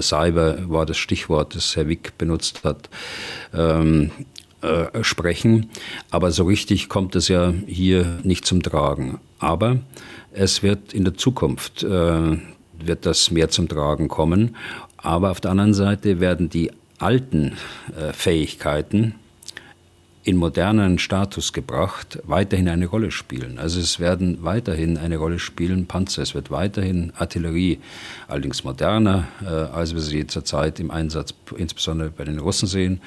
Cyber 0.00 0.58
war 0.68 0.86
das 0.86 0.98
Stichwort, 0.98 1.54
das 1.54 1.76
Herr 1.76 1.88
Wick 1.88 2.18
benutzt 2.18 2.64
hat, 2.64 2.88
ähm, 3.54 4.10
äh, 4.66 5.04
sprechen. 5.04 5.70
Aber 6.10 6.30
so 6.30 6.44
richtig 6.44 6.88
kommt 6.88 7.16
es 7.16 7.28
ja 7.28 7.52
hier 7.66 8.18
nicht 8.22 8.44
zum 8.44 8.62
Tragen. 8.62 9.20
Aber 9.38 9.78
es 10.32 10.62
wird 10.62 10.92
in 10.92 11.04
der 11.04 11.14
Zukunft 11.14 11.82
äh, 11.82 12.38
wird 12.78 13.06
das 13.06 13.30
mehr 13.30 13.48
zum 13.48 13.68
Tragen 13.68 14.08
kommen. 14.08 14.56
Aber 14.96 15.30
auf 15.30 15.40
der 15.40 15.52
anderen 15.52 15.74
Seite 15.74 16.20
werden 16.20 16.50
die 16.50 16.72
alten 16.98 17.52
äh, 17.96 18.12
Fähigkeiten, 18.12 19.14
in 20.26 20.36
modernen 20.36 20.98
Status 20.98 21.52
gebracht, 21.52 22.18
weiterhin 22.24 22.68
eine 22.68 22.86
Rolle 22.86 23.12
spielen. 23.12 23.60
Also 23.60 23.78
es 23.78 24.00
werden 24.00 24.38
weiterhin 24.42 24.98
eine 24.98 25.18
Rolle 25.18 25.38
spielen 25.38 25.86
Panzer, 25.86 26.22
es 26.22 26.34
wird 26.34 26.50
weiterhin 26.50 27.12
Artillerie, 27.16 27.78
allerdings 28.26 28.64
moderner, 28.64 29.28
äh, 29.40 29.46
als 29.46 29.94
wir 29.94 30.00
sie 30.00 30.26
zurzeit 30.26 30.80
im 30.80 30.90
Einsatz, 30.90 31.32
insbesondere 31.56 32.10
bei 32.10 32.24
den 32.24 32.40
Russen 32.40 32.66
sehen, 32.66 33.00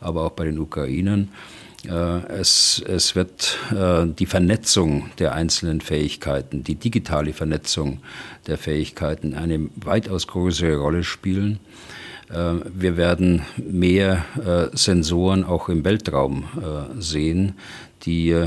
aber 0.00 0.24
auch 0.24 0.32
bei 0.32 0.46
den 0.46 0.58
Ukrainern. 0.58 1.28
Äh, 1.86 1.90
es, 2.32 2.82
es 2.84 3.14
wird 3.14 3.56
äh, 3.70 4.06
die 4.06 4.26
Vernetzung 4.26 5.10
der 5.20 5.32
einzelnen 5.32 5.80
Fähigkeiten, 5.80 6.64
die 6.64 6.74
digitale 6.74 7.32
Vernetzung 7.34 8.00
der 8.48 8.58
Fähigkeiten 8.58 9.34
eine 9.34 9.70
weitaus 9.76 10.26
größere 10.26 10.76
Rolle 10.78 11.04
spielen. 11.04 11.60
Äh, 12.30 12.54
wir 12.74 12.96
werden 12.96 13.42
mehr 13.56 14.24
äh, 14.44 14.76
Sensoren 14.76 15.44
auch 15.44 15.68
im 15.68 15.84
Weltraum 15.84 16.44
äh, 16.56 17.00
sehen, 17.00 17.54
die 18.04 18.46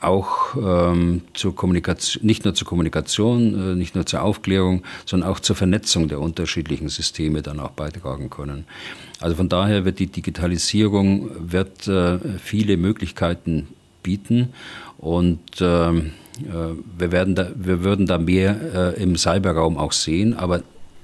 auch 0.00 0.56
ähm, 0.56 1.22
zur 1.34 1.56
Kommunikation, 1.56 2.24
nicht 2.24 2.44
nur 2.44 2.54
zur 2.54 2.66
Kommunikation, 2.66 3.72
äh, 3.72 3.74
nicht 3.74 3.94
nur 3.94 4.06
zur 4.06 4.22
Aufklärung, 4.22 4.82
sondern 5.04 5.30
auch 5.30 5.40
zur 5.40 5.56
Vernetzung 5.56 6.08
der 6.08 6.20
unterschiedlichen 6.20 6.88
Systeme 6.88 7.42
dann 7.42 7.60
auch 7.60 7.70
beitragen 7.70 8.30
können. 8.30 8.66
Also 9.20 9.36
von 9.36 9.48
daher 9.48 9.84
wird 9.84 9.98
die 9.98 10.06
Digitalisierung 10.06 11.30
wird 11.38 11.88
äh, 11.88 12.18
viele 12.38 12.76
Möglichkeiten 12.76 13.68
bieten 14.02 14.52
und 14.98 15.40
ähm, 15.60 16.12
äh, 16.40 16.74
wir, 16.98 17.12
werden 17.12 17.34
da, 17.34 17.48
wir 17.54 17.82
würden 17.82 18.06
da 18.06 18.18
mehr 18.18 18.96
im 18.96 19.16
Cyberraum 19.16 19.78
auch 19.78 19.92
sehen, 19.92 20.34
aber 20.34 20.62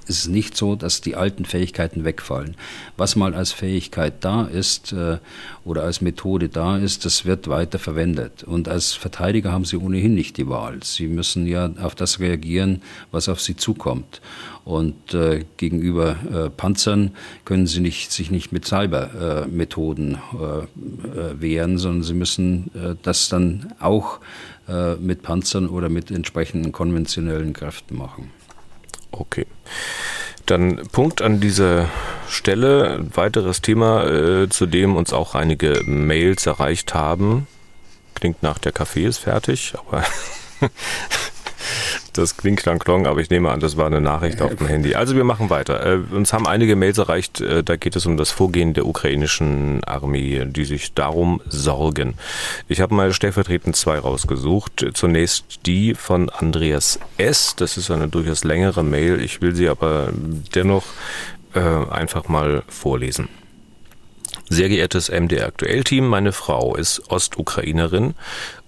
es 0.09 0.21
ist 0.21 0.29
nicht 0.29 0.57
so, 0.57 0.75
dass 0.75 1.01
die 1.01 1.17
alten 1.17 1.45
Fähigkeiten 1.45 2.05
wegfallen. 2.05 2.57
Was 2.97 3.17
mal 3.17 3.35
als 3.35 3.53
Fähigkeit 3.53 4.15
da 4.21 4.45
ist 4.45 4.93
äh, 4.93 5.19
oder 5.65 5.85
als 5.85 6.01
Methode 6.01 6.49
da 6.49 6.77
ist, 6.77 7.05
das 7.05 7.25
wird 7.25 7.49
weiter 7.49 7.79
verwendet. 7.79 8.43
Und 8.43 8.69
als 8.69 8.93
Verteidiger 8.93 9.53
haben 9.53 9.65
sie 9.65 9.77
ohnehin 9.77 10.15
nicht 10.15 10.37
die 10.37 10.49
Wahl. 10.49 10.83
Sie 10.83 11.07
müssen 11.07 11.47
ja 11.47 11.71
auf 11.81 11.95
das 11.95 12.21
reagieren, 12.21 12.83
was 13.11 13.29
auf 13.29 13.41
sie 13.41 13.57
zukommt. 13.57 14.21
Und 14.65 15.13
äh, 15.13 15.45
gegenüber 15.57 16.17
äh, 16.33 16.51
Panzern 16.51 17.13
können 17.45 17.67
sie 17.67 17.81
nicht, 17.81 18.13
sich 18.13 18.31
nicht 18.31 18.53
mit 18.53 18.65
Cybermethoden 18.65 20.19
äh, 20.35 21.19
äh, 21.19 21.41
wehren, 21.41 21.79
sondern 21.79 22.03
sie 22.03 22.15
müssen 22.15 22.71
das 23.03 23.29
dann 23.29 23.73
auch 23.81 24.21
mit 25.01 25.23
Panzern 25.23 25.69
oder 25.69 25.89
mit 25.89 26.11
entsprechenden 26.11 26.71
konventionellen 26.71 27.53
Kräften 27.53 27.97
machen. 27.97 28.31
Okay. 29.13 29.47
Dann 30.47 30.89
Punkt 30.91 31.23
an 31.23 31.41
dieser 31.41 31.89
Stelle. 32.29 32.95
Ein 32.95 33.17
weiteres 33.17 33.63
Thema, 33.63 34.05
äh, 34.07 34.49
zu 34.49 34.67
dem 34.67 34.97
uns 34.97 35.13
auch 35.13 35.35
einige 35.35 35.83
Mails 35.85 36.47
erreicht 36.47 36.95
haben. 36.95 37.47
Klingt 38.15 38.43
nach 38.43 38.59
der 38.59 38.73
Kaffee 38.73 39.05
ist 39.05 39.19
fertig, 39.19 39.75
aber 39.79 40.05
Das 42.13 42.37
klingt 42.37 42.61
klang 42.61 42.79
klong, 42.79 43.07
aber 43.07 43.21
ich 43.21 43.31
nehme 43.31 43.51
an, 43.51 43.61
das 43.61 43.77
war 43.77 43.87
eine 43.87 44.01
Nachricht 44.01 44.43
auf 44.43 44.55
dem 44.55 44.67
Handy. 44.67 44.95
Also 44.95 45.17
wir 45.17 45.25
machen 45.25 45.51
weiter. 45.51 45.85
Äh, 45.85 46.15
uns 46.15 46.33
haben 46.33 46.47
einige 46.47 46.77
Mails 46.77 46.99
erreicht, 46.99 47.41
äh, 47.41 47.63
da 47.63 47.77
geht 47.77 47.97
es 47.97 48.07
um 48.07 48.17
das 48.17 48.31
Vorgehen 48.31 48.75
der 48.75 48.87
ukrainischen 48.87 49.83
Armee, 49.85 50.45
die 50.47 50.65
sich 50.65 50.95
darum 50.95 51.41
sorgen. 51.49 52.15
Ich 52.69 52.81
habe 52.81 52.95
mal 52.95 53.13
stellvertretend 53.13 53.77
zwei 53.77 53.99
rausgesucht. 53.99 54.87
Zunächst 54.95 55.67
die 55.67 55.95
von 55.95 56.29
Andreas 56.29 56.99
S. 57.17 57.57
Das 57.57 57.77
ist 57.77 57.91
eine 57.91 58.09
durchaus 58.09 58.45
längere 58.45 58.83
Mail. 58.83 59.21
Ich 59.21 59.41
will 59.41 59.55
sie 59.55 59.69
aber 59.69 60.13
dennoch 60.55 60.85
äh, 61.55 61.61
einfach 61.61 62.29
mal 62.29 62.63
vorlesen. 62.69 63.29
Sehr 64.49 64.69
geehrtes 64.69 65.09
MDR 65.09 65.47
Aktuell-Team, 65.47 66.07
meine 66.07 66.33
Frau 66.33 66.77
ist 66.77 67.11
Ostukrainerin 67.11 68.15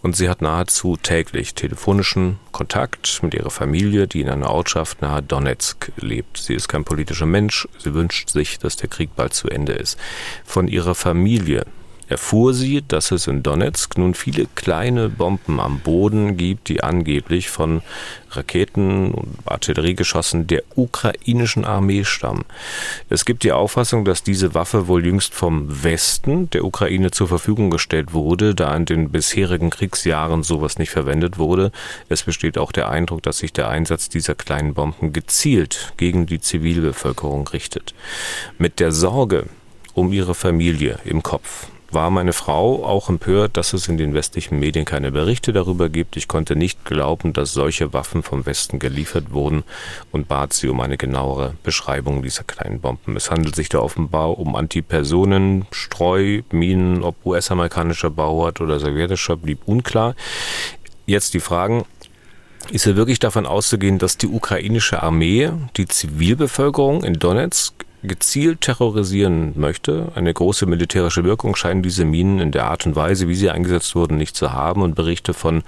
und 0.05 0.15
sie 0.15 0.29
hat 0.29 0.43
nahezu 0.43 0.99
täglich 0.99 1.55
telefonischen 1.55 2.39
Kontakt 2.53 3.23
mit 3.23 3.33
ihrer 3.33 3.51
Familie, 3.51 4.07
die 4.07 4.21
in 4.21 4.29
einer 4.29 4.51
Ortschaft 4.51 5.01
nahe 5.01 5.23
Donetsk 5.23 5.93
lebt. 5.97 6.37
Sie 6.37 6.53
ist 6.53 6.69
kein 6.69 6.85
politischer 6.85 7.25
Mensch, 7.25 7.67
sie 7.79 7.95
wünscht 7.95 8.29
sich, 8.29 8.59
dass 8.59 8.77
der 8.77 8.91
Krieg 8.91 9.17
bald 9.17 9.33
zu 9.33 9.49
Ende 9.49 9.73
ist. 9.73 9.99
Von 10.45 10.69
ihrer 10.69 10.95
Familie 10.95 11.65
erfuhr 12.09 12.55
sie, 12.55 12.83
dass 12.87 13.11
es 13.11 13.27
in 13.27 13.43
Donetsk 13.43 13.99
nun 13.99 14.15
viele 14.15 14.47
kleine 14.55 15.09
Bomben 15.09 15.61
am 15.61 15.81
Boden 15.81 16.37
gibt, 16.37 16.69
die 16.69 16.83
angeblich 16.83 17.51
von 17.51 17.83
Raketen 18.37 19.13
und 19.13 19.39
Artilleriegeschossen 19.45 20.47
der 20.47 20.63
ukrainischen 20.75 21.65
Armee 21.65 22.05
stammen. 22.05 22.45
Es 23.09 23.25
gibt 23.25 23.45
die 23.45 23.53
Auffassung, 23.53 24.05
dass 24.05 24.23
diese 24.23 24.55
Waffe 24.55 24.89
wohl 24.89 25.05
jüngst 25.05 25.35
vom 25.35 25.85
Westen 25.85 26.51
der 26.51 26.65
Ukraine 26.65 27.11
zur 27.11 27.29
Verfügung 27.29 27.71
gestellt 27.71 28.13
wurde, 28.13 28.55
da 28.55 28.75
in 28.77 28.85
den 28.85 29.11
bisherigen 29.11 29.71
Kriegsjahren 29.71 30.43
sowas 30.43 30.79
nicht 30.79 30.91
verwendet 30.91 31.39
wurde. 31.39 31.71
Es 32.09 32.25
besteht 32.25 32.59
auch 32.59 32.73
der 32.73 32.89
Eindruck, 32.89 33.23
dass 33.23 33.39
sich 33.39 33.53
der 33.53 33.69
Einsatz 33.69 34.09
dieser 34.09 34.35
kleinen 34.35 34.75
Bomben 34.75 35.13
gezielt 35.13 35.93
gegen 35.97 36.27
die 36.27 36.41
Zivilbevölkerung 36.41 37.47
richtet. 37.49 37.95
Mit 38.59 38.81
der 38.81 38.93
Sorge 38.93 39.47
um 39.95 40.13
ihre 40.13 40.35
Familie 40.35 40.99
im 41.05 41.23
Kopf 41.23 41.69
war 41.95 42.11
meine 42.11 42.33
Frau 42.33 42.85
auch 42.85 43.09
empört, 43.09 43.57
dass 43.57 43.73
es 43.73 43.89
in 43.89 43.97
den 43.97 44.13
westlichen 44.13 44.59
Medien 44.59 44.85
keine 44.85 45.13
Berichte 45.13 45.53
darüber 45.53 45.89
gibt. 45.89 46.17
Ich 46.17 46.29
konnte 46.29 46.57
nicht 46.57 46.85
glauben, 46.85 47.33
dass 47.33 47.53
solche 47.53 47.93
Waffen 47.93 48.23
vom 48.23 48.45
Westen 48.45 48.79
geliefert 48.79 49.31
wurden 49.33 49.63
und 50.13 50.29
bat 50.29 50.53
sie 50.53 50.69
um 50.69 50.81
eine 50.81 50.97
genauere 50.97 51.55
Beschreibung 51.63 52.23
dieser 52.23 52.45
kleinen 52.45 52.81
Bomben. 52.81 53.17
Es 53.17 53.31
handelt 53.31 53.55
sich 53.55 53.69
da 53.69 53.79
offenbar 53.79 54.39
um 54.39 54.57
Antipersonen, 54.57 55.67
Streu, 55.71 56.43
Minen, 56.51 57.03
ob 57.03 57.25
US-amerikanischer 57.25 58.11
Bauart 58.11 58.61
oder 58.61 58.79
sowjetischer, 58.81 59.37
blieb 59.37 59.61
unklar. 59.67 60.15
Jetzt 61.07 61.35
die 61.35 61.41
Fragen. 61.41 61.85
Ist 62.71 62.87
ja 62.87 62.97
wirklich 62.97 63.19
davon 63.19 63.45
auszugehen, 63.45 63.99
dass 63.99 64.17
die 64.17 64.27
ukrainische 64.27 65.03
Armee 65.03 65.51
die 65.77 65.87
Zivilbevölkerung 65.87 67.05
in 67.05 67.19
Donetsk 67.19 67.75
gezielt 68.07 68.61
terrorisieren 68.61 69.53
möchte. 69.57 70.13
Eine 70.15 70.33
große 70.33 70.67
militärische 70.67 71.25
Wirkung 71.25 71.57
scheinen 71.57 71.83
diese 71.83 72.05
Minen 72.05 72.39
in 72.39 72.53
der 72.53 72.67
Art 72.67 72.87
und 72.87 72.97
Weise, 72.97 73.29
wie 73.29 73.35
sie 73.35 73.51
eingesetzt 73.51 73.95
wurden, 73.95 74.17
nicht 74.17 74.37
zu 74.37 74.53
haben 74.53 74.83
und 74.83 74.95
Berichte 74.95 75.35
von 75.35 75.63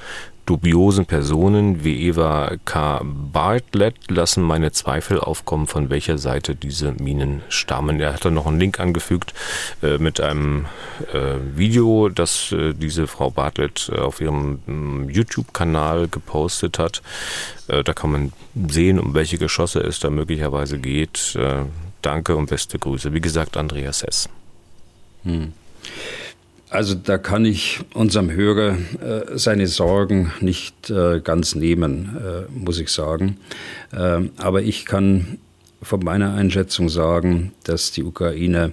dubiosen 0.46 1.06
Personen 1.06 1.84
wie 1.84 2.06
Eva 2.06 2.52
K. 2.64 3.00
Bartlett 3.04 3.96
lassen 4.08 4.42
meine 4.42 4.70
Zweifel 4.70 5.18
aufkommen, 5.18 5.66
von 5.66 5.90
welcher 5.90 6.18
Seite 6.18 6.54
diese 6.54 6.92
Minen 6.92 7.42
stammen. 7.48 8.00
Er 8.00 8.14
hat 8.14 8.24
dann 8.24 8.34
noch 8.34 8.46
einen 8.46 8.60
Link 8.60 8.78
angefügt 8.78 9.34
äh, 9.82 9.98
mit 9.98 10.20
einem 10.20 10.66
äh, 11.12 11.34
Video, 11.56 12.08
das 12.08 12.52
äh, 12.52 12.74
diese 12.74 13.08
Frau 13.08 13.30
Bartlett 13.30 13.90
äh, 13.92 13.98
auf 13.98 14.20
ihrem 14.20 14.60
mm, 14.66 15.10
YouTube-Kanal 15.10 16.06
gepostet 16.08 16.78
hat. 16.78 17.02
Äh, 17.66 17.82
da 17.82 17.92
kann 17.92 18.12
man 18.12 18.32
sehen, 18.68 19.00
um 19.00 19.14
welche 19.14 19.38
Geschosse 19.38 19.80
es 19.80 19.98
da 19.98 20.10
möglicherweise 20.10 20.78
geht. 20.78 21.36
Danke 22.02 22.36
und 22.36 22.50
beste 22.50 22.78
Grüße. 22.78 23.12
Wie 23.12 23.20
gesagt, 23.20 23.56
Andreas 23.56 24.02
Hess. 24.02 24.28
Hm. 25.24 25.52
Also 26.68 26.94
da 26.94 27.16
kann 27.16 27.44
ich 27.44 27.80
unserem 27.94 28.30
Hörer 28.30 28.76
äh, 29.00 29.38
seine 29.38 29.66
Sorgen 29.66 30.32
nicht 30.40 30.90
äh, 30.90 31.20
ganz 31.20 31.54
nehmen, 31.54 32.16
äh, 32.16 32.52
muss 32.52 32.78
ich 32.80 32.90
sagen. 32.90 33.38
Ähm, 33.96 34.30
aber 34.36 34.62
ich 34.62 34.84
kann 34.84 35.38
von 35.80 36.00
meiner 36.00 36.34
Einschätzung 36.34 36.88
sagen, 36.88 37.52
dass 37.64 37.92
die 37.92 38.02
Ukraine 38.02 38.72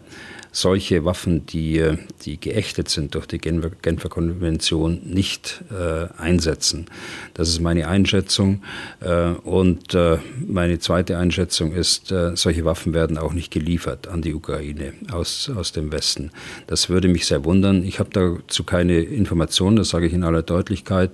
solche 0.54 1.04
Waffen, 1.04 1.46
die, 1.46 1.84
die 2.24 2.40
geächtet 2.40 2.88
sind 2.88 3.16
durch 3.16 3.26
die 3.26 3.40
Genfer, 3.40 3.72
Genfer 3.82 4.08
Konvention, 4.08 5.02
nicht 5.04 5.64
äh, 5.72 6.08
einsetzen. 6.18 6.86
Das 7.34 7.50
ist 7.50 7.60
meine 7.60 7.90
Einschätzung. 7.90 8.64
Äh, 9.02 9.32
und 9.44 9.94
äh, 9.94 10.20
meine 10.48 10.80
zweite 10.80 11.18
Einschätzung 11.18 11.74
ist, 11.74 12.12
äh, 12.12 12.36
solche 12.36 12.64
Waffen 12.64 12.94
werden 12.94 13.18
auch 13.18 13.34
nicht 13.34 13.52
geliefert 13.52 14.08
an 14.08 14.22
die 14.22 14.34
Ukraine 14.34 14.94
aus, 15.12 15.52
aus 15.54 15.74
dem 15.74 15.92
Westen. 15.92 16.32
Das 16.68 16.88
würde 16.88 17.10
mich 17.10 17.26
sehr 17.26 17.44
wundern. 17.44 17.84
Ich 17.84 18.00
habe 18.00 18.12
dazu 18.14 18.64
keine 18.64 19.02
Informationen, 19.02 19.76
das 19.76 19.90
sage 19.90 20.08
ich 20.08 20.14
in 20.14 20.24
aller 20.24 20.44
Deutlichkeit. 20.44 21.12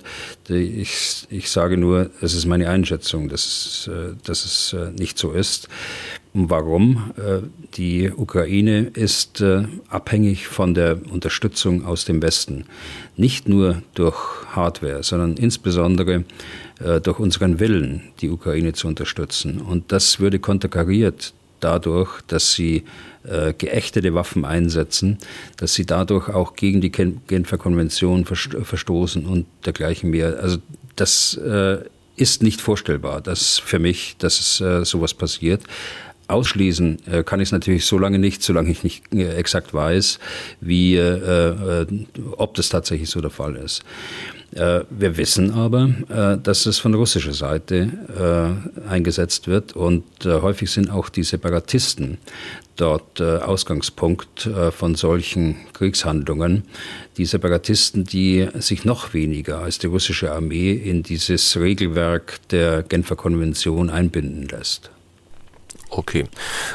Ich, 0.48 1.26
ich 1.30 1.50
sage 1.50 1.76
nur, 1.76 2.10
es 2.20 2.34
ist 2.34 2.46
meine 2.46 2.68
Einschätzung, 2.68 3.28
dass 3.28 3.88
äh, 3.88 4.14
dass 4.24 4.44
es 4.44 4.72
äh, 4.72 4.90
nicht 4.92 5.18
so 5.18 5.32
ist. 5.32 5.68
Warum? 6.32 7.12
Äh, 7.16 7.40
die 7.74 8.10
Ukraine 8.10 8.82
ist 8.94 9.40
äh, 9.40 9.64
abhängig 9.88 10.46
von 10.46 10.74
der 10.74 11.00
Unterstützung 11.10 11.84
aus 11.84 12.04
dem 12.04 12.22
Westen. 12.22 12.66
Nicht 13.16 13.48
nur 13.48 13.82
durch 13.94 14.16
Hardware, 14.54 15.02
sondern 15.02 15.36
insbesondere 15.36 16.24
äh, 16.78 17.00
durch 17.00 17.18
unseren 17.18 17.58
Willen, 17.58 18.02
die 18.20 18.30
Ukraine 18.30 18.74
zu 18.74 18.86
unterstützen. 18.86 19.60
Und 19.60 19.90
das 19.90 20.20
würde 20.20 20.38
konterkariert 20.38 21.34
dadurch, 21.58 22.22
dass 22.22 22.54
sie 22.54 22.84
geächtete 23.58 24.14
Waffen 24.14 24.46
einsetzen, 24.46 25.18
dass 25.58 25.74
sie 25.74 25.84
dadurch 25.84 26.30
auch 26.30 26.54
gegen 26.54 26.80
die 26.80 26.90
Genfer 26.90 27.58
Konvention 27.58 28.24
verstoßen 28.24 29.26
und 29.26 29.44
dergleichen 29.66 30.08
mehr. 30.08 30.38
Also 30.40 30.56
das 30.96 31.38
ist 32.16 32.42
nicht 32.42 32.62
vorstellbar, 32.62 33.20
dass 33.20 33.58
für 33.58 33.78
mich, 33.78 34.16
dass 34.18 34.40
es 34.40 34.88
sowas 34.88 35.12
passiert. 35.12 35.60
Ausschließen 36.30 36.98
äh, 37.06 37.22
kann 37.22 37.40
ich 37.40 37.48
es 37.48 37.52
natürlich 37.52 37.84
so 37.84 37.98
lange 37.98 38.18
nicht, 38.18 38.42
solange 38.42 38.70
ich 38.70 38.82
nicht 38.84 39.12
äh, 39.12 39.34
exakt 39.34 39.74
weiß, 39.74 40.18
wie, 40.60 40.96
äh, 40.96 41.82
äh, 41.82 41.86
ob 42.36 42.54
das 42.54 42.68
tatsächlich 42.68 43.10
so 43.10 43.20
der 43.20 43.30
Fall 43.30 43.56
ist. 43.56 43.82
Äh, 44.52 44.80
wir 44.90 45.16
wissen 45.16 45.52
aber, 45.52 45.90
äh, 46.08 46.38
dass 46.42 46.66
es 46.66 46.78
von 46.78 46.94
russischer 46.94 47.32
Seite 47.32 47.90
eingesetzt 48.88 49.46
wird 49.48 49.74
und 49.74 50.04
häufig 50.24 50.70
sind 50.70 50.90
auch 50.90 51.08
die 51.08 51.22
Separatisten 51.22 52.18
dort 52.76 53.20
Ausgangspunkt 53.20 54.48
von 54.70 54.94
solchen 54.94 55.56
Kriegshandlungen. 55.72 56.64
Die 57.16 57.26
Separatisten, 57.26 58.04
die 58.04 58.48
sich 58.58 58.84
noch 58.84 59.14
weniger 59.14 59.58
als 59.60 59.78
die 59.78 59.86
russische 59.86 60.32
Armee 60.32 60.72
in 60.72 61.02
dieses 61.02 61.56
Regelwerk 61.56 62.40
der 62.50 62.82
Genfer 62.82 63.16
Konvention 63.16 63.90
einbinden 63.90 64.48
lässt. 64.48 64.90
Okay. 65.90 66.26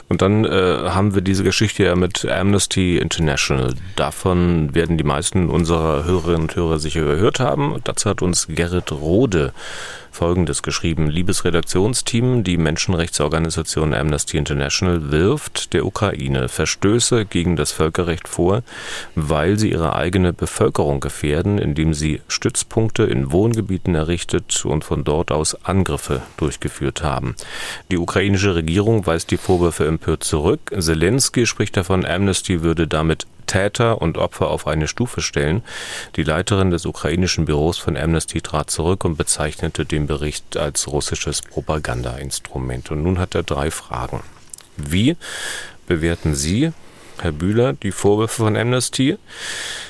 Und 0.10 0.22
dann 0.22 0.44
äh, 0.44 0.50
haben 0.90 1.16
wir 1.16 1.22
diese 1.22 1.44
Geschichte 1.44 1.84
ja 1.84 1.96
mit 1.96 2.26
Amnesty 2.26 2.98
International. 2.98 3.74
Davon 3.96 4.76
werden 4.76 4.98
die 4.98 5.04
meisten 5.06 5.50
unserer 5.50 6.04
Hörerinnen 6.04 6.42
und 6.42 6.56
Hörer 6.56 6.80
sicher 6.80 7.02
gehört 7.02 7.40
haben. 7.40 7.76
Dazu 7.86 8.10
hat 8.10 8.22
uns 8.22 8.48
Gerrit 8.48 8.92
Rode 8.92 9.54
Folgendes 10.16 10.64
geschrieben. 10.64 11.10
Liebes 11.10 11.44
Redaktionsteam, 11.44 12.44
die 12.44 12.58
Menschenrechtsorganisation 12.58 13.94
Amnesty 13.94 14.38
International 14.38 15.12
wirft 15.12 15.74
der 15.74 15.86
Ukraine 15.86 16.48
Verstöße 16.48 17.26
gegen 17.26 17.58
das 17.58 17.74
Völkerrecht 17.74 18.28
vor, 18.30 18.64
weil 19.16 19.60
sie 19.60 19.72
ihre 19.72 19.96
eigene 19.96 20.32
Bevölkerung 20.32 21.02
gefährden, 21.02 21.58
indem 21.58 21.94
sie 21.94 22.22
Stützpunkte 22.30 23.04
in 23.04 23.34
Wohngebieten 23.34 23.94
errichtet 23.94 24.66
und 24.66 24.86
von 24.86 25.04
dort 25.04 25.32
aus 25.32 25.66
Angriffe 25.66 26.22
durchgeführt 26.38 27.04
haben. 27.04 27.36
Die 27.92 27.98
ukrainische 27.98 28.56
Regierung 28.56 29.06
weist 29.06 29.32
die 29.32 29.38
Vorwürfe 29.38 29.86
empört 29.86 30.24
zurück. 30.24 30.72
Zelensky 30.80 31.46
spricht 31.46 31.76
davon, 31.76 32.06
Amnesty 32.06 32.64
würde 32.64 32.88
damit 32.88 33.28
Täter 33.46 34.02
und 34.02 34.18
Opfer 34.18 34.50
auf 34.50 34.68
eine 34.68 34.88
Stufe 34.88 35.22
stellen. 35.22 35.64
Die 36.16 36.24
Leiterin 36.24 36.72
des 36.72 36.86
ukrainischen 36.86 37.46
Büros 37.46 37.78
von 37.78 37.98
Amnesty 37.98 38.42
trat 38.42 38.70
zurück 38.70 39.06
und 39.06 39.18
bezeichnete 39.18 39.86
den 39.86 40.08
Bericht 40.08 40.58
als 40.58 40.88
russisches 40.88 41.42
Propagandainstrument. 41.42 42.92
Und 42.92 43.04
nun 43.04 43.20
hat 43.20 43.36
er 43.36 43.44
drei 43.44 43.72
Fragen. 43.72 44.22
Wie 44.78 45.16
bewerten 45.88 46.36
Sie, 46.36 46.72
Herr 47.20 47.32
Bühler, 47.32 47.74
die 47.74 47.92
Vorwürfe 47.92 48.44
von 48.44 48.58
Amnesty? 48.58 49.18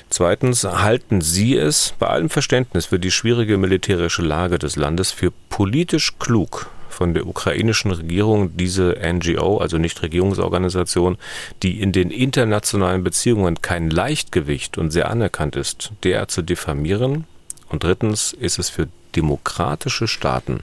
Zweitens, 0.09 0.63
halten 0.63 1.21
Sie 1.21 1.57
es 1.57 1.93
bei 1.97 2.07
allem 2.07 2.29
Verständnis 2.29 2.85
für 2.87 2.99
die 2.99 3.11
schwierige 3.11 3.57
militärische 3.57 4.21
Lage 4.21 4.59
des 4.59 4.75
Landes 4.75 5.11
für 5.11 5.31
politisch 5.49 6.13
klug, 6.19 6.69
von 6.95 7.13
der 7.13 7.27
ukrainischen 7.27 7.91
Regierung 7.91 8.55
diese 8.55 8.95
NGO, 9.03 9.57
also 9.57 9.77
Nichtregierungsorganisation, 9.77 11.17
die 11.61 11.81
in 11.81 11.91
den 11.91 12.09
internationalen 12.09 13.03
Beziehungen 13.03 13.61
kein 13.61 13.89
Leichtgewicht 13.89 14.77
und 14.77 14.91
sehr 14.91 15.09
anerkannt 15.09 15.57
ist, 15.57 15.91
derart 16.03 16.31
zu 16.31 16.41
diffamieren? 16.41 17.25
Und 17.69 17.83
drittens 17.83 18.31
ist 18.31 18.59
es 18.59 18.69
für 18.69 18.87
demokratische 19.15 20.07
Staaten 20.07 20.61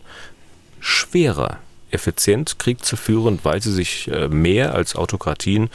schwerer, 0.81 1.59
effizient 1.91 2.59
Krieg 2.59 2.83
zu 2.85 2.97
führen, 2.97 3.39
weil 3.43 3.61
sie 3.61 3.73
sich 3.73 4.09
äh, 4.09 4.29
mehr 4.29 4.75
als 4.75 4.97
Autokratien 4.97 5.69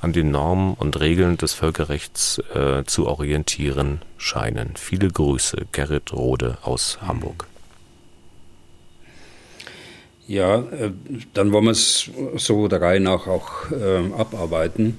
an 0.00 0.12
den 0.12 0.30
Normen 0.30 0.74
und 0.74 1.00
Regeln 1.00 1.36
des 1.36 1.52
Völkerrechts 1.54 2.40
äh, 2.54 2.84
zu 2.84 3.08
orientieren 3.08 4.00
scheinen. 4.16 4.74
Viele 4.76 5.08
Grüße, 5.08 5.66
Gerrit 5.72 6.12
Rode 6.12 6.58
aus 6.62 6.98
Hamburg. 7.02 7.46
Ja, 10.26 10.60
äh, 10.60 10.90
dann 11.34 11.52
wollen 11.52 11.64
wir 11.64 11.72
es 11.72 12.10
so 12.36 12.68
der 12.68 12.80
Reihe 12.80 13.00
nach 13.00 13.26
auch 13.26 13.70
äh, 13.70 14.12
abarbeiten. 14.16 14.98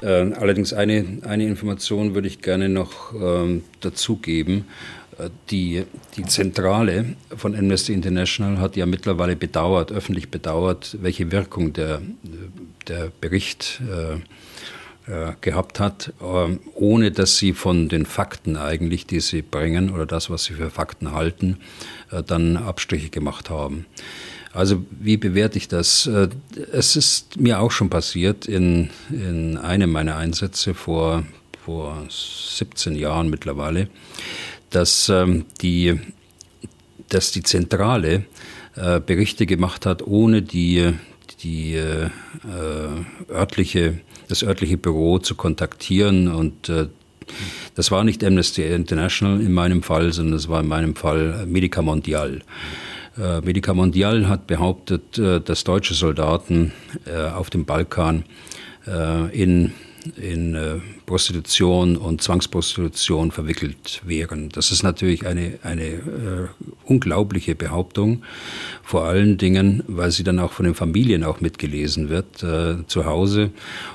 Äh, 0.00 0.32
allerdings 0.34 0.72
eine, 0.72 1.18
eine 1.22 1.46
Information 1.46 2.14
würde 2.14 2.28
ich 2.28 2.42
gerne 2.42 2.68
noch 2.68 3.12
ähm, 3.14 3.64
dazugeben. 3.80 4.66
Äh, 5.18 5.30
die, 5.50 5.84
die 6.16 6.24
Zentrale 6.24 7.16
von 7.36 7.56
Amnesty 7.56 7.92
International 7.92 8.58
hat 8.58 8.76
ja 8.76 8.86
mittlerweile 8.86 9.34
bedauert, 9.34 9.90
öffentlich 9.90 10.30
bedauert, 10.30 10.96
welche 11.00 11.32
Wirkung 11.32 11.72
der, 11.72 12.00
der 12.86 13.10
Bericht 13.20 13.80
äh, 13.90 14.18
gehabt 15.40 15.80
hat, 15.80 16.12
ähm, 16.22 16.60
ohne 16.74 17.10
dass 17.10 17.36
sie 17.36 17.52
von 17.52 17.88
den 17.88 18.06
Fakten 18.06 18.56
eigentlich, 18.56 19.06
die 19.06 19.18
sie 19.18 19.42
bringen 19.42 19.90
oder 19.90 20.06
das, 20.06 20.30
was 20.30 20.44
sie 20.44 20.54
für 20.54 20.70
Fakten 20.70 21.12
halten, 21.12 21.58
dann 22.26 22.56
Abstriche 22.56 23.08
gemacht 23.08 23.50
haben. 23.50 23.86
Also 24.52 24.84
wie 24.90 25.16
bewerte 25.16 25.56
ich 25.56 25.68
das? 25.68 26.06
Äh, 26.06 26.28
es 26.72 26.96
ist 26.96 27.40
mir 27.40 27.60
auch 27.60 27.70
schon 27.70 27.88
passiert 27.88 28.46
in, 28.46 28.90
in 29.10 29.56
einem 29.56 29.90
meiner 29.90 30.16
Einsätze 30.16 30.74
vor, 30.74 31.24
vor 31.64 32.06
17 32.08 32.94
Jahren 32.94 33.30
mittlerweile, 33.30 33.88
dass, 34.70 35.08
ähm, 35.08 35.46
die, 35.62 35.98
dass 37.08 37.32
die 37.32 37.42
Zentrale 37.42 38.24
äh, 38.76 39.00
Berichte 39.00 39.46
gemacht 39.46 39.86
hat, 39.86 40.06
ohne 40.06 40.42
die, 40.42 40.92
die 41.42 41.74
äh, 41.74 42.10
örtliche, 43.30 44.00
das 44.28 44.42
örtliche 44.42 44.76
Büro 44.76 45.18
zu 45.18 45.34
kontaktieren 45.34 46.28
und 46.28 46.70
das 47.74 47.90
war 47.90 48.04
nicht 48.04 48.24
Amnesty 48.24 48.62
International 48.62 49.40
in 49.40 49.52
meinem 49.52 49.82
Fall, 49.82 50.12
sondern 50.12 50.34
es 50.34 50.48
war 50.48 50.60
in 50.60 50.68
meinem 50.68 50.96
Fall 50.96 51.46
Medica 51.46 51.80
Mondial. 51.80 52.38
Äh, 52.38 52.91
Medica 53.16 53.74
Mondial 53.74 54.28
hat 54.28 54.46
behauptet, 54.46 55.18
äh, 55.18 55.40
dass 55.40 55.64
deutsche 55.64 55.94
Soldaten 55.94 56.72
äh, 57.06 57.30
auf 57.30 57.50
dem 57.50 57.64
Balkan 57.64 58.24
in 59.30 59.72
in 60.16 60.54
äh, 60.54 60.80
Prostitution 61.12 61.98
und 61.98 62.22
Zwangsprostitution 62.22 63.32
verwickelt 63.32 64.00
wären. 64.02 64.48
Das 64.48 64.70
ist 64.70 64.82
natürlich 64.82 65.26
eine, 65.26 65.58
eine 65.62 65.84
äh, 65.84 66.00
unglaubliche 66.86 67.54
Behauptung, 67.54 68.22
vor 68.82 69.04
allen 69.04 69.36
Dingen, 69.36 69.84
weil 69.88 70.10
sie 70.10 70.24
dann 70.24 70.38
auch 70.38 70.52
von 70.52 70.64
den 70.64 70.74
Familien 70.74 71.22
auch 71.22 71.42
mitgelesen 71.42 72.08
wird 72.08 72.42
äh, 72.42 72.86
zu 72.86 73.04
Hause. 73.04 73.50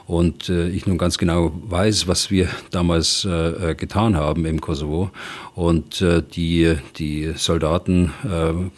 Und 0.06 0.50
äh, 0.50 0.70
ich 0.70 0.86
nun 0.86 1.00
ganz 1.00 1.18
genau 1.18 1.52
weiß, 1.68 2.08
was 2.08 2.30
wir 2.30 2.50
damals 2.70 3.26
äh, 3.26 3.74
getan 3.74 4.16
haben 4.16 4.46
im 4.46 4.62
Kosovo. 4.62 5.10
Und 5.56 6.04
äh, 6.04 6.22
die, 6.22 6.76
die 6.98 7.34
Soldaten 7.36 8.12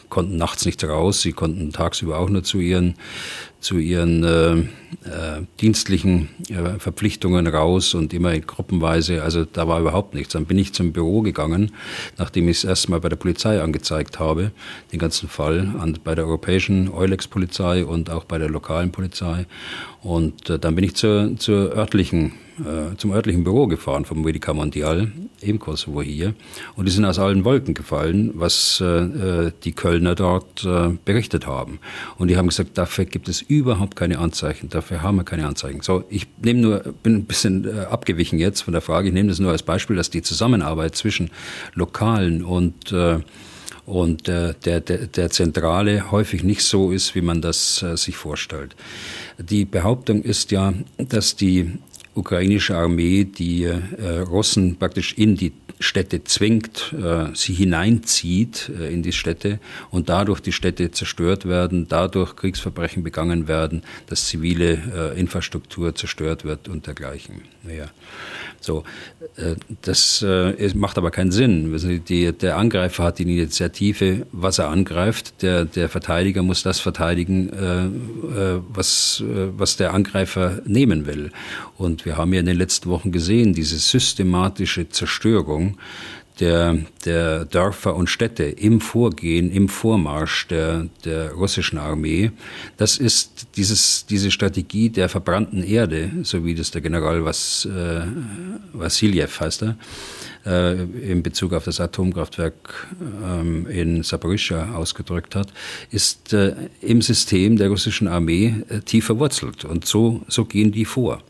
konnten 0.08 0.38
nachts 0.38 0.66
nicht 0.66 0.82
raus, 0.86 1.22
sie 1.22 1.34
konnten 1.34 1.74
tagsüber 1.74 2.20
auch 2.20 2.30
nur 2.30 2.44
zu 2.44 2.60
ihren 2.60 2.96
zu 3.60 3.78
ihren 3.78 4.24
äh, 4.24 4.54
äh, 4.54 4.66
dienstlichen 5.60 6.30
äh, 6.50 6.80
Verpflichtungen 6.80 7.46
raus 7.48 7.94
und 7.94 8.14
immer 8.14 8.29
in 8.34 8.46
Gruppenweise. 8.46 9.24
Also 9.24 9.46
da 9.46 9.68
war 9.68 9.80
überhaupt 9.80 10.14
nichts. 10.14 10.34
Dann 10.34 10.46
bin 10.46 10.58
ich 10.58 10.74
zum 10.74 10.94
Büro 10.94 11.22
gegangen, 11.22 11.72
nachdem 12.18 12.48
ich 12.50 12.58
es 12.58 12.64
erstmal 12.64 13.00
bei 13.00 13.10
der 13.10 13.16
Polizei 13.16 13.62
angezeigt 13.62 14.20
habe, 14.20 14.52
den 14.92 15.00
ganzen 15.00 15.30
Fall, 15.30 15.74
an, 15.80 15.98
bei 16.04 16.16
der 16.16 16.26
europäischen 16.26 16.90
Eulex-Polizei 16.90 17.86
und 17.86 18.10
auch 18.10 18.24
bei 18.24 18.38
der 18.38 18.50
lokalen 18.50 18.92
Polizei. 18.92 19.46
Und 20.02 20.50
äh, 20.50 20.60
dann 20.60 20.76
bin 20.76 20.84
ich 20.84 20.96
zur, 20.96 21.38
zur 21.38 21.76
örtlichen 21.76 22.34
äh, 22.60 22.96
zum 22.98 23.12
örtlichen 23.12 23.44
Büro 23.44 23.68
gefahren 23.68 24.06
vom 24.06 24.22
Medica 24.22 24.54
Mondial 24.54 25.12
im 25.42 25.60
Kosovo 25.60 26.02
hier 26.02 26.34
und 26.76 26.86
die 26.88 26.92
sind 26.92 27.06
aus 27.06 27.20
allen 27.20 27.46
Wolken 27.46 27.74
gefallen, 27.74 28.32
was 28.36 28.82
äh, 28.82 29.52
die 29.64 29.72
Kölner 29.72 30.16
dort 30.16 30.66
äh, 30.66 30.90
berichtet 31.06 31.48
haben. 31.48 31.80
Und 32.18 32.28
die 32.30 32.38
haben 32.38 32.48
gesagt, 32.48 32.78
dafür 32.78 33.06
gibt 33.06 33.30
es 33.30 33.42
überhaupt 33.42 33.96
keine 33.96 34.20
Anzeichen, 34.20 34.70
dafür 34.70 35.02
haben 35.02 35.18
wir 35.18 35.24
keine 35.24 35.48
Anzeichen. 35.48 35.82
So, 35.82 36.04
ich 36.10 36.28
nehme 36.42 36.60
nur, 36.60 36.80
bin 37.04 37.16
ein 37.16 37.26
bisschen 37.26 37.66
äh, 37.66 37.82
abgewichen 37.82 38.40
jetzt 38.40 38.62
von 38.62 38.74
der 38.74 38.82
Frage, 38.82 39.08
ich 39.08 39.14
nehme 39.14 39.30
das 39.30 39.40
nur 39.40 39.52
als 39.52 39.64
Beispiel, 39.64 39.96
dass 39.96 40.10
die 40.10 40.22
Zusammenarbeit 40.22 40.96
zwischen 40.96 41.32
Lokalen 41.74 42.44
und 42.44 42.92
äh, 42.92 43.20
und 43.90 44.30
äh, 44.30 44.54
der, 44.66 44.82
der, 44.82 45.08
der 45.08 45.32
Zentrale 45.32 46.12
häufig 46.12 46.44
nicht 46.44 46.62
so 46.62 46.92
ist, 46.92 47.16
wie 47.16 47.22
man 47.22 47.42
das 47.42 47.82
äh, 47.82 47.98
sich 47.98 48.18
vorstellt. 48.18 48.76
Die 49.40 49.66
Behauptung 49.66 50.22
ist 50.22 50.52
ja, 50.52 50.76
dass 50.98 51.36
die 51.36 51.80
ukrainische 52.20 52.76
Armee 52.76 53.24
die 53.24 53.64
äh, 53.64 54.20
Russen 54.20 54.76
praktisch 54.76 55.14
in 55.18 55.36
die 55.36 55.52
Städte 55.82 56.26
zwingt, 56.26 56.94
äh, 56.94 57.34
sie 57.34 57.54
hineinzieht 57.54 58.70
äh, 58.78 58.94
in 58.94 59.02
die 59.02 59.14
Städte 59.14 59.60
und 59.92 60.10
dadurch 60.10 60.42
die 60.42 60.52
Städte 60.52 60.92
zerstört 60.92 61.48
werden, 61.48 61.88
dadurch 61.88 62.36
Kriegsverbrechen 62.36 63.02
begangen 63.02 63.48
werden, 63.48 63.84
dass 64.08 64.28
zivile 64.28 65.14
äh, 65.14 65.20
Infrastruktur 65.20 65.96
zerstört 65.96 66.44
wird 66.44 66.68
und 66.68 66.86
dergleichen. 66.86 67.42
Ja. 67.66 67.86
So, 68.62 68.84
das 69.84 70.26
macht 70.76 70.98
aber 70.98 71.12
keinen 71.12 71.32
Sinn. 71.32 71.72
Also 71.72 71.98
die, 71.98 72.34
der 72.34 72.58
Angreifer 72.58 73.06
hat 73.06 73.20
die 73.20 73.24
Initiative, 73.24 74.28
was 74.34 74.60
er 74.60 74.68
angreift. 74.68 75.42
Der, 75.44 75.64
der 75.64 75.88
Verteidiger 75.88 76.44
muss 76.44 76.62
das 76.62 76.82
verteidigen, 76.82 77.50
was, 78.74 79.24
was 79.26 79.78
der 79.78 79.94
Angreifer 79.94 80.62
nehmen 80.66 81.06
will. 81.06 81.32
Und 81.78 82.04
wir 82.04 82.18
haben 82.18 82.34
ja 82.34 82.42
in 82.42 82.48
den 82.48 82.58
letzten 82.58 82.90
Wochen 82.90 83.14
gesehen, 83.14 83.54
diese 83.54 83.80
systematische 83.80 84.90
Zerstörung 84.90 85.69
der, 86.40 86.78
der 87.06 87.46
Dörfer 87.46 87.96
und 87.96 88.10
Städte 88.10 88.44
im 88.44 88.82
Vorgehen, 88.82 89.52
im 89.52 89.68
Vormarsch 89.68 90.48
der, 90.48 90.88
der 91.04 91.34
russischen 91.34 91.78
Armee. 91.78 92.32
Das 92.78 92.98
ist 92.98 93.48
dieses, 93.56 94.06
diese 94.06 94.32
Strategie 94.32 94.90
der 94.90 95.10
verbrannten 95.10 95.64
Erde, 95.64 96.12
so 96.24 96.46
wie 96.46 96.56
das 96.56 96.72
der 96.72 96.82
General 96.82 97.26
Was, 97.26 97.66
äh, 97.66 98.02
Vassiljev 98.74 99.40
heißt 99.40 99.64
er, 99.64 99.78
äh, 100.46 100.84
in 100.84 101.24
Bezug 101.24 101.54
auf 101.54 101.66
das 101.66 101.80
Atomkraftwerk 101.80 102.88
ähm, 103.24 103.68
in 103.68 104.04
Saporischschja 104.04 104.76
ausgedrückt 104.76 105.36
hat, 105.36 105.52
ist 105.92 106.34
äh, 106.34 106.56
im 106.82 107.02
System 107.02 107.58
der 107.58 107.70
russischen 107.70 108.08
Armee 108.08 108.56
äh, 108.70 108.80
tief 108.80 109.06
verwurzelt. 109.06 109.66
Und 109.66 109.86
so, 109.86 110.22
so 110.28 110.46
gehen 110.46 110.72
die 110.72 110.86
vor. 110.86 111.22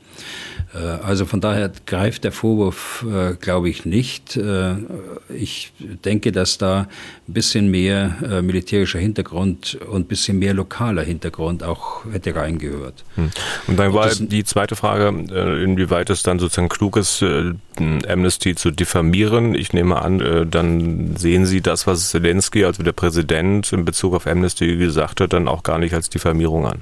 Äh, 0.74 0.78
also 0.78 1.26
von 1.26 1.42
daher 1.42 1.72
greift 1.86 2.24
der 2.24 2.32
Vorwurf, 2.32 3.06
äh, 3.10 3.34
glaube 3.36 3.70
ich, 3.70 3.86
nicht. 3.86 4.38
Äh, 4.38 4.76
ich 5.30 5.72
denke, 6.06 6.32
dass 6.32 6.58
da 6.58 6.88
ein 7.28 7.34
bisschen 7.34 7.70
mehr 7.70 8.42
militärischer 8.42 9.00
Hintergrund 9.00 9.78
und 9.90 10.02
ein 10.02 10.06
bisschen 10.06 10.40
mehr 10.40 10.54
lokaler 10.54 11.04
Hintergrund 11.04 11.64
auch 11.64 12.06
hätte 12.12 12.36
reingehört. 12.36 13.04
Hm. 13.16 13.30
Und 13.68 13.78
dann 13.78 13.94
war 13.94 14.10
die 14.10 14.44
zweite 14.44 14.76
Frage, 14.76 15.08
inwieweit 15.08 16.10
es 16.10 16.24
dann 16.24 16.40
sozusagen 16.40 16.70
klug 16.70 16.98
ist, 16.98 17.24
Amnesty 18.08 18.56
zu 18.56 18.72
diffamieren. 18.72 19.56
Ich 19.56 19.74
nehme 19.74 20.02
an, 20.02 20.48
dann 20.50 21.16
sehen 21.16 21.46
Sie 21.46 21.62
das, 21.62 21.86
was 21.88 22.10
Zelensky, 22.10 22.66
also 22.66 22.84
der 22.84 22.94
Präsident, 22.94 23.72
in 23.72 23.86
Bezug 23.86 24.16
auf 24.16 24.26
Amnesty 24.28 24.78
gesagt 24.78 25.22
hat, 25.22 25.34
dann 25.34 25.48
auch 25.48 25.64
gar 25.64 25.78
nicht 25.78 25.94
als 25.94 26.10
Diffamierung 26.10 26.66
an. 26.66 26.82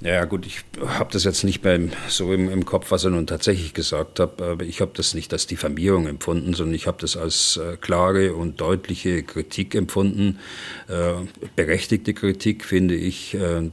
Ja 0.00 0.26
gut, 0.26 0.46
ich 0.46 0.60
habe 0.80 1.12
das 1.12 1.24
jetzt 1.24 1.42
nicht 1.42 1.60
beim, 1.60 1.90
so 2.08 2.32
im, 2.32 2.48
im, 2.48 2.64
Kopf, 2.64 2.92
was 2.92 3.02
er 3.02 3.10
nun 3.10 3.26
tatsächlich 3.26 3.74
gesagt 3.74 4.20
hat, 4.20 4.40
aber 4.40 4.64
ich 4.64 4.80
habe 4.80 4.92
das 4.94 5.12
nicht 5.12 5.32
als 5.32 5.48
Diffamierung 5.48 6.06
empfunden, 6.06 6.54
sondern 6.54 6.76
ich 6.76 6.86
habe 6.86 6.98
das 7.00 7.16
als 7.16 7.56
äh, 7.56 7.76
klare 7.76 8.34
und 8.34 8.60
deutliche 8.60 9.24
Kritik 9.24 9.74
empfunden, 9.74 10.38
äh, 10.86 11.14
berechtigte 11.56 12.14
Kritik, 12.14 12.64
finde 12.64 12.94
ich. 12.94 13.34
Äh, 13.34 13.70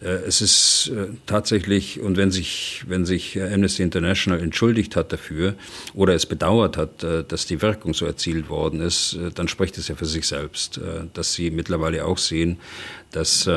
es 0.00 0.40
ist 0.40 0.92
äh, 0.94 1.08
tatsächlich, 1.26 2.00
und 2.00 2.16
wenn 2.16 2.30
sich, 2.30 2.84
wenn 2.86 3.06
sich 3.06 3.40
Amnesty 3.40 3.82
International 3.82 4.40
entschuldigt 4.40 4.96
hat 4.96 5.12
dafür 5.12 5.54
oder 5.94 6.14
es 6.14 6.26
bedauert 6.26 6.76
hat, 6.76 7.02
äh, 7.02 7.24
dass 7.24 7.46
die 7.46 7.62
Wirkung 7.62 7.94
so 7.94 8.06
erzielt 8.06 8.48
worden 8.48 8.80
ist, 8.80 9.18
dann 9.34 9.48
spricht 9.48 9.78
es 9.78 9.88
ja 9.88 9.94
für 9.94 10.06
sich 10.06 10.26
selbst, 10.26 10.80
dass 11.14 11.34
sie 11.34 11.50
mittlerweile 11.50 12.04
auch 12.04 12.18
sehen, 12.18 12.58
dass 13.12 13.48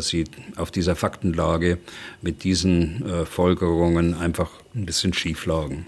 sie 0.00 0.24
auf 0.56 0.70
dieser 0.70 0.96
Faktenlage 0.96 1.78
mit 2.22 2.44
diesen 2.44 3.02
Folgerungen 3.26 4.14
einfach 4.14 4.50
ein 4.74 4.86
bisschen 4.86 5.12
schief 5.12 5.46
lagen. 5.46 5.86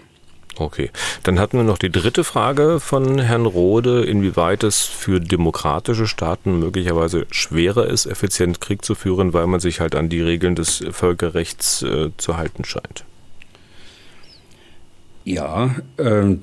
Okay, 0.59 0.91
dann 1.23 1.39
hatten 1.39 1.57
wir 1.57 1.63
noch 1.63 1.77
die 1.77 1.89
dritte 1.89 2.25
Frage 2.25 2.81
von 2.81 3.17
Herrn 3.17 3.45
Rode, 3.45 4.03
inwieweit 4.03 4.65
es 4.65 4.81
für 4.81 5.21
demokratische 5.21 6.05
Staaten 6.05 6.59
möglicherweise 6.59 7.25
schwerer 7.31 7.87
ist, 7.87 8.05
effizient 8.05 8.59
Krieg 8.59 8.83
zu 8.83 8.93
führen, 8.93 9.31
weil 9.31 9.47
man 9.47 9.61
sich 9.61 9.79
halt 9.79 9.95
an 9.95 10.09
die 10.09 10.21
Regeln 10.21 10.55
des 10.55 10.83
Völkerrechts 10.91 11.81
äh, 11.83 12.09
zu 12.17 12.35
halten 12.35 12.65
scheint. 12.65 13.05
Ja, 15.23 15.75
äh, 15.97 16.35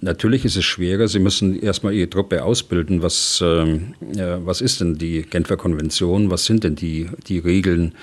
natürlich 0.00 0.44
ist 0.44 0.56
es 0.56 0.64
schwerer. 0.64 1.06
Sie 1.06 1.20
müssen 1.20 1.58
erstmal 1.58 1.94
Ihre 1.94 2.10
Truppe 2.10 2.42
ausbilden. 2.42 3.02
Was, 3.02 3.40
äh, 3.40 3.78
was 4.00 4.60
ist 4.60 4.80
denn 4.80 4.98
die 4.98 5.22
Genfer 5.22 5.56
Konvention? 5.56 6.30
Was 6.30 6.44
sind 6.44 6.64
denn 6.64 6.74
die, 6.74 7.08
die 7.28 7.38
Regeln 7.38 7.94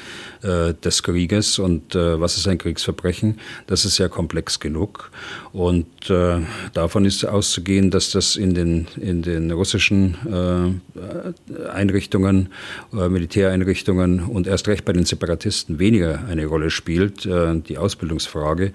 äh, 0.43 0.73
des 0.73 1.03
Krieges 1.03 1.59
und 1.59 1.95
äh, 1.95 2.19
was 2.19 2.37
ist 2.37 2.47
ein 2.47 2.57
Kriegsverbrechen? 2.57 3.39
Das 3.67 3.85
ist 3.85 3.95
sehr 3.95 4.09
komplex 4.09 4.59
genug. 4.59 5.11
Und 5.51 6.09
äh, 6.09 6.41
davon 6.73 7.05
ist 7.05 7.25
auszugehen, 7.25 7.91
dass 7.91 8.11
das 8.11 8.35
in 8.35 8.53
den, 8.53 8.87
in 8.97 9.21
den 9.21 9.51
russischen 9.51 10.15
äh, 10.25 11.69
Einrichtungen, 11.69 12.49
Militäreinrichtungen 12.91 14.21
und 14.21 14.47
erst 14.47 14.67
recht 14.67 14.85
bei 14.85 14.93
den 14.93 15.05
Separatisten 15.05 15.79
weniger 15.79 16.25
eine 16.27 16.45
Rolle 16.45 16.69
spielt, 16.69 17.25
die 17.25 17.77
Ausbildungsfrage. 17.77 18.73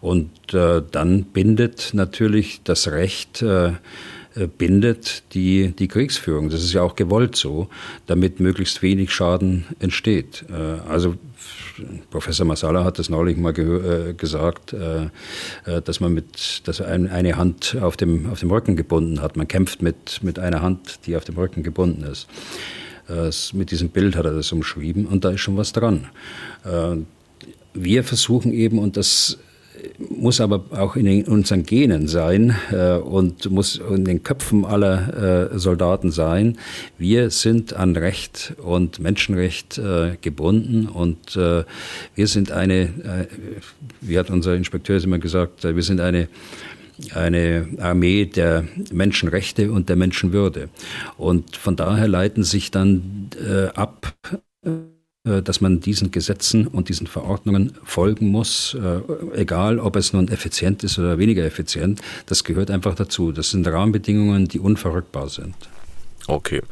Und 0.00 0.30
dann 0.52 1.24
bindet 1.24 1.90
natürlich 1.92 2.60
das 2.64 2.88
Recht, 2.88 3.42
äh, 3.42 3.58
äh, 3.68 3.72
bindet 4.46 5.24
die, 5.34 5.72
die 5.72 5.88
Kriegsführung. 5.88 6.50
Das 6.50 6.62
ist 6.62 6.72
ja 6.72 6.82
auch 6.82 6.94
gewollt 6.94 7.34
so, 7.34 7.68
damit 8.06 8.40
möglichst 8.40 8.82
wenig 8.82 9.12
Schaden 9.12 9.64
entsteht. 9.80 10.44
Äh, 10.50 10.88
also 10.88 11.16
Professor 12.10 12.46
Masala 12.46 12.84
hat 12.84 12.98
das 12.98 13.08
neulich 13.08 13.36
mal 13.36 13.56
äh, 13.58 14.14
gesagt, 14.14 14.72
äh, 14.72 15.04
äh, 15.64 15.82
dass 15.82 16.00
man 16.00 16.12
mit, 16.12 16.66
dass 16.66 16.80
ein, 16.80 17.08
eine 17.08 17.36
Hand 17.36 17.76
auf 17.80 17.96
dem, 17.96 18.30
auf 18.30 18.40
dem 18.40 18.50
Rücken 18.50 18.76
gebunden 18.76 19.20
hat. 19.22 19.36
Man 19.36 19.48
kämpft 19.48 19.82
mit, 19.82 20.22
mit 20.22 20.38
einer 20.38 20.62
Hand, 20.62 21.00
die 21.06 21.16
auf 21.16 21.24
dem 21.24 21.36
Rücken 21.36 21.62
gebunden 21.62 22.04
ist. 22.04 22.26
Äh, 23.08 23.30
mit 23.56 23.70
diesem 23.70 23.90
Bild 23.90 24.16
hat 24.16 24.24
er 24.24 24.32
das 24.32 24.52
umschrieben 24.52 25.06
und 25.06 25.24
da 25.24 25.30
ist 25.30 25.40
schon 25.40 25.56
was 25.56 25.72
dran. 25.72 26.08
wir 27.72 28.04
versuchen 28.04 28.52
eben, 28.52 28.78
und 28.78 28.96
das 28.96 29.38
muss 30.20 30.40
aber 30.40 30.64
auch 30.70 30.96
in 30.96 31.24
unseren 31.24 31.64
Genen 31.64 32.08
sein 32.08 32.54
äh, 32.72 32.96
und 32.96 33.50
muss 33.50 33.76
in 33.76 34.04
den 34.04 34.22
Köpfen 34.22 34.64
aller 34.64 35.50
äh, 35.52 35.58
Soldaten 35.58 36.10
sein. 36.10 36.58
Wir 36.98 37.30
sind 37.30 37.74
an 37.74 37.96
Recht 37.96 38.54
und 38.62 38.98
Menschenrecht 38.98 39.78
äh, 39.78 40.16
gebunden 40.20 40.86
und 40.86 41.36
wir 41.36 42.26
sind 42.26 42.50
eine, 42.52 43.28
wie 44.00 44.18
hat 44.18 44.30
unser 44.30 44.54
Inspekteur 44.54 45.02
immer 45.02 45.18
gesagt, 45.18 45.64
wir 45.64 45.82
sind 45.82 46.00
eine 46.00 46.28
eine 47.14 47.68
Armee 47.78 48.24
der 48.24 48.64
Menschenrechte 48.92 49.70
und 49.70 49.88
der 49.88 49.96
Menschenwürde. 49.96 50.68
Und 51.16 51.56
von 51.56 51.76
daher 51.76 52.08
leiten 52.08 52.42
sich 52.42 52.72
dann 52.72 53.30
ab 53.74 54.14
dass 55.42 55.60
man 55.60 55.80
diesen 55.80 56.10
Gesetzen 56.10 56.66
und 56.66 56.88
diesen 56.88 57.06
Verordnungen 57.06 57.72
folgen 57.84 58.28
muss, 58.28 58.74
äh, 58.74 59.00
egal 59.40 59.78
ob 59.78 59.96
es 59.96 60.12
nun 60.12 60.28
effizient 60.28 60.84
ist 60.84 60.98
oder 60.98 61.18
weniger 61.18 61.44
effizient. 61.44 62.00
Das 62.26 62.44
gehört 62.44 62.70
einfach 62.70 62.94
dazu. 62.94 63.32
Das 63.32 63.50
sind 63.50 63.66
Rahmenbedingungen, 63.66 64.48
die 64.48 64.58
unverrückbar 64.58 65.28
sind. 65.28 65.54
Okay. 66.26 66.62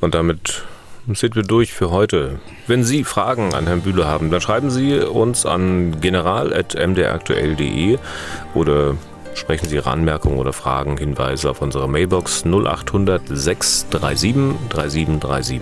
Und 0.00 0.14
damit 0.14 0.64
sind 1.12 1.34
wir 1.36 1.42
durch 1.42 1.72
für 1.72 1.90
heute. 1.90 2.38
Wenn 2.66 2.84
Sie 2.84 3.04
Fragen 3.04 3.54
an 3.54 3.66
Herrn 3.66 3.82
Bühler 3.82 4.06
haben, 4.06 4.30
dann 4.30 4.40
schreiben 4.40 4.70
Sie 4.70 4.98
uns 4.98 5.44
an 5.46 6.00
general.mdraktuell.de 6.00 7.98
oder 8.54 8.96
Sprechen 9.34 9.68
Sie 9.68 9.76
Ihre 9.76 9.90
Anmerkungen 9.90 10.38
oder 10.38 10.52
Fragen, 10.52 10.96
Hinweise 10.96 11.50
auf 11.50 11.62
unsere 11.62 11.88
Mailbox 11.88 12.44
0800 12.44 13.22
637 13.28 14.34
3737. 14.68 15.60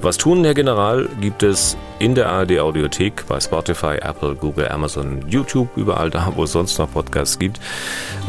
Was 0.00 0.18
tun, 0.18 0.44
Herr 0.44 0.54
General, 0.54 1.08
gibt 1.20 1.42
es 1.42 1.76
in 1.98 2.14
der 2.14 2.28
ARD 2.28 2.58
Audiothek, 2.58 3.26
bei 3.28 3.40
Spotify, 3.40 3.96
Apple, 4.00 4.34
Google, 4.34 4.68
Amazon, 4.68 5.24
YouTube, 5.28 5.68
überall 5.76 6.10
da, 6.10 6.32
wo 6.34 6.44
es 6.44 6.52
sonst 6.52 6.78
noch 6.78 6.90
Podcasts 6.92 7.38
gibt. 7.38 7.60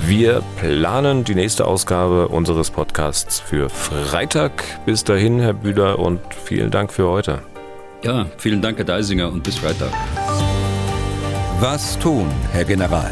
Wir 0.05 0.41
planen 0.59 1.23
die 1.23 1.35
nächste 1.35 1.65
Ausgabe 1.65 2.27
unseres 2.27 2.69
Podcasts 2.69 3.39
für 3.39 3.69
Freitag. 3.69 4.63
Bis 4.85 5.03
dahin, 5.03 5.39
Herr 5.39 5.53
Bühler, 5.53 5.99
und 5.99 6.19
vielen 6.45 6.71
Dank 6.71 6.91
für 6.93 7.07
heute. 7.07 7.41
Ja, 8.03 8.25
vielen 8.37 8.61
Dank, 8.61 8.77
Herr 8.77 8.85
Deisinger, 8.85 9.31
und 9.31 9.43
bis 9.43 9.57
Freitag. 9.57 9.91
Was 11.59 11.97
tun, 11.99 12.27
Herr 12.51 12.65
General? 12.65 13.11